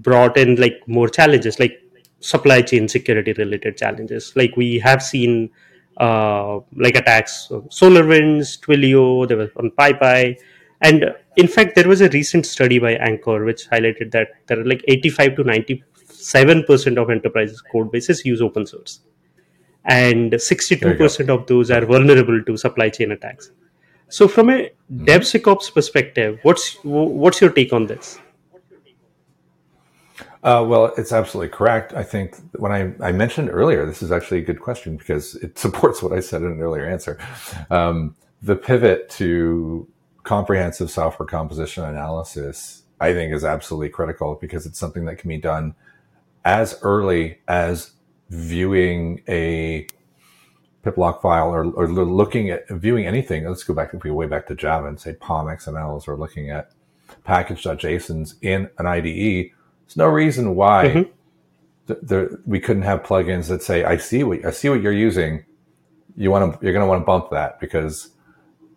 brought 0.00 0.36
in 0.36 0.56
like 0.56 0.80
more 0.86 1.08
challenges 1.08 1.58
like 1.60 1.80
supply 2.20 2.60
chain 2.60 2.88
security 2.88 3.32
related 3.34 3.76
challenges 3.76 4.32
like 4.36 4.56
we 4.56 4.78
have 4.78 5.02
seen 5.02 5.50
uh, 5.98 6.60
like 6.74 6.94
attacks 6.94 7.50
on 7.50 7.62
SolarWinds, 7.62 8.60
Twilio, 8.60 9.26
there 9.26 9.36
was 9.36 9.50
on 9.56 9.70
PyPI. 9.70 10.36
And 10.82 11.14
in 11.36 11.48
fact, 11.48 11.74
there 11.74 11.88
was 11.88 12.02
a 12.02 12.08
recent 12.10 12.44
study 12.44 12.78
by 12.78 12.96
Anchore 12.96 13.44
which 13.44 13.68
highlighted 13.70 14.10
that 14.12 14.28
there 14.46 14.60
are 14.60 14.64
like 14.64 14.84
85 14.88 15.36
to 15.36 15.44
97% 15.44 17.02
of 17.02 17.10
enterprises 17.10 17.62
code 17.62 17.90
bases 17.90 18.24
use 18.24 18.42
open 18.42 18.66
source. 18.66 19.00
And 19.86 20.32
62% 20.32 21.28
of 21.28 21.46
those 21.46 21.70
are 21.70 21.86
vulnerable 21.86 22.42
to 22.42 22.56
supply 22.56 22.90
chain 22.90 23.12
attacks. 23.12 23.52
So, 24.08 24.28
from 24.28 24.50
a 24.50 24.52
mm-hmm. 24.52 25.04
DevSecOps 25.04 25.74
perspective, 25.74 26.38
what's 26.42 26.74
what's 26.82 27.40
your 27.40 27.50
take 27.50 27.72
on 27.72 27.86
this? 27.86 28.18
Uh, 30.42 30.64
well, 30.64 30.92
it's 30.96 31.12
absolutely 31.12 31.48
correct. 31.48 31.92
I 31.92 32.04
think 32.04 32.36
when 32.52 32.70
I, 32.70 32.92
I, 33.04 33.10
mentioned 33.10 33.50
earlier, 33.50 33.84
this 33.84 34.00
is 34.00 34.12
actually 34.12 34.38
a 34.38 34.44
good 34.44 34.60
question 34.60 34.96
because 34.96 35.34
it 35.36 35.58
supports 35.64 36.04
what 36.04 36.12
I 36.12 36.20
said 36.20 36.42
in 36.42 36.52
an 36.52 36.60
earlier 36.60 36.86
answer. 36.86 37.18
Um, 37.68 38.14
the 38.42 38.54
pivot 38.54 39.10
to 39.10 39.88
comprehensive 40.22 40.88
software 40.88 41.26
composition 41.26 41.82
analysis 41.84 42.82
I 43.00 43.12
think 43.12 43.34
is 43.34 43.44
absolutely 43.44 43.90
critical 43.90 44.38
because 44.40 44.66
it's 44.66 44.78
something 44.78 45.04
that 45.04 45.18
can 45.18 45.28
be 45.28 45.38
done 45.38 45.74
as 46.44 46.78
early 46.82 47.38
as 47.48 47.92
viewing 48.30 49.22
a 49.28 49.86
piplog 50.86 51.20
file 51.20 51.48
or, 51.48 51.64
or 51.72 51.88
looking 51.88 52.50
at 52.50 52.68
viewing 52.68 53.06
anything. 53.06 53.46
Let's 53.46 53.64
go 53.64 53.74
back 53.74 53.92
if 53.92 54.04
we 54.04 54.10
way 54.10 54.26
back 54.26 54.46
to 54.46 54.54
Java 54.54 54.86
and 54.86 55.00
say 55.00 55.14
POM 55.14 55.46
XMLs 55.46 56.06
or 56.06 56.16
looking 56.16 56.50
at 56.50 56.72
package.jsons 57.24 58.34
in 58.42 58.70
an 58.78 58.86
IDE. 58.86 59.50
There's 59.84 59.96
no 59.96 60.08
reason 60.08 60.54
why 60.54 60.84
mm-hmm. 60.86 61.10
th- 61.86 62.00
there, 62.02 62.30
we 62.46 62.60
couldn't 62.60 62.82
have 62.82 63.02
plugins 63.02 63.48
that 63.48 63.62
say, 63.62 63.84
"I 63.84 63.96
see 63.96 64.22
what 64.22 64.44
I 64.44 64.50
see 64.50 64.68
what 64.68 64.80
you're 64.80 64.92
using. 64.92 65.44
You 66.16 66.30
want 66.30 66.54
to 66.54 66.64
you're 66.64 66.72
going 66.72 66.84
to 66.84 66.88
want 66.88 67.02
to 67.02 67.06
bump 67.06 67.30
that 67.30 67.60
because 67.60 68.10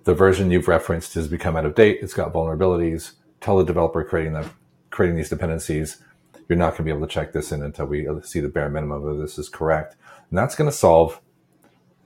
the 0.04 0.14
version 0.14 0.52
you've 0.52 0.68
referenced 0.68 1.14
has 1.16 1.28
become 1.28 1.56
out 1.56 1.66
of 1.66 1.76
date. 1.76 2.00
It's 2.02 2.14
got 2.14 2.34
vulnerabilities. 2.34 3.14
Tell 3.42 3.58
the 3.58 3.64
developer 3.64 4.04
creating 4.04 4.34
the 4.34 4.50
creating 4.90 5.18
these 5.18 5.30
dependencies, 5.30 6.04
you're 6.48 6.58
not 6.58 6.72
going 6.72 6.78
to 6.78 6.84
be 6.84 6.90
able 6.90 7.08
to 7.08 7.14
check 7.14 7.32
this 7.32 7.52
in 7.52 7.62
until 7.62 7.86
we 7.86 8.08
see 8.24 8.40
the 8.40 8.50
bare 8.50 8.70
minimum 8.70 9.06
of 9.06 9.18
this 9.18 9.38
is 9.38 9.50
correct, 9.50 9.96
and 10.30 10.38
that's 10.38 10.56
going 10.56 10.70
to 10.70 10.76
solve 10.76 11.22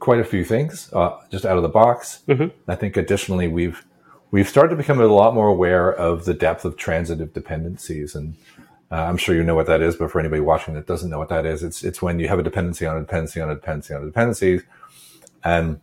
quite 0.03 0.19
a 0.19 0.25
few 0.25 0.43
things 0.43 0.91
uh, 0.91 1.17
just 1.31 1.45
out 1.45 1.55
of 1.55 1.63
the 1.63 1.69
box. 1.69 2.19
Mm-hmm. 2.27 2.49
I 2.69 2.75
think 2.75 2.97
additionally 2.97 3.47
we've 3.47 3.85
we've 4.31 4.49
started 4.49 4.71
to 4.71 4.75
become 4.75 4.99
a 4.99 5.07
lot 5.07 5.33
more 5.33 5.47
aware 5.47 5.93
of 5.93 6.25
the 6.25 6.33
depth 6.33 6.65
of 6.65 6.77
transitive 6.77 7.33
dependencies 7.33 8.13
and. 8.13 8.35
Uh, 8.91 9.07
I'm 9.09 9.17
sure 9.17 9.33
you 9.33 9.41
know 9.41 9.55
what 9.55 9.65
that 9.65 9.81
is, 9.81 9.95
but 9.95 10.11
for 10.11 10.19
anybody 10.19 10.39
watching 10.39 10.75
that 10.75 10.85
doesn't 10.85 11.09
know 11.09 11.17
what 11.17 11.29
that 11.29 11.47
is, 11.47 11.63
it's 11.63 11.83
it's 11.83 11.99
when 11.99 12.19
you 12.19 12.27
have 12.27 12.37
a 12.37 12.43
dependency 12.43 12.85
on 12.85 12.95
a 12.95 12.99
dependency 12.99 13.41
on 13.41 13.49
a 13.49 13.55
dependency 13.55 13.91
on 13.95 14.03
a 14.03 14.05
dependency, 14.05 14.61
and 15.43 15.79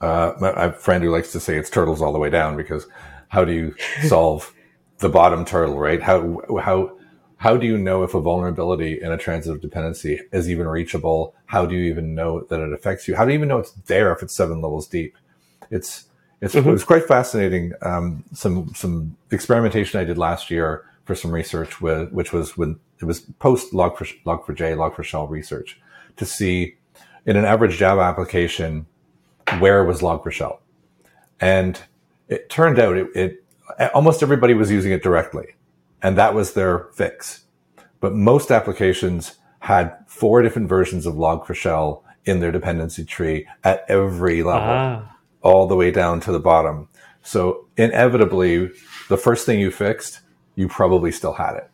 uh, 0.00 0.34
my, 0.38 0.52
my 0.52 0.70
friend 0.70 1.02
who 1.02 1.10
likes 1.10 1.32
to 1.32 1.40
say 1.40 1.56
it's 1.56 1.70
turtles 1.70 2.00
all 2.00 2.12
the 2.12 2.20
way 2.20 2.30
down 2.30 2.56
because 2.56 2.86
how 3.30 3.44
do 3.44 3.52
you 3.52 3.74
solve 4.06 4.54
the 4.98 5.08
bottom 5.08 5.44
turtle, 5.44 5.76
right? 5.76 6.00
How 6.00 6.40
how 6.62 6.99
how 7.40 7.56
do 7.56 7.66
you 7.66 7.78
know 7.78 8.02
if 8.02 8.12
a 8.12 8.20
vulnerability 8.20 9.00
in 9.00 9.10
a 9.10 9.16
transitive 9.16 9.62
dependency 9.62 10.20
is 10.30 10.50
even 10.50 10.68
reachable? 10.68 11.34
How 11.46 11.64
do 11.64 11.74
you 11.74 11.90
even 11.90 12.14
know 12.14 12.42
that 12.50 12.60
it 12.60 12.70
affects 12.70 13.08
you? 13.08 13.16
How 13.16 13.24
do 13.24 13.30
you 13.30 13.38
even 13.38 13.48
know 13.48 13.56
it's 13.56 13.72
there 13.86 14.12
if 14.12 14.22
it's 14.22 14.34
seven 14.34 14.60
levels 14.60 14.86
deep? 14.86 15.16
It's 15.70 16.04
it's 16.42 16.54
mm-hmm. 16.54 16.68
it 16.68 16.72
was 16.72 16.84
quite 16.84 17.04
fascinating. 17.04 17.72
Um, 17.80 18.24
some 18.34 18.74
some 18.74 19.16
experimentation 19.30 19.98
I 19.98 20.04
did 20.04 20.18
last 20.18 20.50
year 20.50 20.84
for 21.06 21.14
some 21.14 21.30
research 21.30 21.80
with 21.80 22.12
which 22.12 22.30
was 22.30 22.58
when 22.58 22.78
it 23.00 23.06
was 23.06 23.20
post 23.20 23.72
log 23.72 23.96
for 23.96 24.04
log4j 24.04 24.76
Log4Shell 24.76 25.30
research 25.30 25.80
to 26.18 26.26
see 26.26 26.76
in 27.24 27.38
an 27.38 27.46
average 27.46 27.78
Java 27.78 28.02
application 28.02 28.84
where 29.60 29.82
was 29.84 30.02
Log4Shell, 30.02 30.58
and 31.40 31.80
it 32.28 32.50
turned 32.50 32.78
out 32.78 32.98
it, 32.98 33.08
it 33.16 33.44
almost 33.94 34.22
everybody 34.22 34.52
was 34.52 34.70
using 34.70 34.92
it 34.92 35.02
directly, 35.02 35.54
and 36.02 36.16
that 36.16 36.34
was 36.34 36.52
their 36.52 36.88
fix. 36.94 37.44
But 38.00 38.14
most 38.14 38.50
applications 38.50 39.36
had 39.60 39.96
four 40.06 40.42
different 40.42 40.68
versions 40.68 41.06
of 41.06 41.14
log4shell 41.14 42.02
in 42.24 42.40
their 42.40 42.52
dependency 42.52 43.04
tree 43.04 43.46
at 43.64 43.84
every 43.88 44.42
level, 44.42 44.68
ah. 44.68 45.16
all 45.42 45.66
the 45.66 45.76
way 45.76 45.90
down 45.90 46.20
to 46.20 46.32
the 46.32 46.40
bottom. 46.40 46.88
So 47.22 47.66
inevitably, 47.76 48.70
the 49.08 49.16
first 49.16 49.46
thing 49.46 49.60
you 49.60 49.70
fixed, 49.70 50.20
you 50.54 50.68
probably 50.68 51.12
still 51.12 51.34
had 51.34 51.56
it, 51.56 51.70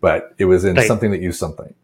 but 0.00 0.34
it 0.38 0.46
was 0.46 0.64
in 0.64 0.76
right. 0.76 0.86
something 0.86 1.10
that 1.12 1.20
used 1.20 1.38
something. 1.38 1.74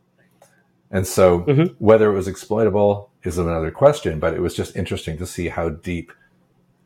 And 0.91 1.07
so 1.07 1.41
mm-hmm. 1.41 1.75
whether 1.79 2.11
it 2.11 2.15
was 2.15 2.29
exploitable 2.29 3.11
is 3.23 3.39
another 3.39 3.71
question, 3.71 4.19
but 4.19 4.35
it 4.35 4.41
was 4.41 4.55
just 4.55 4.77
interesting 4.77 5.17
to 5.19 5.27
see 5.27 5.49
how 5.49 5.71
deep 5.71 6.13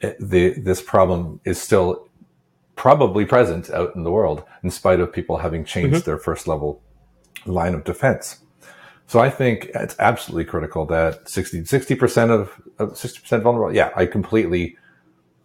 it, 0.01 0.17
the, 0.21 0.51
this 0.61 0.81
problem 0.81 1.41
is 1.45 1.61
still 1.61 2.06
probably 2.77 3.25
present 3.25 3.71
out 3.71 3.97
in 3.97 4.05
the 4.05 4.11
world 4.11 4.45
in 4.63 4.71
spite 4.71 5.01
of 5.01 5.13
people 5.13 5.39
having 5.39 5.65
changed 5.65 5.97
mm-hmm. 5.97 6.05
their 6.05 6.19
first 6.19 6.47
level 6.47 6.83
line 7.47 7.75
of 7.75 7.85
defense. 7.85 8.39
So 9.09 9.21
I 9.21 9.31
think 9.31 9.71
it's 9.75 9.97
absolutely 9.99 10.45
critical 10.45 10.85
that 10.87 11.29
60, 11.29 11.95
percent 11.97 12.31
of, 12.31 12.61
of 12.79 12.91
60% 12.91 13.43
vulnerable. 13.43 13.75
Yeah, 13.75 13.91
I 13.97 14.07
completely, 14.07 14.77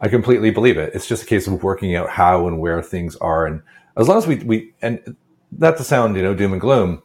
I 0.01 0.07
completely 0.07 0.51
believe 0.51 0.77
it. 0.77 0.93
It's 0.93 1.07
just 1.07 1.23
a 1.23 1.25
case 1.25 1.47
of 1.47 1.63
working 1.63 1.95
out 1.95 2.09
how 2.09 2.47
and 2.47 2.59
where 2.59 2.81
things 2.81 3.15
are. 3.17 3.45
And 3.45 3.61
as 3.97 4.07
long 4.07 4.17
as 4.17 4.27
we, 4.27 4.35
we, 4.37 4.73
and 4.81 5.15
not 5.57 5.77
to 5.77 5.83
sound, 5.83 6.15
you 6.15 6.23
know, 6.23 6.33
doom 6.33 6.53
and 6.53 6.61
gloom, 6.61 7.03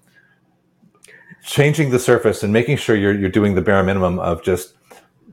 changing 1.44 1.90
the 1.90 1.98
surface 1.98 2.42
and 2.42 2.52
making 2.52 2.78
sure 2.78 2.96
you're, 2.96 3.16
you're 3.16 3.30
doing 3.30 3.54
the 3.54 3.60
bare 3.60 3.82
minimum 3.82 4.18
of 4.18 4.42
just 4.42 4.74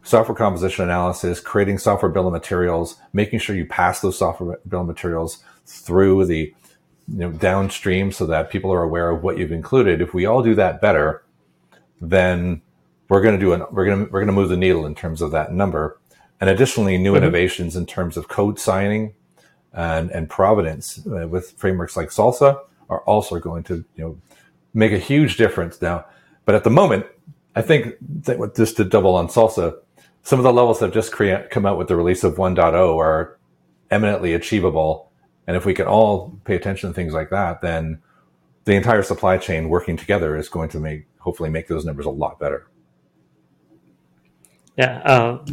software 0.04 0.36
composition 0.36 0.84
analysis, 0.84 1.40
creating 1.40 1.78
software 1.78 2.12
bill 2.12 2.28
of 2.28 2.34
materials, 2.34 2.98
making 3.14 3.40
sure 3.40 3.56
you 3.56 3.66
pass 3.66 4.02
those 4.02 4.18
software 4.18 4.60
bill 4.68 4.82
of 4.82 4.88
materials 4.88 5.44
through 5.66 6.26
the 6.26 6.54
you 7.08 7.18
know 7.18 7.32
downstream 7.32 8.12
so 8.12 8.26
that 8.26 8.50
people 8.50 8.72
are 8.72 8.84
aware 8.84 9.10
of 9.10 9.24
what 9.24 9.38
you've 9.38 9.52
included. 9.52 10.02
If 10.02 10.14
we 10.14 10.26
all 10.26 10.44
do 10.44 10.56
that 10.56 10.82
better, 10.82 11.24
then 12.00 12.62
we're 13.10 13.22
going 13.22 13.38
to 13.38 13.44
do 13.44 13.54
an, 13.54 13.66
we're 13.72 13.86
going 13.86 14.06
to 14.06 14.12
we're 14.12 14.20
going 14.20 14.28
to 14.28 14.34
move 14.34 14.50
the 14.50 14.58
needle 14.58 14.86
in 14.86 14.96
terms 14.96 15.22
of 15.22 15.32
that 15.32 15.54
number. 15.54 16.00
And 16.40 16.50
additionally, 16.50 16.98
new 16.98 17.14
mm-hmm. 17.14 17.24
innovations 17.24 17.76
in 17.76 17.86
terms 17.86 18.18
of 18.18 18.28
code 18.28 18.60
signing 18.60 19.14
and 19.72 20.12
and 20.12 20.30
provenance 20.30 21.06
uh, 21.08 21.28
with 21.28 21.52
frameworks 21.52 21.98
like 21.98 22.10
SLSA 22.10 22.60
are 22.90 23.02
also 23.02 23.40
going 23.40 23.64
to 23.64 23.86
you 23.96 24.04
know 24.04 24.18
make 24.74 24.92
a 24.92 25.00
huge 25.00 25.38
difference 25.38 25.82
now. 25.82 26.06
But 26.46 26.56
at 26.56 26.64
the 26.64 26.70
moment, 26.70 27.06
I 27.56 27.62
think 27.62 27.96
that 28.02 28.56
just 28.56 28.78
to 28.78 28.84
double 28.84 29.16
on 29.16 29.28
SLSA, 29.28 29.78
some 30.24 30.40
of 30.40 30.44
the 30.44 30.54
levels 30.54 30.80
that 30.80 30.88
have 30.88 30.94
just 30.94 31.12
come 31.52 31.66
out 31.66 31.78
with 31.78 31.90
the 31.90 31.96
release 31.96 32.24
of 32.24 32.36
1.0 32.36 32.98
are 32.98 33.38
eminently 33.92 34.34
achievable. 34.34 35.12
And 35.46 35.58
if 35.58 35.66
we 35.66 35.74
can 35.74 35.86
all 35.86 36.40
pay 36.46 36.56
attention 36.56 36.90
to 36.90 36.94
things 36.94 37.14
like 37.14 37.30
that, 37.30 37.62
then 37.62 38.02
the 38.64 38.74
entire 38.74 39.04
supply 39.04 39.38
chain 39.38 39.68
working 39.68 39.98
together 39.98 40.38
is 40.38 40.48
going 40.48 40.70
to 40.70 40.80
make, 40.80 41.06
hopefully 41.20 41.50
make 41.50 41.68
those 41.68 41.84
numbers 41.84 42.06
a 42.06 42.10
lot 42.10 42.40
better. 42.40 42.68
Yeah, 44.78 45.00
uh, 45.00 45.46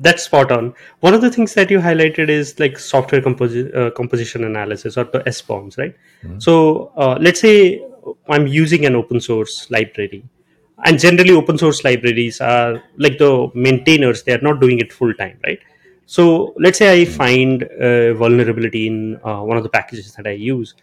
that's 0.00 0.22
spot 0.22 0.52
on. 0.52 0.74
One 1.00 1.14
of 1.14 1.20
the 1.20 1.30
things 1.30 1.54
that 1.54 1.68
you 1.70 1.80
highlighted 1.80 2.28
is 2.28 2.58
like 2.60 2.78
software 2.78 3.20
composi- 3.20 3.76
uh, 3.76 3.90
composition 3.90 4.44
analysis 4.44 4.96
or 4.96 5.04
the 5.04 5.20
SBOMs, 5.20 5.76
right? 5.76 5.96
Mm-hmm. 6.22 6.38
So 6.38 6.92
uh, 6.96 7.18
let's 7.20 7.40
say 7.40 7.84
I'm 8.28 8.46
using 8.46 8.86
an 8.86 8.94
open 8.94 9.20
source 9.20 9.68
library 9.68 10.24
and 10.84 10.98
generally 10.98 11.32
open 11.32 11.58
source 11.58 11.84
libraries 11.84 12.40
are 12.40 12.82
like 12.96 13.18
the 13.18 13.50
maintainers 13.54 14.22
they 14.24 14.32
are 14.32 14.44
not 14.48 14.60
doing 14.60 14.78
it 14.78 14.92
full 14.92 15.12
time 15.14 15.38
right? 15.44 15.60
So 16.06 16.54
let's 16.58 16.78
say 16.78 17.02
i 17.02 17.04
hmm. 17.04 17.12
find 17.12 17.62
a 17.62 18.12
vulnerability 18.14 18.86
in 18.86 19.20
uh, 19.24 19.40
one 19.42 19.56
of 19.56 19.62
the 19.62 19.68
packages 19.68 20.12
that 20.14 20.26
i 20.26 20.30
use 20.30 20.74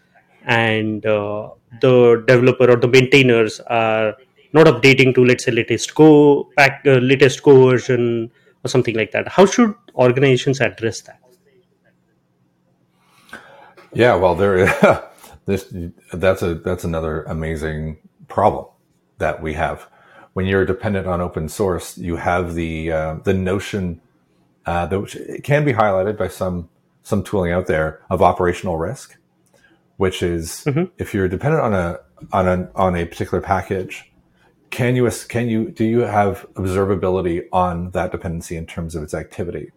and 0.44 1.04
uh, 1.06 1.50
the 1.80 2.24
developer 2.26 2.70
or 2.70 2.76
the 2.76 2.88
maintainers 2.88 3.60
are 3.60 4.16
not 4.52 4.66
updating 4.66 5.14
to 5.14 5.24
let's 5.24 5.44
say 5.44 5.52
latest 5.52 5.94
go 5.94 6.48
pack 6.56 6.82
uh, 6.86 6.92
latest 6.92 7.42
co 7.42 7.68
version 7.68 8.30
or 8.64 8.68
something 8.68 8.94
like 8.94 9.12
that. 9.12 9.28
How 9.28 9.46
should 9.46 9.74
organizations 9.94 10.60
address 10.60 11.00
that? 11.02 11.20
Yeah 13.92 14.14
well 14.16 14.34
there 14.34 14.66
this 15.46 15.72
that's 16.12 16.42
a 16.42 16.54
that's 16.54 16.84
another 16.84 17.24
amazing 17.24 17.98
problem 18.28 18.66
that 19.20 19.40
we 19.40 19.54
have. 19.54 19.86
When 20.32 20.46
you're 20.46 20.66
dependent 20.66 21.06
on 21.06 21.20
open 21.20 21.48
source, 21.48 21.96
you 21.96 22.16
have 22.16 22.54
the 22.54 22.92
uh, 22.92 23.14
the 23.24 23.34
notion 23.34 24.00
uh, 24.66 24.86
that 24.86 25.00
which 25.00 25.16
can 25.44 25.64
be 25.64 25.72
highlighted 25.72 26.18
by 26.18 26.28
some 26.28 26.68
some 27.02 27.22
tooling 27.22 27.52
out 27.52 27.66
there 27.66 28.04
of 28.10 28.22
operational 28.22 28.76
risk, 28.76 29.16
which 29.96 30.22
is 30.22 30.64
mm-hmm. 30.66 30.84
if 30.98 31.14
you're 31.14 31.28
dependent 31.28 31.62
on 31.62 31.74
a 31.74 31.98
on 32.32 32.48
a 32.48 32.70
on 32.74 32.96
a 32.96 33.06
particular 33.06 33.40
package, 33.40 34.12
can 34.70 34.96
you 34.96 35.10
can 35.28 35.48
you 35.48 35.70
do 35.70 35.84
you 35.84 36.00
have 36.00 36.46
observability 36.54 37.44
on 37.52 37.90
that 37.90 38.12
dependency 38.12 38.56
in 38.56 38.66
terms 38.66 38.94
of 38.94 39.02
its 39.02 39.14
activity? 39.14 39.70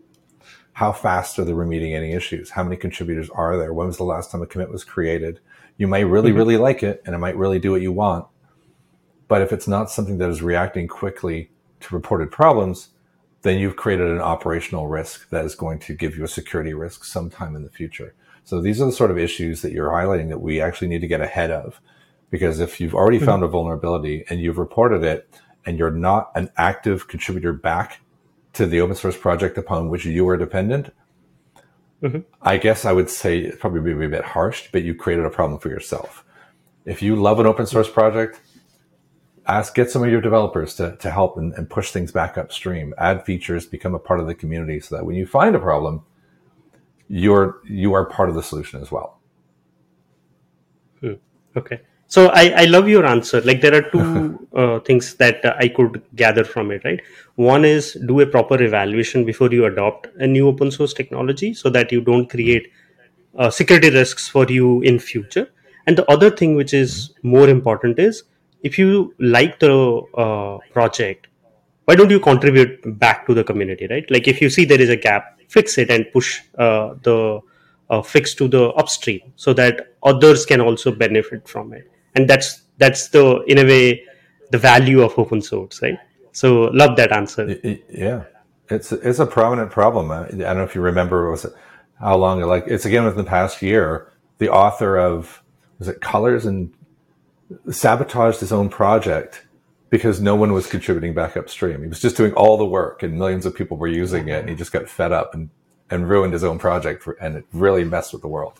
How 0.74 0.91
fast 0.91 1.38
are 1.38 1.45
they 1.45 1.51
remediating 1.51 2.15
issues? 2.15 2.51
How 2.51 2.63
many 2.63 2.78
contributors 2.78 3.30
are 3.30 3.57
there? 3.57 3.74
When 3.74 3.88
was 3.88 3.97
the 3.97 4.03
last 4.03 4.32
time 4.32 4.41
a 4.41 4.47
commit 4.47 4.72
was 4.72 4.84
created? 4.84 5.39
You 5.78 5.88
might 5.88 6.01
really, 6.01 6.30
mm-hmm. 6.30 6.38
really 6.38 6.57
like 6.57 6.82
it 6.82 7.01
and 7.05 7.13
it 7.13 7.20
might 7.20 7.38
really 7.38 7.59
do 7.59 7.72
what 7.72 7.82
you 7.82 7.91
want, 7.91 8.26
but 9.34 9.41
if 9.41 9.51
it's 9.51 9.67
not 9.67 9.89
something 9.89 10.19
that 10.19 10.29
is 10.29 10.43
reacting 10.43 10.88
quickly 10.88 11.49
to 11.79 11.95
reported 11.95 12.29
problems, 12.29 12.89
then 13.41 13.57
you've 13.57 13.75
created 13.75 14.11
an 14.11 14.21
operational 14.21 14.86
risk 14.86 15.27
that 15.31 15.43
is 15.43 15.55
going 15.55 15.79
to 15.79 15.95
give 15.95 16.15
you 16.15 16.23
a 16.23 16.27
security 16.27 16.75
risk 16.75 17.03
sometime 17.03 17.55
in 17.55 17.63
the 17.63 17.69
future. 17.71 18.13
So 18.43 18.61
these 18.61 18.79
are 18.79 18.86
the 18.86 18.91
sort 18.91 19.09
of 19.09 19.17
issues 19.17 19.63
that 19.63 19.71
you're 19.71 19.89
highlighting 19.89 20.29
that 20.29 20.41
we 20.41 20.61
actually 20.61 20.89
need 20.89 21.01
to 21.01 21.07
get 21.07 21.19
ahead 21.19 21.49
of. 21.49 21.81
Because 22.29 22.59
if 22.59 22.79
you've 22.79 22.93
already 22.93 23.17
mm-hmm. 23.17 23.25
found 23.25 23.41
a 23.41 23.47
vulnerability 23.47 24.23
and 24.29 24.39
you've 24.39 24.59
reported 24.59 25.03
it 25.03 25.27
and 25.65 25.79
you're 25.79 25.89
not 25.89 26.31
an 26.36 26.51
active 26.55 27.07
contributor 27.07 27.53
back 27.53 28.01
to 28.53 28.67
the 28.67 28.81
open 28.81 28.95
source 28.95 29.17
project 29.17 29.57
upon 29.57 29.89
which 29.89 30.05
you 30.05 30.29
are 30.29 30.38
dependent, 30.38 30.93
mm-hmm. 32.03 32.19
I 32.43 32.57
guess 32.57 32.86
I 32.86 32.91
would 32.91 33.09
say 33.09 33.39
it 33.39 33.59
probably 33.59 33.95
be 33.95 34.05
a 34.05 34.09
bit 34.09 34.25
harsh, 34.25 34.69
but 34.71 34.84
you 34.84 34.93
created 34.93 35.25
a 35.25 35.31
problem 35.31 35.59
for 35.59 35.69
yourself. 35.69 36.23
If 36.86 37.01
you 37.01 37.15
love 37.15 37.39
an 37.39 37.47
open 37.47 37.65
source 37.65 37.89
project, 37.89 38.39
ask 39.45 39.75
get 39.75 39.91
some 39.91 40.03
of 40.03 40.09
your 40.09 40.21
developers 40.21 40.75
to, 40.75 40.95
to 40.97 41.11
help 41.11 41.37
and, 41.37 41.53
and, 41.53 41.69
push 41.69 41.91
things 41.91 42.11
back 42.11 42.37
upstream 42.37 42.93
add 42.97 43.25
features 43.25 43.65
become 43.65 43.93
a 43.93 43.99
part 43.99 44.19
of 44.19 44.27
the 44.27 44.35
community 44.35 44.79
so 44.79 44.95
that 44.95 45.05
when 45.05 45.15
you 45.15 45.25
find 45.25 45.55
a 45.55 45.59
problem 45.59 46.01
you're 47.07 47.59
you 47.65 47.93
are 47.93 48.05
part 48.05 48.29
of 48.29 48.35
the 48.35 48.43
solution 48.43 48.81
as 48.81 48.91
well 48.91 49.19
Hmm. 51.03 51.13
Okay. 51.57 51.81
So 52.07 52.27
I, 52.27 52.53
I 52.55 52.65
love 52.65 52.87
your 52.87 53.05
answer. 53.05 53.41
Like 53.41 53.61
there 53.61 53.73
are 53.75 53.89
two 53.89 54.47
uh, 54.55 54.79
things 54.81 55.15
that 55.15 55.43
I 55.59 55.67
could 55.67 56.01
gather 56.15 56.43
from 56.43 56.71
it, 56.71 56.83
right? 56.85 57.01
One 57.35 57.65
is 57.65 57.97
do 58.05 58.21
a 58.21 58.25
proper 58.25 58.61
evaluation 58.61 59.25
before 59.25 59.51
you 59.51 59.65
adopt 59.65 60.07
a 60.17 60.27
new 60.27 60.47
open 60.47 60.71
source 60.71 60.93
technology 60.93 61.53
so 61.53 61.69
that 61.71 61.91
you 61.91 62.01
don't 62.01 62.29
create 62.29 62.71
uh, 63.37 63.49
security 63.49 63.89
risks 63.89 64.27
for 64.27 64.45
you 64.45 64.81
in 64.81 64.99
future. 64.99 65.49
And 65.87 65.97
the 65.97 66.09
other 66.09 66.29
thing 66.29 66.55
which 66.55 66.73
is 66.73 67.13
more 67.23 67.49
important 67.49 67.99
is 67.99 68.23
if 68.64 68.80
you 68.80 69.14
like 69.20 69.59
the 69.59 70.01
uh, 70.16 70.57
project, 70.72 71.28
why 71.86 71.95
don't 71.95 72.09
you 72.09 72.20
contribute 72.20 72.97
back 72.97 73.28
to 73.28 73.34
the 73.34 73.43
community, 73.43 73.88
right? 73.89 74.09
Like 74.09 74.28
if 74.28 74.41
you 74.41 74.49
see 74.49 74.66
there 74.66 74.82
is 74.82 74.89
a 74.89 74.95
gap, 74.95 75.39
fix 75.49 75.78
it 75.78 75.89
and 75.91 76.05
push 76.11 76.41
uh, 76.57 76.95
the 77.03 77.41
uh, 77.89 78.01
fix 78.01 78.34
to 78.36 78.47
the 78.47 78.70
upstream 78.70 79.22
so 79.36 79.53
that 79.53 79.95
others 80.03 80.45
can 80.45 80.61
also 80.61 80.91
benefit 80.91 81.47
from 81.47 81.74
it. 81.74 81.91
And 82.16 82.30
that's 82.30 82.64
that's 82.78 83.09
the 83.09 83.43
in 83.47 83.59
a 83.59 83.66
way 83.66 84.03
the 84.51 84.57
value 84.57 85.01
of 85.01 85.18
open 85.18 85.41
source 85.41 85.82
right? 85.82 85.97
So 86.32 86.64
love 86.74 86.95
that 86.97 87.11
answer. 87.11 87.55
Yeah. 87.89 88.24
It's 88.70 88.91
it's 88.91 89.20
a 89.20 89.26
prominent 89.26 89.72
problem. 89.72 90.09
I 90.09 90.28
don't 90.30 90.39
know 90.39 90.64
if 90.64 90.74
you 90.74 90.82
remember 90.82 91.30
was 91.30 91.45
how 91.99 92.16
long 92.18 92.41
like 92.41 92.64
it's 92.68 92.86
again 92.86 93.03
within 93.03 93.24
the 93.24 93.30
past 93.30 93.61
year 93.61 94.11
the 94.38 94.49
author 94.49 94.97
of 94.97 95.43
was 95.80 95.88
it 95.89 96.01
colors 96.01 96.45
and 96.45 96.74
sabotaged 97.69 98.39
his 98.39 98.51
own 98.51 98.69
project 98.69 99.45
because 99.89 100.19
no 100.19 100.35
one 100.35 100.53
was 100.53 100.65
contributing 100.65 101.13
back 101.13 101.37
upstream 101.37 101.81
he 101.81 101.87
was 101.87 101.99
just 101.99 102.17
doing 102.17 102.33
all 102.33 102.57
the 102.57 102.65
work 102.65 103.03
and 103.03 103.17
millions 103.17 103.45
of 103.45 103.55
people 103.55 103.77
were 103.77 103.87
using 103.87 104.27
it 104.27 104.39
and 104.39 104.49
he 104.49 104.55
just 104.55 104.71
got 104.71 104.89
fed 104.89 105.11
up 105.11 105.33
and 105.33 105.49
and 105.93 106.09
ruined 106.09 106.33
his 106.33 106.43
own 106.43 106.59
project 106.59 107.03
for, 107.03 107.13
and 107.13 107.35
it 107.37 107.45
really 107.53 107.83
messed 107.83 108.13
with 108.13 108.21
the 108.21 108.27
world. 108.27 108.59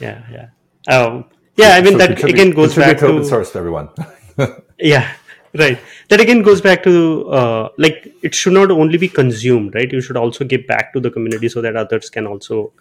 Yeah, 0.00 0.22
yeah. 0.30 0.48
Oh, 0.88 1.24
yeah, 1.56 1.70
I 1.70 1.80
mean 1.80 1.92
so 1.92 1.98
that 1.98 2.24
again 2.24 2.50
goes 2.50 2.74
back 2.74 2.98
to 2.98 3.06
open 3.06 3.24
source 3.24 3.52
to 3.52 3.58
everyone. 3.58 3.88
yeah, 4.78 5.12
right. 5.54 5.78
That 6.08 6.20
again 6.20 6.42
goes 6.42 6.60
back 6.60 6.82
to 6.82 7.28
uh, 7.30 7.68
like 7.78 8.12
it 8.22 8.34
should 8.34 8.52
not 8.52 8.70
only 8.70 8.98
be 8.98 9.08
consumed, 9.08 9.74
right? 9.74 9.90
You 9.90 10.00
should 10.00 10.16
also 10.16 10.44
give 10.44 10.66
back 10.66 10.92
to 10.92 11.00
the 11.00 11.10
community 11.10 11.48
so 11.48 11.62
that 11.62 11.76
others 11.76 12.10
can 12.10 12.26
also 12.26 12.72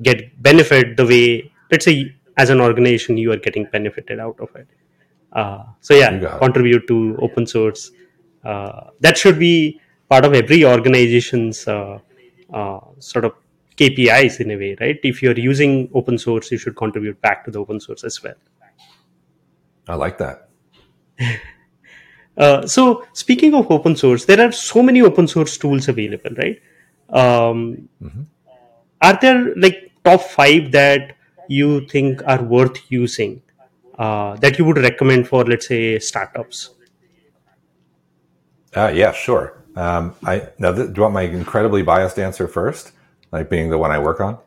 get 0.00 0.42
benefit 0.42 0.96
the 0.96 1.06
way 1.06 1.52
let's 1.70 1.84
say 1.84 2.14
as 2.36 2.50
an 2.50 2.60
organization 2.60 3.16
you 3.16 3.32
are 3.32 3.36
getting 3.36 3.66
benefited 3.72 4.18
out 4.18 4.38
of 4.40 4.54
it. 4.56 4.68
Uh, 5.32 5.64
so 5.80 5.94
yeah, 5.94 6.38
contribute 6.38 6.86
to 6.86 7.18
open 7.20 7.46
source. 7.46 7.90
Uh, 8.44 8.90
that 9.00 9.16
should 9.16 9.38
be 9.38 9.80
part 10.08 10.24
of 10.24 10.34
every 10.34 10.64
organization's 10.64 11.66
uh, 11.66 11.98
uh, 12.52 12.80
sort 12.98 13.24
of 13.24 13.32
KPIs 13.76 14.40
in 14.40 14.50
a 14.50 14.56
way, 14.56 14.76
right? 14.80 14.98
If 15.02 15.22
you're 15.22 15.38
using 15.38 15.90
open 15.94 16.18
source, 16.18 16.50
you 16.52 16.58
should 16.58 16.76
contribute 16.76 17.20
back 17.20 17.44
to 17.44 17.50
the 17.50 17.60
open 17.60 17.80
source 17.80 18.04
as 18.04 18.22
well. 18.22 18.34
I 19.88 19.94
like 19.94 20.18
that. 20.18 20.48
uh, 22.36 22.66
so, 22.66 23.06
speaking 23.12 23.54
of 23.54 23.70
open 23.70 23.96
source, 23.96 24.24
there 24.24 24.40
are 24.40 24.52
so 24.52 24.82
many 24.82 25.02
open 25.02 25.26
source 25.26 25.56
tools 25.56 25.88
available, 25.88 26.30
right? 26.36 26.60
Um, 27.08 27.88
mm-hmm. 28.02 28.22
Are 29.00 29.18
there 29.20 29.54
like 29.56 29.92
top 30.04 30.20
five 30.20 30.70
that 30.72 31.16
you 31.52 31.86
think 31.86 32.22
are 32.26 32.42
worth 32.42 32.78
using 32.90 33.42
uh, 33.98 34.36
that 34.36 34.58
you 34.58 34.64
would 34.64 34.78
recommend 34.78 35.28
for, 35.28 35.44
let's 35.44 35.68
say, 35.68 35.98
startups? 35.98 36.70
Uh, 38.74 38.90
yeah, 38.94 39.12
sure. 39.12 39.62
Um, 39.76 40.14
I 40.24 40.48
now, 40.58 40.72
th- 40.72 40.88
do 40.88 40.94
you 40.96 41.02
want 41.02 41.14
my 41.14 41.22
incredibly 41.22 41.82
biased 41.82 42.18
answer 42.18 42.48
first, 42.48 42.92
like 43.30 43.48
being 43.50 43.70
the 43.70 43.78
one 43.78 43.90
I 43.90 43.98
work 43.98 44.20
on? 44.20 44.38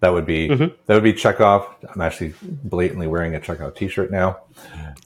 That 0.00 0.12
would 0.12 0.26
be 0.26 0.48
mm-hmm. 0.48 0.74
that 0.86 0.94
would 0.94 1.02
be 1.02 1.12
Checkov. 1.12 1.66
I'm 1.92 2.00
actually 2.00 2.34
blatantly 2.42 3.06
wearing 3.06 3.34
a 3.34 3.40
Checkov 3.40 3.74
T-shirt 3.74 4.10
now. 4.10 4.40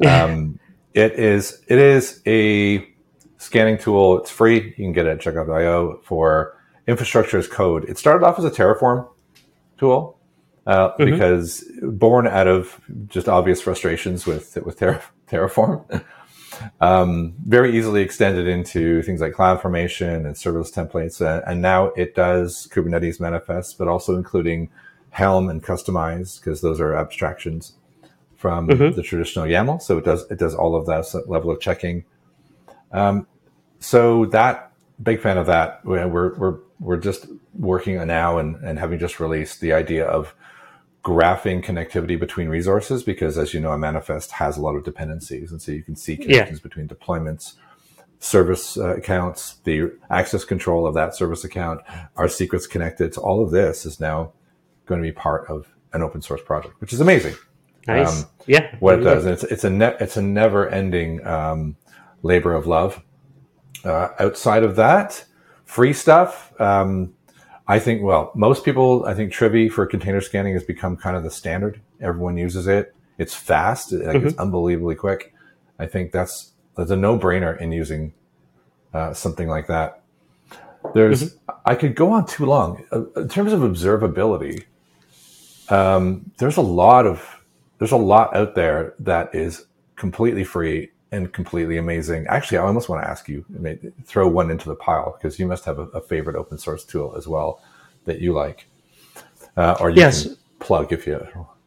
Um, 0.04 0.58
it 0.92 1.12
is 1.12 1.62
it 1.68 1.78
is 1.78 2.20
a 2.26 2.88
scanning 3.38 3.78
tool. 3.78 4.20
It's 4.20 4.30
free. 4.30 4.74
You 4.76 4.84
can 4.86 4.92
get 4.92 5.06
it 5.06 5.10
at 5.10 5.20
Checkov.io 5.20 6.00
for 6.04 6.58
infrastructure 6.86 7.38
as 7.38 7.46
code. 7.46 7.88
It 7.88 7.96
started 7.98 8.26
off 8.26 8.38
as 8.38 8.44
a 8.44 8.50
Terraform 8.50 9.08
tool 9.78 10.17
uh, 10.68 10.90
mm-hmm. 10.90 11.10
because 11.10 11.64
born 11.82 12.26
out 12.26 12.46
of 12.46 12.78
just 13.06 13.28
obvious 13.28 13.60
frustrations 13.60 14.26
with 14.26 14.56
with 14.64 14.78
Terra, 14.78 15.02
Terraform. 15.26 16.04
um, 16.80 17.34
very 17.46 17.76
easily 17.76 18.02
extended 18.02 18.46
into 18.46 19.02
things 19.02 19.20
like 19.22 19.32
cloud 19.32 19.62
formation 19.62 20.26
and 20.26 20.36
serverless 20.36 20.72
templates. 20.72 21.24
Uh, 21.24 21.42
and 21.46 21.62
now 21.62 21.86
it 21.96 22.14
does 22.14 22.68
Kubernetes 22.70 23.18
manifests, 23.18 23.72
but 23.72 23.88
also 23.88 24.14
including 24.14 24.68
Helm 25.10 25.48
and 25.48 25.62
Kustomize 25.62 26.38
because 26.38 26.60
those 26.60 26.80
are 26.80 26.94
abstractions 26.94 27.72
from 28.36 28.68
mm-hmm. 28.68 28.94
the 28.94 29.02
traditional 29.02 29.46
YAML. 29.46 29.80
So 29.80 29.96
it 29.96 30.04
does 30.04 30.30
it 30.30 30.38
does 30.38 30.54
all 30.54 30.76
of 30.76 30.84
that 30.86 31.06
level 31.26 31.50
of 31.50 31.60
checking. 31.60 32.04
Um, 32.92 33.26
so 33.80 34.26
that 34.26 34.72
big 35.02 35.20
fan 35.20 35.38
of 35.38 35.46
that. 35.46 35.82
We're 35.82 36.06
we're 36.08 36.58
we're 36.78 36.98
just 36.98 37.26
working 37.54 37.98
on 37.98 38.08
now 38.08 38.36
and, 38.36 38.56
and 38.56 38.78
having 38.78 38.98
just 38.98 39.18
released 39.18 39.60
the 39.60 39.72
idea 39.72 40.04
of 40.04 40.34
graphing 41.08 41.64
connectivity 41.64 42.20
between 42.20 42.50
resources 42.50 43.02
because 43.02 43.38
as 43.38 43.54
you 43.54 43.60
know 43.60 43.72
a 43.72 43.78
manifest 43.78 44.30
has 44.32 44.58
a 44.58 44.60
lot 44.60 44.76
of 44.76 44.84
dependencies. 44.84 45.50
And 45.50 45.62
so 45.62 45.72
you 45.72 45.82
can 45.82 45.96
see 45.96 46.18
connections 46.18 46.58
yeah. 46.58 46.62
between 46.62 46.86
deployments 46.86 47.54
service 48.18 48.76
uh, 48.76 48.96
accounts 48.96 49.54
the 49.64 49.90
access 50.10 50.44
control 50.44 50.86
of 50.86 50.92
that 50.92 51.14
service 51.14 51.44
account 51.44 51.80
our 52.16 52.28
secrets 52.28 52.66
connected. 52.66 53.10
To 53.14 53.20
all 53.22 53.42
of 53.42 53.50
this 53.50 53.86
is 53.86 54.00
now 54.00 54.34
going 54.84 55.00
to 55.00 55.06
be 55.06 55.12
part 55.12 55.48
of 55.48 55.74
an 55.94 56.02
open 56.02 56.20
source 56.20 56.42
project 56.42 56.74
which 56.78 56.92
is 56.92 57.00
amazing. 57.00 57.34
Nice. 57.86 58.24
Um, 58.24 58.28
yeah. 58.46 58.76
what 58.80 58.98
it 58.98 59.02
does 59.02 59.24
and 59.24 59.32
it's, 59.32 59.44
it's 59.44 59.64
a 59.64 59.70
ne- 59.70 59.96
it's 59.98 60.18
a 60.18 60.22
never 60.22 60.68
ending 60.68 61.26
um, 61.26 61.76
labor 62.22 62.52
of 62.52 62.66
love. 62.66 63.02
Uh, 63.82 64.08
outside 64.18 64.62
of 64.62 64.76
that 64.76 65.24
free 65.64 65.94
stuff 65.94 66.52
um, 66.60 67.14
I 67.70 67.78
think, 67.78 68.02
well, 68.02 68.32
most 68.34 68.64
people, 68.64 69.04
I 69.04 69.12
think 69.12 69.30
Trivy 69.30 69.70
for 69.70 69.84
container 69.86 70.22
scanning 70.22 70.54
has 70.54 70.64
become 70.64 70.96
kind 70.96 71.16
of 71.16 71.22
the 71.22 71.30
standard. 71.30 71.82
Everyone 72.00 72.38
uses 72.38 72.66
it. 72.66 72.94
It's 73.18 73.34
fast. 73.34 73.92
Like 73.92 74.16
mm-hmm. 74.16 74.28
it's 74.28 74.38
unbelievably 74.38 74.94
quick. 74.94 75.34
I 75.78 75.86
think 75.86 76.10
that's, 76.10 76.52
that's 76.76 76.90
a 76.90 76.96
no 76.96 77.18
brainer 77.18 77.60
in 77.60 77.70
using 77.72 78.14
uh, 78.94 79.12
something 79.12 79.48
like 79.48 79.66
that. 79.66 80.02
There's, 80.94 81.34
mm-hmm. 81.34 81.60
I 81.66 81.74
could 81.74 81.94
go 81.94 82.10
on 82.12 82.24
too 82.24 82.46
long 82.46 82.86
uh, 82.90 83.04
in 83.20 83.28
terms 83.28 83.52
of 83.52 83.60
observability. 83.60 84.64
Um, 85.68 86.30
there's 86.38 86.56
a 86.56 86.62
lot 86.62 87.06
of, 87.06 87.44
there's 87.78 87.92
a 87.92 87.96
lot 87.96 88.34
out 88.34 88.54
there 88.54 88.94
that 89.00 89.34
is 89.34 89.66
completely 89.96 90.44
free 90.44 90.90
and 91.12 91.32
completely 91.32 91.78
amazing. 91.78 92.26
Actually, 92.28 92.58
I 92.58 92.62
almost 92.62 92.88
want 92.88 93.02
to 93.02 93.08
ask 93.08 93.28
you, 93.28 93.44
throw 94.04 94.28
one 94.28 94.50
into 94.50 94.68
the 94.68 94.74
pile 94.74 95.16
because 95.16 95.38
you 95.38 95.46
must 95.46 95.64
have 95.64 95.78
a, 95.78 95.86
a, 95.88 96.00
favorite 96.00 96.36
open 96.36 96.58
source 96.58 96.84
tool 96.84 97.14
as 97.16 97.26
well 97.26 97.62
that 98.04 98.20
you 98.20 98.32
like, 98.32 98.66
uh, 99.56 99.76
or 99.80 99.90
you 99.90 99.96
yes. 99.96 100.24
can 100.24 100.36
plug 100.58 100.92
if 100.92 101.06
you. 101.06 101.26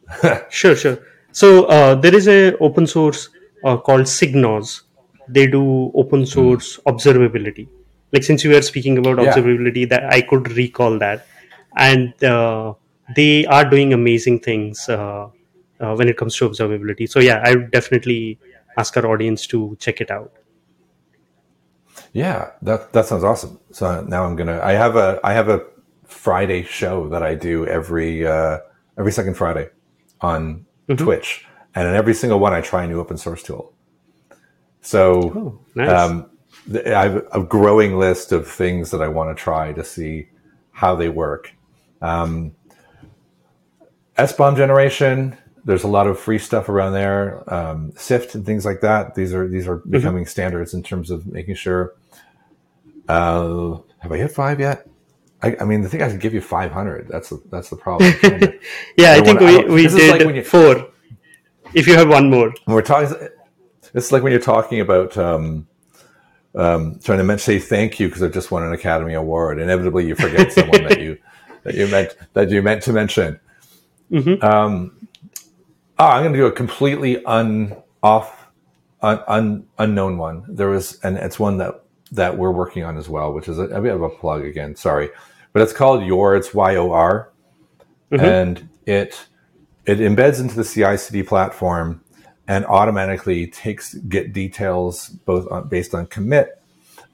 sure, 0.50 0.76
sure. 0.76 1.00
So 1.32 1.66
uh, 1.66 1.96
there 1.96 2.14
is 2.14 2.28
a 2.28 2.58
open 2.58 2.86
source 2.86 3.30
uh, 3.64 3.78
called 3.78 4.02
SigNoz. 4.02 4.82
They 5.28 5.48
do 5.48 5.92
open 5.96 6.20
hmm. 6.20 6.26
source 6.26 6.78
mm. 6.78 6.84
observability. 6.92 7.68
Like 8.12 8.24
since 8.24 8.44
you 8.44 8.52
were 8.52 8.62
speaking 8.62 8.98
about 8.98 9.22
yeah. 9.22 9.34
observability, 9.34 9.88
that 9.90 10.12
I 10.12 10.22
could 10.22 10.52
recall 10.52 11.00
that, 11.00 11.26
and 11.78 12.22
uh, 12.24 12.74
they 13.16 13.46
are 13.46 13.64
doing 13.64 13.94
amazing 13.94 14.40
things 14.40 14.90
uh, 14.90 15.30
uh, 15.80 15.96
when 15.96 16.10
it 16.10 16.18
comes 16.18 16.36
to 16.38 16.50
observability. 16.50 17.10
So 17.10 17.20
yeah, 17.20 17.42
I 17.46 17.56
definitely 17.56 18.38
ask 18.82 18.98
our 18.98 19.08
audience 19.08 19.48
to 19.48 19.78
check 19.80 20.02
it 20.02 20.12
out. 20.12 20.34
Yeah, 22.14 22.52
that 22.62 22.92
that 22.94 23.06
sounds 23.06 23.24
awesome. 23.24 23.60
So 23.72 24.02
now 24.02 24.26
I'm 24.26 24.36
gonna. 24.36 24.60
I 24.62 24.74
have 24.74 24.96
a 24.96 25.20
I 25.24 25.34
have 25.34 25.50
a 25.50 25.60
Friday 26.06 26.64
show 26.64 27.08
that 27.10 27.24
I 27.24 27.36
do 27.36 27.66
every 27.68 28.28
uh, 28.28 28.58
every 28.98 29.12
second 29.12 29.36
Friday 29.36 29.70
on 30.20 30.66
mm-hmm. 30.88 31.04
Twitch, 31.04 31.46
and 31.76 31.88
in 31.88 31.94
every 31.96 32.14
single 32.14 32.40
one 32.40 32.54
I 32.54 32.62
try 32.62 32.84
a 32.84 32.88
new 32.88 33.00
open 33.00 33.18
source 33.18 33.44
tool. 33.44 33.74
So 34.82 35.02
oh, 35.36 35.60
nice. 35.76 35.90
um, 35.90 36.30
I 36.74 37.04
have 37.08 37.28
a 37.32 37.44
growing 37.44 37.98
list 37.98 38.32
of 38.32 38.48
things 38.48 38.92
that 38.92 39.02
I 39.02 39.08
want 39.08 39.36
to 39.36 39.42
try 39.42 39.74
to 39.74 39.84
see 39.84 40.30
how 40.72 40.96
they 40.96 41.10
work. 41.10 41.54
Um, 42.02 42.56
S 44.18 44.34
bomb 44.34 44.56
generation, 44.56 45.38
there's 45.66 45.84
a 45.84 45.88
lot 45.88 46.08
of 46.08 46.20
free 46.20 46.40
stuff 46.40 46.70
around 46.70 46.94
there, 46.94 47.44
um, 47.54 47.92
Syft 47.94 48.36
and 48.36 48.46
things 48.46 48.66
like 48.66 48.82
that. 48.82 49.16
These 49.16 49.34
are 49.34 49.48
these 49.48 49.68
are 49.68 49.78
mm-hmm. 49.78 49.92
becoming 49.92 50.26
standards 50.26 50.74
in 50.74 50.84
terms 50.84 51.12
of 51.12 51.28
making 51.28 51.56
sure. 51.56 51.94
Uh, 53.08 53.78
have 54.00 54.12
I 54.12 54.18
hit 54.18 54.32
five 54.32 54.60
yet? 54.60 54.88
I, 55.44 55.56
I, 55.60 55.64
mean, 55.66 55.82
the 55.82 55.90
thing 55.90 56.02
I 56.02 56.08
can 56.08 56.20
give 56.20 56.34
you 56.34 56.42
500. 56.42 57.08
That's 57.08 57.30
the, 57.30 57.42
that's 57.50 57.70
the 57.70 57.76
problem. 57.76 58.14
yeah, 58.96 59.14
I, 59.14 59.22
think 59.22 59.40
we, 59.40 59.66
we 59.66 59.88
did 59.88 60.26
like 60.26 60.36
you, 60.36 60.44
four. 60.44 60.88
If 61.74 61.88
you 61.88 61.96
have 61.96 62.10
one 62.10 62.30
more, 62.30 62.54
we're 62.68 62.82
talking. 62.82 63.28
It's 63.94 64.12
like 64.12 64.24
when 64.24 64.32
you're 64.32 64.42
talking 64.42 64.80
about 64.80 65.18
um, 65.18 65.68
um, 66.54 67.00
trying 67.04 67.18
to 67.18 67.24
mention 67.24 67.60
say 67.60 67.60
thank 67.60 68.00
you 68.00 68.08
because 68.08 68.22
I've 68.22 68.34
just 68.34 68.52
won 68.52 68.64
an 68.64 68.74
Academy 68.74 69.14
Award. 69.14 69.60
Inevitably, 69.60 70.08
you 70.08 70.16
forget 70.16 70.52
someone 70.54 70.84
that 70.84 71.02
you 71.02 71.18
that 71.64 71.76
you 71.76 71.88
meant 71.88 72.16
that 72.34 72.50
you 72.50 72.62
meant 72.62 72.84
to 72.84 72.94
mention. 72.94 73.40
Mm-hmm. 74.12 74.44
Um, 74.46 75.01
Oh, 76.02 76.08
I'm 76.08 76.24
going 76.24 76.34
to 76.34 76.40
do 76.40 76.48
a 76.48 76.52
completely 76.52 77.24
un 77.26 77.76
off 78.02 78.48
un, 79.04 79.24
un, 79.28 79.68
unknown 79.78 80.18
one. 80.18 80.44
There 80.48 80.70
was, 80.70 81.00
and 81.04 81.16
it's 81.16 81.40
one 81.40 81.58
that 81.58 81.84
that 82.12 82.40
we're 82.40 82.50
working 82.50 82.84
on 82.84 82.98
as 82.98 83.08
well, 83.08 83.32
which 83.34 83.48
is 83.48 83.60
a, 83.60 83.66
a 83.66 83.80
bit 83.80 83.94
of 83.94 84.02
a 84.02 84.10
plug 84.10 84.44
again. 84.44 84.76
Sorry, 84.76 85.12
but 85.54 85.62
it's 85.62 85.74
called 85.74 86.04
Yor. 86.04 86.36
It's 86.36 86.56
Y 86.56 86.76
O 86.76 86.92
R, 86.92 87.32
mm-hmm. 88.12 88.26
and 88.26 88.70
it 88.88 89.28
it 89.86 90.00
embeds 90.00 90.42
into 90.42 90.56
the 90.56 90.64
CI/CD 90.64 91.22
platform 91.22 92.04
and 92.48 92.66
automatically 92.66 93.46
takes 93.46 93.94
Git 93.94 94.34
details 94.34 95.08
both 95.08 95.52
on, 95.52 95.68
based 95.68 95.94
on 95.94 96.08
commit 96.08 96.60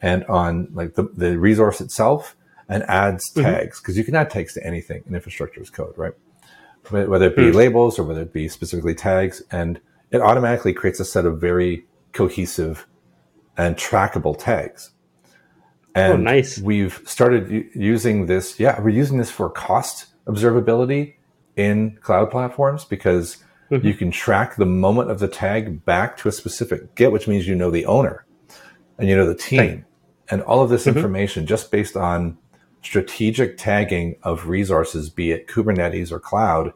and 0.01 0.23
on 0.27 0.69
like 0.71 0.95
the, 0.95 1.09
the 1.13 1.37
resource 1.37 1.81
itself 1.81 2.37
and 2.69 2.83
adds 2.83 3.33
mm-hmm. 3.33 3.41
tags 3.41 3.81
because 3.81 3.97
you 3.97 4.05
can 4.05 4.15
add 4.15 4.29
tags 4.29 4.53
to 4.53 4.65
anything 4.65 5.03
in 5.09 5.13
infrastructure 5.13 5.59
as 5.59 5.69
code, 5.69 5.93
right? 5.97 6.13
Whether 6.89 7.27
it 7.27 7.35
be 7.35 7.43
mm-hmm. 7.43 7.57
labels 7.57 7.99
or 7.99 8.03
whether 8.03 8.21
it 8.21 8.33
be 8.33 8.47
specifically 8.47 8.95
tags, 8.95 9.41
and 9.51 9.79
it 10.11 10.21
automatically 10.21 10.73
creates 10.73 10.99
a 10.99 11.05
set 11.05 11.25
of 11.25 11.39
very 11.41 11.85
cohesive 12.13 12.87
and 13.57 13.75
trackable 13.75 14.37
tags. 14.37 14.91
Oh, 15.95 16.01
and 16.01 16.13
oh, 16.13 16.17
nice. 16.17 16.59
We've 16.59 17.01
started 17.05 17.49
u- 17.49 17.69
using 17.73 18.27
this. 18.27 18.59
Yeah, 18.59 18.79
we're 18.79 18.89
using 18.89 19.17
this 19.17 19.31
for 19.31 19.49
cost 19.49 20.07
observability 20.27 21.15
in 21.55 21.97
cloud 22.01 22.29
platforms 22.29 22.85
because 22.85 23.37
mm-hmm. 23.71 23.85
you 23.85 23.93
can 23.93 24.11
track 24.11 24.55
the 24.55 24.65
moment 24.65 25.09
of 25.09 25.19
the 25.19 25.27
tag 25.27 25.83
back 25.85 26.17
to 26.17 26.29
a 26.29 26.31
specific 26.31 26.95
Git, 26.95 27.11
which 27.11 27.27
means 27.27 27.47
you 27.47 27.55
know 27.55 27.71
the 27.71 27.85
owner 27.85 28.25
and 28.97 29.09
you 29.09 29.15
know 29.15 29.25
the 29.25 29.35
team 29.35 29.59
right. 29.59 29.83
and 30.29 30.41
all 30.43 30.61
of 30.61 30.69
this 30.69 30.85
mm-hmm. 30.85 30.97
information 30.97 31.45
just 31.45 31.71
based 31.71 31.97
on 31.97 32.37
strategic 32.87 33.57
tagging 33.57 34.15
of 34.23 34.47
resources, 34.47 35.09
be 35.09 35.31
it 35.31 35.45
Kubernetes 35.45 36.09
or 36.09 36.21
cloud. 36.21 36.71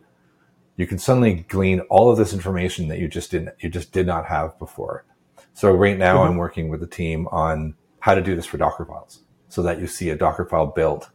You 0.76 0.86
can 0.86 1.00
suddenly 1.00 1.46
glean 1.48 1.80
all 1.90 2.12
of 2.12 2.18
this 2.18 2.34
information 2.34 2.90
that 2.90 3.00
you 3.00 3.08
just 3.08 3.32
didn't, 3.32 3.56
you 3.60 3.70
just 3.70 3.94
did 3.94 4.06
not 4.06 4.26
have 4.26 4.60
before. 4.60 5.06
So 5.54 5.72
right 5.72 5.98
now 5.98 6.18
mm-hmm. 6.18 6.32
I'm 6.32 6.38
working 6.38 6.68
with 6.68 6.82
the 6.82 6.88
team 6.88 7.28
on 7.32 7.76
how 8.00 8.14
to 8.14 8.22
do 8.22 8.36
this 8.36 8.46
for 8.46 8.58
Docker 8.58 8.84
files 8.84 9.22
so 9.48 9.62
that 9.62 9.80
you 9.80 9.88
see 9.88 10.10
a 10.10 10.18
Docker 10.18 10.46
file 10.46 10.68
built. 10.68 11.10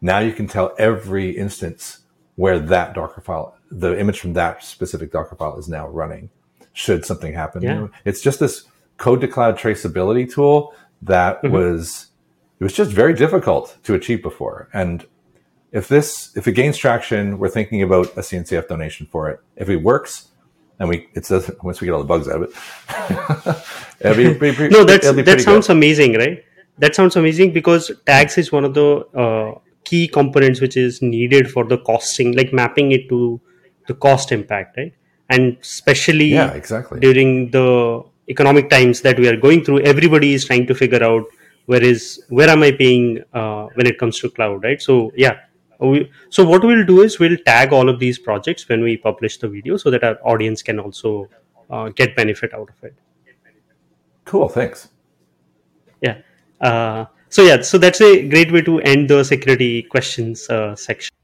Now 0.00 0.18
you 0.18 0.32
can 0.32 0.48
tell 0.48 0.74
every 0.76 1.30
instance 1.30 2.00
where 2.34 2.58
that 2.58 2.94
Docker 2.94 3.20
file, 3.20 3.56
the 3.70 3.96
image 3.96 4.18
from 4.18 4.32
that 4.32 4.64
specific 4.64 5.12
Docker 5.12 5.36
file 5.36 5.56
is 5.56 5.68
now 5.68 5.86
running 5.86 6.30
should 6.72 7.04
something 7.04 7.32
happen. 7.32 7.62
Yeah. 7.62 7.86
It's 8.04 8.20
just 8.20 8.40
this 8.40 8.64
code 8.96 9.20
to 9.20 9.28
cloud 9.28 9.56
traceability 9.56 10.32
tool 10.32 10.74
that 11.02 11.40
mm-hmm. 11.42 11.54
was, 11.54 12.08
it 12.58 12.64
was 12.64 12.72
just 12.72 12.90
very 12.90 13.14
difficult 13.14 13.76
to 13.84 13.94
achieve 13.94 14.22
before. 14.22 14.68
And 14.72 15.06
if 15.72 15.88
this, 15.88 16.34
if 16.36 16.48
it 16.48 16.52
gains 16.52 16.76
traction, 16.78 17.38
we're 17.38 17.50
thinking 17.50 17.82
about 17.82 18.06
a 18.16 18.20
CNCF 18.20 18.68
donation 18.68 19.06
for 19.06 19.28
it. 19.28 19.40
If 19.56 19.68
it 19.68 19.76
works, 19.76 20.28
and 20.78 20.88
we 20.88 21.08
it 21.14 21.24
says 21.24 21.50
once 21.62 21.80
we 21.80 21.86
get 21.86 21.92
all 21.92 22.02
the 22.02 22.06
bugs 22.06 22.28
out 22.28 22.42
of 22.42 22.50
it. 24.00 24.16
be, 24.16 24.34
be, 24.38 24.56
be, 24.56 24.68
no, 24.68 24.84
that's 24.84 25.10
that 25.10 25.40
sounds 25.40 25.66
good. 25.66 25.76
amazing, 25.76 26.14
right? 26.14 26.44
That 26.78 26.94
sounds 26.94 27.16
amazing 27.16 27.52
because 27.52 27.90
tags 28.04 28.36
is 28.36 28.52
one 28.52 28.64
of 28.64 28.74
the 28.74 29.06
uh, 29.14 29.58
key 29.84 30.08
components 30.08 30.60
which 30.60 30.76
is 30.76 31.00
needed 31.00 31.50
for 31.50 31.64
the 31.64 31.78
costing, 31.78 32.36
like 32.36 32.52
mapping 32.52 32.92
it 32.92 33.08
to 33.08 33.40
the 33.86 33.94
cost 33.94 34.32
impact, 34.32 34.76
right? 34.76 34.92
And 35.28 35.56
especially 35.60 36.26
yeah, 36.26 36.52
exactly 36.52 37.00
during 37.00 37.50
the 37.50 38.04
economic 38.28 38.68
times 38.70 39.00
that 39.02 39.18
we 39.18 39.28
are 39.28 39.36
going 39.36 39.64
through, 39.64 39.80
everybody 39.80 40.34
is 40.34 40.44
trying 40.44 40.66
to 40.66 40.74
figure 40.74 41.02
out 41.02 41.24
where 41.66 41.82
is 41.82 42.24
where 42.28 42.48
am 42.48 42.62
I 42.62 42.72
paying 42.72 43.22
uh, 43.32 43.66
when 43.74 43.86
it 43.86 43.98
comes 43.98 44.18
to 44.20 44.30
cloud, 44.30 44.64
right? 44.64 44.80
So 44.80 45.12
yeah, 45.16 45.40
we, 45.80 46.10
so 46.30 46.44
what 46.44 46.64
we'll 46.64 46.86
do 46.86 47.02
is 47.02 47.18
we'll 47.18 47.36
tag 47.36 47.72
all 47.72 47.88
of 47.88 47.98
these 47.98 48.18
projects 48.18 48.68
when 48.68 48.82
we 48.82 48.96
publish 48.96 49.38
the 49.38 49.48
video 49.48 49.76
so 49.76 49.90
that 49.90 50.02
our 50.04 50.18
audience 50.24 50.62
can 50.62 50.78
also 50.78 51.28
uh, 51.70 51.88
get 51.90 52.16
benefit 52.16 52.54
out 52.54 52.70
of 52.70 52.84
it. 52.84 52.94
Cool 54.24 54.48
thanks. 54.48 54.88
Yeah. 56.00 56.18
Uh, 56.60 57.06
so 57.28 57.42
yeah 57.42 57.60
so 57.60 57.78
that's 57.78 58.00
a 58.00 58.28
great 58.28 58.50
way 58.52 58.62
to 58.62 58.80
end 58.80 59.10
the 59.10 59.22
security 59.24 59.82
questions 59.82 60.48
uh, 60.48 60.74
section. 60.74 61.14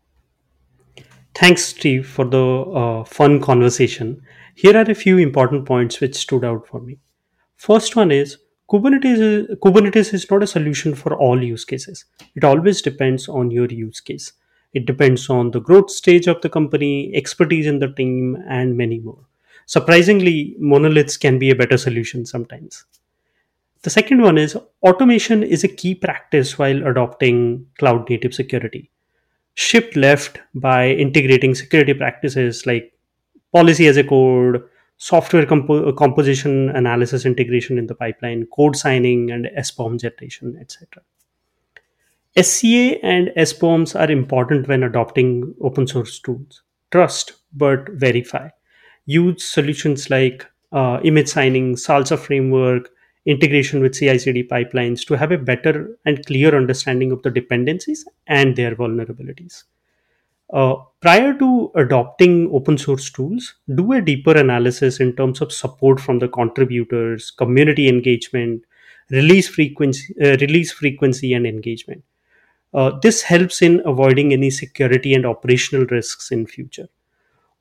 Thanks 1.34 1.64
steve 1.64 2.06
for 2.06 2.26
the 2.26 2.44
uh, 2.44 3.04
fun 3.04 3.40
conversation. 3.40 4.22
Here 4.54 4.76
are 4.76 4.90
a 4.90 4.94
few 4.94 5.18
important 5.18 5.64
points 5.64 6.00
which 6.00 6.14
stood 6.14 6.44
out 6.44 6.66
for 6.66 6.80
me. 6.80 6.98
First 7.56 7.96
one 7.96 8.10
is 8.10 8.36
Kubernetes 8.72 9.20
is, 9.20 9.46
Kubernetes 9.58 10.14
is 10.14 10.30
not 10.30 10.42
a 10.42 10.46
solution 10.46 10.94
for 10.94 11.14
all 11.14 11.42
use 11.42 11.62
cases. 11.62 12.06
It 12.34 12.42
always 12.42 12.80
depends 12.80 13.28
on 13.28 13.50
your 13.50 13.66
use 13.66 14.00
case. 14.00 14.32
It 14.72 14.86
depends 14.86 15.28
on 15.28 15.50
the 15.50 15.60
growth 15.60 15.90
stage 15.90 16.26
of 16.26 16.40
the 16.40 16.48
company, 16.48 17.12
expertise 17.14 17.66
in 17.66 17.80
the 17.80 17.92
team, 17.92 18.42
and 18.48 18.74
many 18.74 18.98
more. 18.98 19.26
Surprisingly, 19.66 20.56
monoliths 20.58 21.18
can 21.18 21.38
be 21.38 21.50
a 21.50 21.54
better 21.54 21.76
solution 21.76 22.24
sometimes. 22.24 22.86
The 23.82 23.90
second 23.90 24.22
one 24.22 24.38
is 24.38 24.56
automation 24.82 25.42
is 25.42 25.64
a 25.64 25.68
key 25.68 25.94
practice 25.94 26.58
while 26.58 26.86
adopting 26.86 27.66
cloud 27.78 28.08
native 28.08 28.32
security. 28.32 28.90
Shift 29.52 29.96
left 29.96 30.40
by 30.54 30.92
integrating 30.92 31.54
security 31.54 31.92
practices 31.92 32.64
like 32.64 32.94
policy 33.52 33.86
as 33.86 33.98
a 33.98 34.04
code, 34.04 34.62
software 35.02 35.44
compo- 35.44 35.92
composition 35.92 36.70
analysis 36.70 37.26
integration 37.26 37.76
in 37.76 37.88
the 37.88 37.94
pipeline, 37.94 38.46
code 38.54 38.76
signing, 38.76 39.32
and 39.32 39.46
SBOM 39.58 40.00
generation, 40.00 40.56
etc. 40.60 41.02
SCA 42.40 43.04
and 43.04 43.32
SBOMs 43.36 43.98
are 43.98 44.10
important 44.12 44.68
when 44.68 44.84
adopting 44.84 45.54
open 45.60 45.88
source 45.88 46.20
tools. 46.20 46.62
Trust, 46.92 47.32
but 47.52 47.88
verify. 47.90 48.48
Use 49.06 49.42
solutions 49.42 50.08
like 50.08 50.46
uh, 50.70 51.00
image 51.02 51.28
signing, 51.28 51.74
SLSA 51.74 52.16
framework, 52.16 52.88
integration 53.26 53.82
with 53.82 53.98
CI 53.98 54.18
CD 54.18 54.44
pipelines 54.44 55.04
to 55.06 55.14
have 55.14 55.32
a 55.32 55.38
better 55.38 55.98
and 56.06 56.24
clear 56.26 56.56
understanding 56.56 57.10
of 57.10 57.22
the 57.22 57.30
dependencies 57.30 58.06
and 58.28 58.54
their 58.54 58.76
vulnerabilities. 58.76 59.64
Uh, 60.52 60.74
prior 61.00 61.32
to 61.32 61.70
adopting 61.76 62.50
open 62.52 62.76
source 62.76 63.10
tools, 63.10 63.54
do 63.74 63.92
a 63.92 64.00
deeper 64.00 64.36
analysis 64.36 65.00
in 65.00 65.16
terms 65.16 65.40
of 65.40 65.50
support 65.50 65.98
from 65.98 66.18
the 66.18 66.28
contributors, 66.28 67.30
community 67.30 67.88
engagement, 67.88 68.62
release 69.10 69.48
frequency, 69.48 70.14
uh, 70.22 70.36
release 70.40 70.70
frequency, 70.70 71.32
and 71.32 71.46
engagement. 71.46 72.04
Uh, 72.74 72.92
this 73.02 73.22
helps 73.22 73.62
in 73.62 73.82
avoiding 73.86 74.32
any 74.32 74.50
security 74.50 75.14
and 75.14 75.26
operational 75.26 75.86
risks 75.86 76.30
in 76.30 76.46
future. 76.46 76.88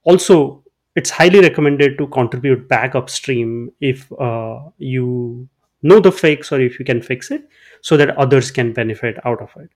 Also, 0.04 0.64
it's 0.96 1.10
highly 1.10 1.40
recommended 1.40 1.98
to 1.98 2.08
contribute 2.08 2.68
back 2.68 2.96
upstream 2.96 3.72
if 3.80 4.12
uh, 4.20 4.60
you 4.78 5.48
know 5.82 6.00
the 6.00 6.12
fix 6.12 6.52
or 6.52 6.60
if 6.60 6.78
you 6.80 6.86
can 6.86 7.02
fix 7.02 7.32
it 7.32 7.48
so 7.82 7.96
that 7.96 8.18
others 8.18 8.52
can 8.52 8.74
benefit 8.74 9.18
out 9.26 9.42
of 9.42 9.50
it. 9.56 9.70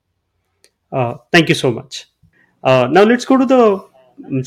Uh, 0.92 1.14
thank 1.32 1.48
you 1.48 1.54
so 1.54 1.70
much. 1.70 2.06
Uh, 2.66 2.88
now 2.90 3.04
let's 3.04 3.24
go 3.24 3.36
to 3.36 3.46
the 3.46 3.62
um, 4.26 4.42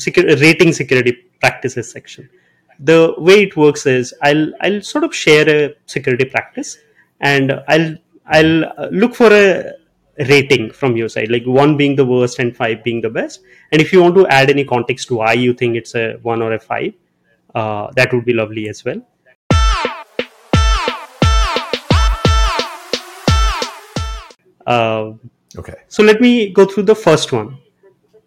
rating 0.46 0.74
security 0.74 1.12
practices 1.40 1.90
section. 1.90 2.28
The 2.78 3.14
way 3.16 3.44
it 3.44 3.56
works 3.56 3.86
is 3.86 4.12
I'll 4.22 4.52
I'll 4.60 4.82
sort 4.82 5.04
of 5.04 5.14
share 5.14 5.48
a 5.48 5.74
security 5.86 6.26
practice 6.26 6.76
and 7.20 7.52
I'll 7.66 7.96
I'll 8.26 8.64
uh, 8.64 8.88
look 8.90 9.14
for 9.14 9.32
a 9.32 9.72
rating 10.28 10.70
from 10.70 10.98
your 10.98 11.08
side 11.08 11.30
like 11.30 11.44
one 11.46 11.78
being 11.78 11.96
the 11.96 12.04
worst 12.04 12.38
and 12.40 12.54
five 12.54 12.84
being 12.84 13.00
the 13.00 13.08
best. 13.08 13.40
And 13.72 13.80
if 13.80 13.90
you 13.90 14.02
want 14.02 14.14
to 14.16 14.26
add 14.26 14.50
any 14.50 14.66
context 14.66 15.08
to 15.08 15.16
why 15.16 15.32
you 15.32 15.54
think 15.54 15.76
it's 15.76 15.94
a 15.94 16.18
one 16.20 16.42
or 16.42 16.52
a 16.52 16.58
five 16.58 16.92
uh, 17.54 17.90
that 17.96 18.12
would 18.12 18.26
be 18.26 18.34
lovely 18.34 18.68
as 18.68 18.84
well. 18.84 19.00
Uh, 24.66 25.14
okay. 25.56 25.74
so 25.88 26.02
let 26.02 26.20
me 26.20 26.50
go 26.50 26.66
through 26.66 26.84
the 26.84 26.94
first 26.94 27.32
one 27.32 27.58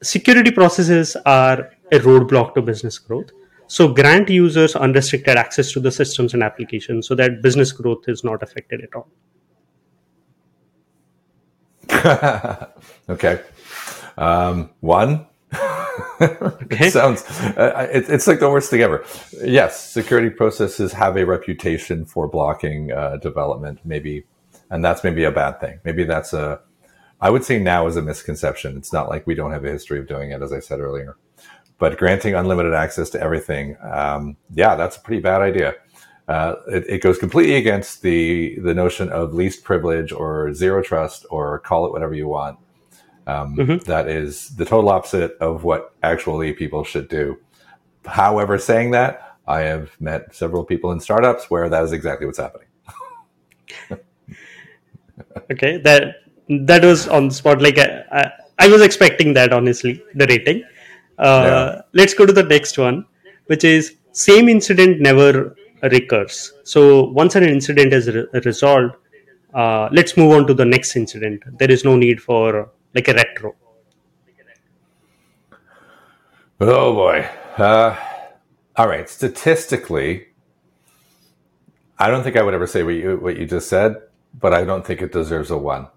security 0.03 0.51
processes 0.51 1.15
are 1.25 1.71
a 1.91 1.99
roadblock 1.99 2.53
to 2.53 2.61
business 2.61 2.99
growth 2.99 3.31
so 3.67 3.87
grant 3.87 4.29
users 4.29 4.75
unrestricted 4.75 5.37
access 5.37 5.71
to 5.71 5.79
the 5.79 5.91
systems 5.91 6.33
and 6.33 6.43
applications 6.43 7.07
so 7.07 7.15
that 7.15 7.41
business 7.41 7.71
growth 7.71 8.03
is 8.07 8.23
not 8.23 8.43
affected 8.43 8.81
at 8.81 8.93
all 8.95 9.07
okay. 13.09 13.41
Um, 14.17 14.69
one. 14.79 15.27
okay. 16.21 16.87
it 16.87 16.93
sounds. 16.93 17.23
Uh, 17.23 17.87
it, 17.91 18.09
it's 18.09 18.27
like 18.27 18.39
the 18.39 18.49
worst 18.49 18.69
thing 18.69 18.81
ever. 18.81 19.05
Yes, 19.43 19.91
security 19.91 20.29
processes 20.29 20.93
have 20.93 21.17
a 21.17 21.25
reputation 21.25 22.05
for 22.05 22.27
blocking 22.27 22.91
uh, 22.91 23.17
development, 23.17 23.79
maybe, 23.85 24.25
and 24.69 24.83
that's 24.83 25.03
maybe 25.03 25.23
a 25.23 25.31
bad 25.31 25.59
thing. 25.59 25.79
Maybe 25.83 26.03
that's 26.03 26.33
a. 26.33 26.61
I 27.23 27.29
would 27.29 27.45
say 27.45 27.57
now 27.57 27.87
is 27.87 27.95
a 27.95 28.01
misconception. 28.01 28.75
It's 28.75 28.91
not 28.91 29.07
like 29.07 29.25
we 29.25 29.33
don't 29.33 29.53
have 29.53 29.63
a 29.63 29.71
history 29.71 29.97
of 29.97 30.09
doing 30.09 30.31
it, 30.31 30.41
as 30.41 30.51
I 30.51 30.59
said 30.59 30.81
earlier. 30.81 31.15
But 31.79 31.97
granting 31.97 32.35
unlimited 32.35 32.73
access 32.73 33.09
to 33.11 33.21
everything, 33.21 33.77
um, 33.81 34.35
yeah, 34.53 34.75
that's 34.75 34.97
a 34.97 34.99
pretty 34.99 35.21
bad 35.21 35.41
idea. 35.41 35.75
Uh, 36.27 36.55
it, 36.67 36.83
it, 36.89 37.01
goes 37.01 37.17
completely 37.17 37.55
against 37.55 38.01
the 38.01 38.57
the 38.59 38.73
notion 38.73 39.09
of 39.09 39.33
least 39.33 39.63
privilege 39.63 40.11
or 40.11 40.53
zero 40.53 40.81
trust 40.81 41.25
or 41.29 41.59
call 41.59 41.85
it 41.85 41.93
whatever 41.93 42.13
you 42.13 42.27
want. 42.27 42.59
Um, 43.25 43.55
mm-hmm. 43.55 43.77
that 43.89 44.09
is 44.09 44.49
the 44.57 44.65
total 44.65 44.89
opposite 44.89 45.37
of 45.39 45.63
what 45.63 45.93
actually 46.03 46.51
people 46.51 46.83
should 46.83 47.07
do. 47.07 47.39
However, 48.05 48.57
saying 48.57 48.91
that, 48.91 49.37
I 49.47 49.61
have 49.61 49.91
met 49.99 50.35
several 50.35 50.65
people 50.65 50.91
in 50.91 50.99
startups 50.99 51.49
where 51.49 51.69
that 51.69 51.83
is 51.83 51.93
exactly 51.93 52.25
what's 52.25 52.39
happening. 52.39 52.67
okay, 55.51 55.77
that 55.77 56.22
that 56.49 56.83
was 56.83 57.07
on 57.07 57.29
the 57.29 57.33
spot. 57.33 57.61
Like 57.61 57.77
I, 57.77 58.03
I, 58.11 58.31
I 58.59 58.67
was 58.67 58.81
expecting 58.81 59.33
that 59.33 59.53
honestly, 59.53 60.03
the 60.15 60.25
rating. 60.27 60.63
Uh, 61.17 61.43
yeah. 61.45 61.81
Let's 61.93 62.13
go 62.13 62.25
to 62.25 62.33
the 62.33 62.43
next 62.43 62.77
one, 62.77 63.05
which 63.47 63.63
is 63.63 63.95
same 64.11 64.49
incident 64.49 64.99
never 64.99 65.55
recurs. 65.83 66.53
So 66.63 67.05
once 67.05 67.35
an 67.35 67.43
incident 67.43 67.93
is 67.93 68.07
re- 68.07 68.27
resolved, 68.45 68.95
uh, 69.53 69.89
let's 69.91 70.17
move 70.17 70.31
on 70.33 70.47
to 70.47 70.53
the 70.53 70.65
next 70.65 70.95
incident. 70.95 71.43
There 71.59 71.69
is 71.69 71.83
no 71.83 71.95
need 71.95 72.21
for 72.21 72.69
like 72.93 73.07
a 73.07 73.13
retro. 73.13 73.55
Oh 76.59 76.93
boy. 76.93 77.27
Uh, 77.57 77.95
all 78.75 78.87
right. 78.87 79.09
Statistically, 79.09 80.27
I 81.99 82.09
don't 82.09 82.23
think 82.23 82.37
I 82.37 82.41
would 82.41 82.53
ever 82.53 82.67
say 82.67 82.83
what 82.83 82.95
you 82.95 83.17
what 83.17 83.37
you 83.37 83.45
just 83.45 83.67
said, 83.67 83.97
but 84.39 84.53
I 84.53 84.63
don't 84.63 84.85
think 84.85 85.01
it 85.01 85.11
deserves 85.11 85.51
a 85.51 85.57
one. 85.57 85.87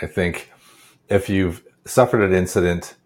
I 0.00 0.06
think 0.06 0.50
if 1.08 1.28
you've 1.28 1.64
suffered 1.84 2.22
an 2.22 2.34
incident, 2.34 2.96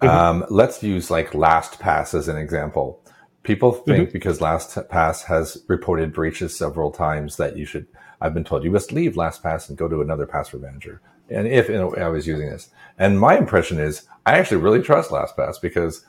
mm-hmm. 0.00 0.08
um, 0.08 0.46
let's 0.48 0.82
use 0.82 1.10
like 1.10 1.32
LastPass 1.32 2.14
as 2.14 2.28
an 2.28 2.36
example. 2.36 3.02
People 3.42 3.72
think 3.72 4.08
mm-hmm. 4.08 4.12
because 4.12 4.38
LastPass 4.38 5.24
has 5.24 5.62
reported 5.68 6.12
breaches 6.12 6.56
several 6.56 6.90
times 6.90 7.36
that 7.36 7.56
you 7.56 7.64
should. 7.64 7.86
I've 8.20 8.34
been 8.34 8.44
told 8.44 8.64
you 8.64 8.70
must 8.70 8.92
leave 8.92 9.14
LastPass 9.14 9.68
and 9.68 9.78
go 9.78 9.88
to 9.88 10.02
another 10.02 10.26
password 10.26 10.62
manager. 10.62 11.00
And 11.30 11.46
if 11.46 11.68
you 11.68 11.76
know, 11.76 11.94
I 11.94 12.08
was 12.08 12.26
using 12.26 12.50
this, 12.50 12.68
and 12.98 13.18
my 13.18 13.38
impression 13.38 13.78
is 13.78 14.06
I 14.26 14.38
actually 14.38 14.58
really 14.58 14.82
trust 14.82 15.10
LastPass 15.10 15.60
because 15.60 16.04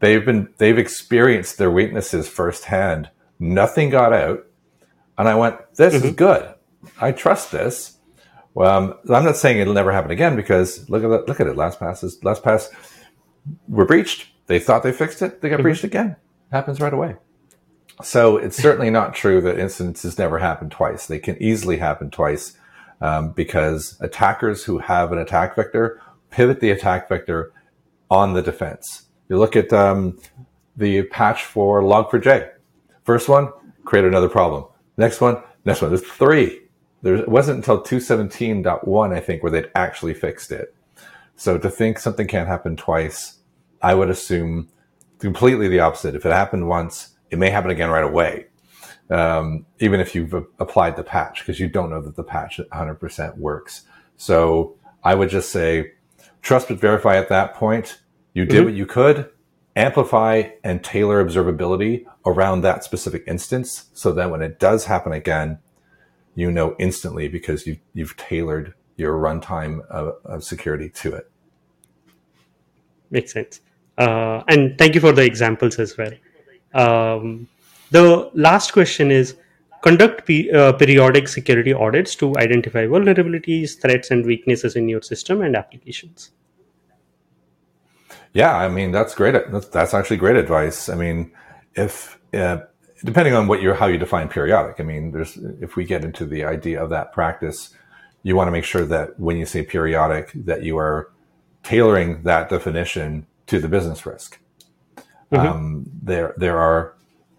they've 0.00 0.24
been 0.24 0.48
they've 0.58 0.78
experienced 0.78 1.58
their 1.58 1.70
weaknesses 1.70 2.28
firsthand. 2.28 3.10
Nothing 3.38 3.90
got 3.90 4.12
out, 4.12 4.46
and 5.18 5.28
I 5.28 5.34
went, 5.34 5.56
"This 5.74 5.94
mm-hmm. 5.94 6.06
is 6.06 6.14
good. 6.14 6.54
I 7.00 7.12
trust 7.12 7.52
this." 7.52 7.98
Well, 8.54 8.70
um, 8.70 8.94
I'm 9.08 9.24
not 9.24 9.36
saying 9.36 9.58
it'll 9.58 9.74
never 9.74 9.92
happen 9.92 10.10
again 10.10 10.36
because 10.36 10.88
look 10.90 11.04
at 11.04 11.08
that, 11.08 11.28
look 11.28 11.40
at 11.40 11.46
it. 11.46 11.56
LastPass 11.56 12.04
is 12.04 12.18
LastPass 12.20 12.68
were 13.68 13.86
breached. 13.86 14.28
They 14.46 14.58
thought 14.58 14.82
they 14.82 14.92
fixed 14.92 15.22
it. 15.22 15.40
They 15.40 15.48
got 15.48 15.56
mm-hmm. 15.56 15.62
breached 15.62 15.84
again. 15.84 16.16
Happens 16.50 16.80
right 16.80 16.92
away. 16.92 17.16
So 18.02 18.36
it's 18.36 18.56
certainly 18.56 18.90
not 18.90 19.14
true 19.14 19.40
that 19.42 19.58
instances 19.58 20.18
never 20.18 20.38
happen 20.38 20.70
twice. 20.70 21.06
They 21.06 21.18
can 21.18 21.40
easily 21.42 21.78
happen 21.78 22.10
twice 22.10 22.56
um, 23.00 23.32
because 23.32 23.96
attackers 24.00 24.64
who 24.64 24.78
have 24.78 25.12
an 25.12 25.18
attack 25.18 25.56
vector 25.56 26.00
pivot 26.30 26.60
the 26.60 26.70
attack 26.70 27.08
vector 27.08 27.52
on 28.10 28.32
the 28.32 28.42
defense. 28.42 29.04
You 29.28 29.38
look 29.38 29.56
at 29.56 29.72
um, 29.72 30.18
the 30.76 31.02
patch 31.04 31.44
for 31.44 31.82
Log4j. 31.82 32.50
First 33.04 33.28
one, 33.28 33.50
create 33.84 34.04
another 34.04 34.28
problem. 34.28 34.64
Next 34.96 35.20
one, 35.20 35.42
next 35.64 35.82
one. 35.82 35.90
There's 35.90 36.06
three. 36.06 36.61
There 37.02 37.16
it 37.16 37.28
wasn't 37.28 37.58
until 37.58 37.82
217.1, 37.82 39.14
I 39.14 39.20
think, 39.20 39.42
where 39.42 39.52
they'd 39.52 39.70
actually 39.74 40.14
fixed 40.14 40.52
it. 40.52 40.74
So 41.36 41.58
to 41.58 41.68
think 41.68 41.98
something 41.98 42.26
can't 42.26 42.48
happen 42.48 42.76
twice, 42.76 43.38
I 43.82 43.94
would 43.94 44.10
assume 44.10 44.68
completely 45.18 45.68
the 45.68 45.80
opposite. 45.80 46.14
If 46.14 46.24
it 46.24 46.32
happened 46.32 46.68
once, 46.68 47.16
it 47.30 47.38
may 47.38 47.50
happen 47.50 47.70
again 47.70 47.90
right 47.90 48.04
away. 48.04 48.46
Um, 49.10 49.66
even 49.80 50.00
if 50.00 50.14
you've 50.14 50.32
applied 50.32 50.96
the 50.96 51.02
patch, 51.02 51.40
because 51.40 51.58
you 51.58 51.68
don't 51.68 51.90
know 51.90 52.00
that 52.00 52.16
the 52.16 52.22
patch 52.22 52.60
100% 52.72 53.36
works. 53.36 53.82
So 54.16 54.76
I 55.02 55.14
would 55.14 55.28
just 55.28 55.50
say 55.50 55.92
trust 56.40 56.68
but 56.68 56.78
verify 56.78 57.16
at 57.16 57.28
that 57.28 57.54
point 57.54 58.00
you 58.34 58.44
did 58.44 58.56
mm-hmm. 58.56 58.64
what 58.66 58.74
you 58.74 58.86
could, 58.86 59.30
amplify 59.76 60.50
and 60.64 60.82
tailor 60.82 61.24
observability 61.24 62.04
around 62.24 62.62
that 62.62 62.84
specific 62.84 63.24
instance 63.26 63.86
so 63.92 64.12
that 64.12 64.30
when 64.30 64.42
it 64.42 64.58
does 64.58 64.86
happen 64.86 65.12
again, 65.12 65.58
you 66.34 66.50
know 66.50 66.74
instantly 66.78 67.28
because 67.28 67.66
you, 67.66 67.78
you've 67.94 68.16
tailored 68.16 68.74
your 68.96 69.18
runtime 69.18 69.84
of, 69.88 70.14
of 70.24 70.44
security 70.44 70.88
to 70.88 71.14
it. 71.14 71.30
Makes 73.10 73.32
sense. 73.32 73.60
Uh, 73.98 74.42
and 74.48 74.78
thank 74.78 74.94
you 74.94 75.00
for 75.00 75.12
the 75.12 75.22
examples 75.22 75.78
as 75.78 75.96
well. 75.96 76.12
Um, 76.74 77.48
the 77.90 78.30
last 78.34 78.72
question 78.72 79.10
is 79.10 79.36
conduct 79.82 80.26
pe- 80.26 80.50
uh, 80.50 80.72
periodic 80.72 81.28
security 81.28 81.74
audits 81.74 82.14
to 82.16 82.34
identify 82.38 82.86
vulnerabilities, 82.86 83.78
threats, 83.80 84.10
and 84.10 84.24
weaknesses 84.24 84.76
in 84.76 84.88
your 84.88 85.02
system 85.02 85.42
and 85.42 85.54
applications. 85.56 86.30
Yeah, 88.32 88.56
I 88.56 88.68
mean 88.68 88.92
that's 88.92 89.14
great. 89.14 89.34
That's, 89.50 89.68
that's 89.68 89.92
actually 89.92 90.16
great 90.16 90.36
advice. 90.36 90.88
I 90.88 90.94
mean, 90.94 91.32
if 91.74 92.18
uh, 92.32 92.60
depending 93.04 93.34
on 93.34 93.46
what 93.46 93.62
you 93.62 93.72
how 93.72 93.86
you 93.86 93.98
define 93.98 94.28
periodic, 94.28 94.80
I 94.80 94.82
mean, 94.84 95.12
there's 95.12 95.36
if 95.60 95.76
we 95.76 95.84
get 95.84 96.04
into 96.04 96.26
the 96.26 96.44
idea 96.44 96.82
of 96.82 96.90
that 96.90 97.12
practice, 97.12 97.74
you 98.22 98.36
want 98.36 98.48
to 98.48 98.52
make 98.52 98.64
sure 98.64 98.84
that 98.86 99.18
when 99.18 99.36
you 99.36 99.46
say 99.46 99.62
periodic, 99.62 100.32
that 100.34 100.62
you 100.62 100.78
are 100.78 101.10
tailoring 101.62 102.22
that 102.22 102.48
definition 102.48 103.26
to 103.46 103.58
the 103.58 103.68
business 103.68 104.04
risk. 104.06 104.38
Mm-hmm. 105.30 105.46
Um, 105.46 105.86
there, 106.02 106.34
there 106.36 106.58
are. 106.58 106.94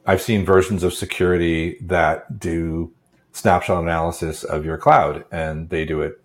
I've 0.05 0.21
seen 0.21 0.45
versions 0.45 0.83
of 0.83 0.93
security 0.93 1.77
that 1.81 2.39
do 2.39 2.91
snapshot 3.31 3.83
analysis 3.83 4.43
of 4.43 4.65
your 4.65 4.77
cloud, 4.77 5.25
and 5.31 5.69
they 5.69 5.85
do 5.85 6.01
it, 6.01 6.21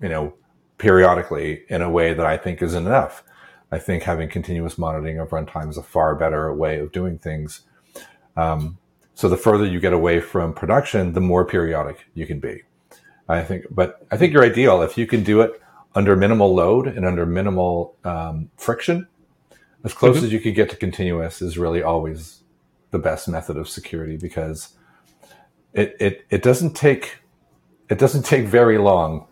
you 0.00 0.08
know, 0.08 0.34
periodically 0.78 1.62
in 1.68 1.82
a 1.82 1.90
way 1.90 2.14
that 2.14 2.26
I 2.26 2.36
think 2.36 2.62
isn't 2.62 2.86
enough. 2.86 3.22
I 3.70 3.78
think 3.78 4.02
having 4.02 4.28
continuous 4.28 4.76
monitoring 4.76 5.18
of 5.18 5.30
runtime 5.30 5.70
is 5.70 5.78
a 5.78 5.82
far 5.82 6.14
better 6.14 6.52
way 6.52 6.78
of 6.78 6.92
doing 6.92 7.18
things. 7.18 7.60
Um, 8.36 8.78
so 9.14 9.28
the 9.28 9.36
further 9.36 9.66
you 9.66 9.80
get 9.80 9.92
away 9.92 10.20
from 10.20 10.54
production, 10.54 11.12
the 11.12 11.20
more 11.20 11.44
periodic 11.44 12.06
you 12.14 12.26
can 12.26 12.40
be. 12.40 12.62
I 13.28 13.42
think, 13.42 13.66
but 13.70 14.04
I 14.10 14.16
think 14.16 14.32
you're 14.32 14.44
ideal 14.44 14.82
if 14.82 14.98
you 14.98 15.06
can 15.06 15.22
do 15.22 15.40
it 15.40 15.60
under 15.94 16.16
minimal 16.16 16.54
load 16.54 16.86
and 16.86 17.04
under 17.06 17.24
minimal 17.26 17.96
um, 18.04 18.50
friction. 18.56 19.06
As 19.84 19.92
close 19.92 20.16
mm-hmm. 20.16 20.26
as 20.26 20.32
you 20.32 20.40
can 20.40 20.54
get 20.54 20.70
to 20.70 20.76
continuous 20.76 21.42
is 21.42 21.58
really 21.58 21.82
always 21.82 22.42
the 22.90 22.98
best 22.98 23.28
method 23.28 23.56
of 23.56 23.68
security 23.68 24.16
because 24.16 24.76
it 25.72 25.96
it, 25.98 26.26
it 26.30 26.42
doesn't 26.42 26.74
take 26.74 27.18
it 27.88 27.98
doesn't 27.98 28.24
take 28.24 28.46
very 28.46 28.78
long 28.78 29.26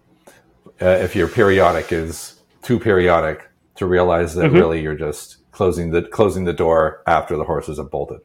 uh, 0.82 0.86
if 0.86 1.14
your 1.14 1.28
periodic 1.28 1.92
is 1.92 2.40
too 2.62 2.78
periodic 2.78 3.48
to 3.76 3.86
realize 3.86 4.34
that 4.34 4.46
mm-hmm. 4.46 4.57
really 4.57 4.82
you're 4.82 4.94
just 4.94 5.38
closing 5.53 5.90
the 5.90 6.03
closing 6.03 6.44
the 6.44 6.53
door 6.53 7.03
after 7.07 7.36
the 7.36 7.44
horses 7.44 7.78
have 7.78 7.90
bolted. 7.90 8.20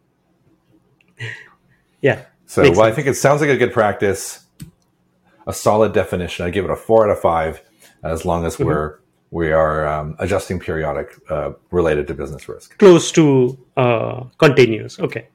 Yeah. 2.01 2.25
So 2.45 2.61
well, 2.61 2.83
I 2.83 2.91
think 2.91 3.07
it 3.07 3.15
sounds 3.15 3.41
like 3.41 3.49
a 3.49 3.57
good 3.57 3.73
practice, 3.73 4.45
a 5.47 5.53
solid 5.53 5.93
definition. 5.93 6.45
I 6.45 6.49
give 6.49 6.65
it 6.65 6.71
a 6.71 6.75
four 6.75 7.05
out 7.05 7.11
of 7.11 7.19
five, 7.19 7.61
as 8.03 8.25
long 8.25 8.45
as 8.45 8.55
mm-hmm. 8.55 8.65
we're 8.65 8.99
we 9.31 9.51
are 9.51 9.87
um, 9.87 10.15
adjusting 10.19 10.59
periodic 10.59 11.09
uh, 11.29 11.53
related 11.71 12.07
to 12.07 12.13
business 12.13 12.47
risk. 12.47 12.77
Close 12.77 13.11
to 13.13 13.57
uh, 13.75 14.23
continuous. 14.37 14.99
Okay. 14.99 15.27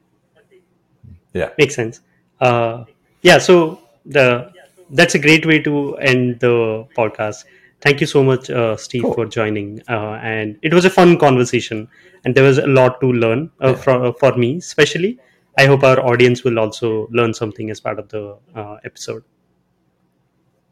Yeah. 1.33 1.49
Makes 1.57 1.75
sense. 1.75 2.01
Uh, 2.39 2.85
yeah. 3.21 3.37
So 3.37 3.81
the 4.05 4.51
that's 4.91 5.15
a 5.15 5.19
great 5.19 5.45
way 5.45 5.59
to 5.59 5.95
end 5.97 6.39
the 6.39 6.85
podcast 6.97 7.45
thank 7.81 8.01
you 8.01 8.07
so 8.07 8.23
much 8.23 8.49
uh, 8.49 8.75
steve 8.77 9.03
cool. 9.03 9.13
for 9.13 9.25
joining 9.25 9.81
uh, 9.89 10.19
and 10.21 10.57
it 10.61 10.73
was 10.73 10.85
a 10.85 10.89
fun 10.89 11.17
conversation 11.17 11.87
and 12.23 12.35
there 12.35 12.43
was 12.43 12.57
a 12.57 12.67
lot 12.67 12.99
to 13.01 13.11
learn 13.11 13.49
uh, 13.63 13.69
yeah. 13.69 13.75
for, 13.75 14.13
for 14.13 14.35
me 14.37 14.57
especially 14.57 15.17
i 15.57 15.65
hope 15.65 15.83
our 15.83 15.99
audience 15.99 16.43
will 16.43 16.59
also 16.59 17.07
learn 17.11 17.33
something 17.33 17.69
as 17.69 17.79
part 17.79 17.99
of 17.99 18.07
the 18.09 18.37
uh, 18.55 18.77
episode. 18.83 19.23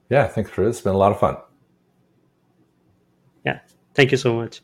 Yeah 0.09 0.27
thanks 0.27 0.49
for 0.49 0.63
it 0.63 0.69
it's 0.69 0.81
been 0.81 0.93
a 0.93 0.97
lot 0.97 1.11
of 1.11 1.19
fun. 1.19 1.37
Yeah. 3.45 3.59
Thank 3.93 4.11
you 4.11 4.17
so 4.17 4.35
much 4.35 4.61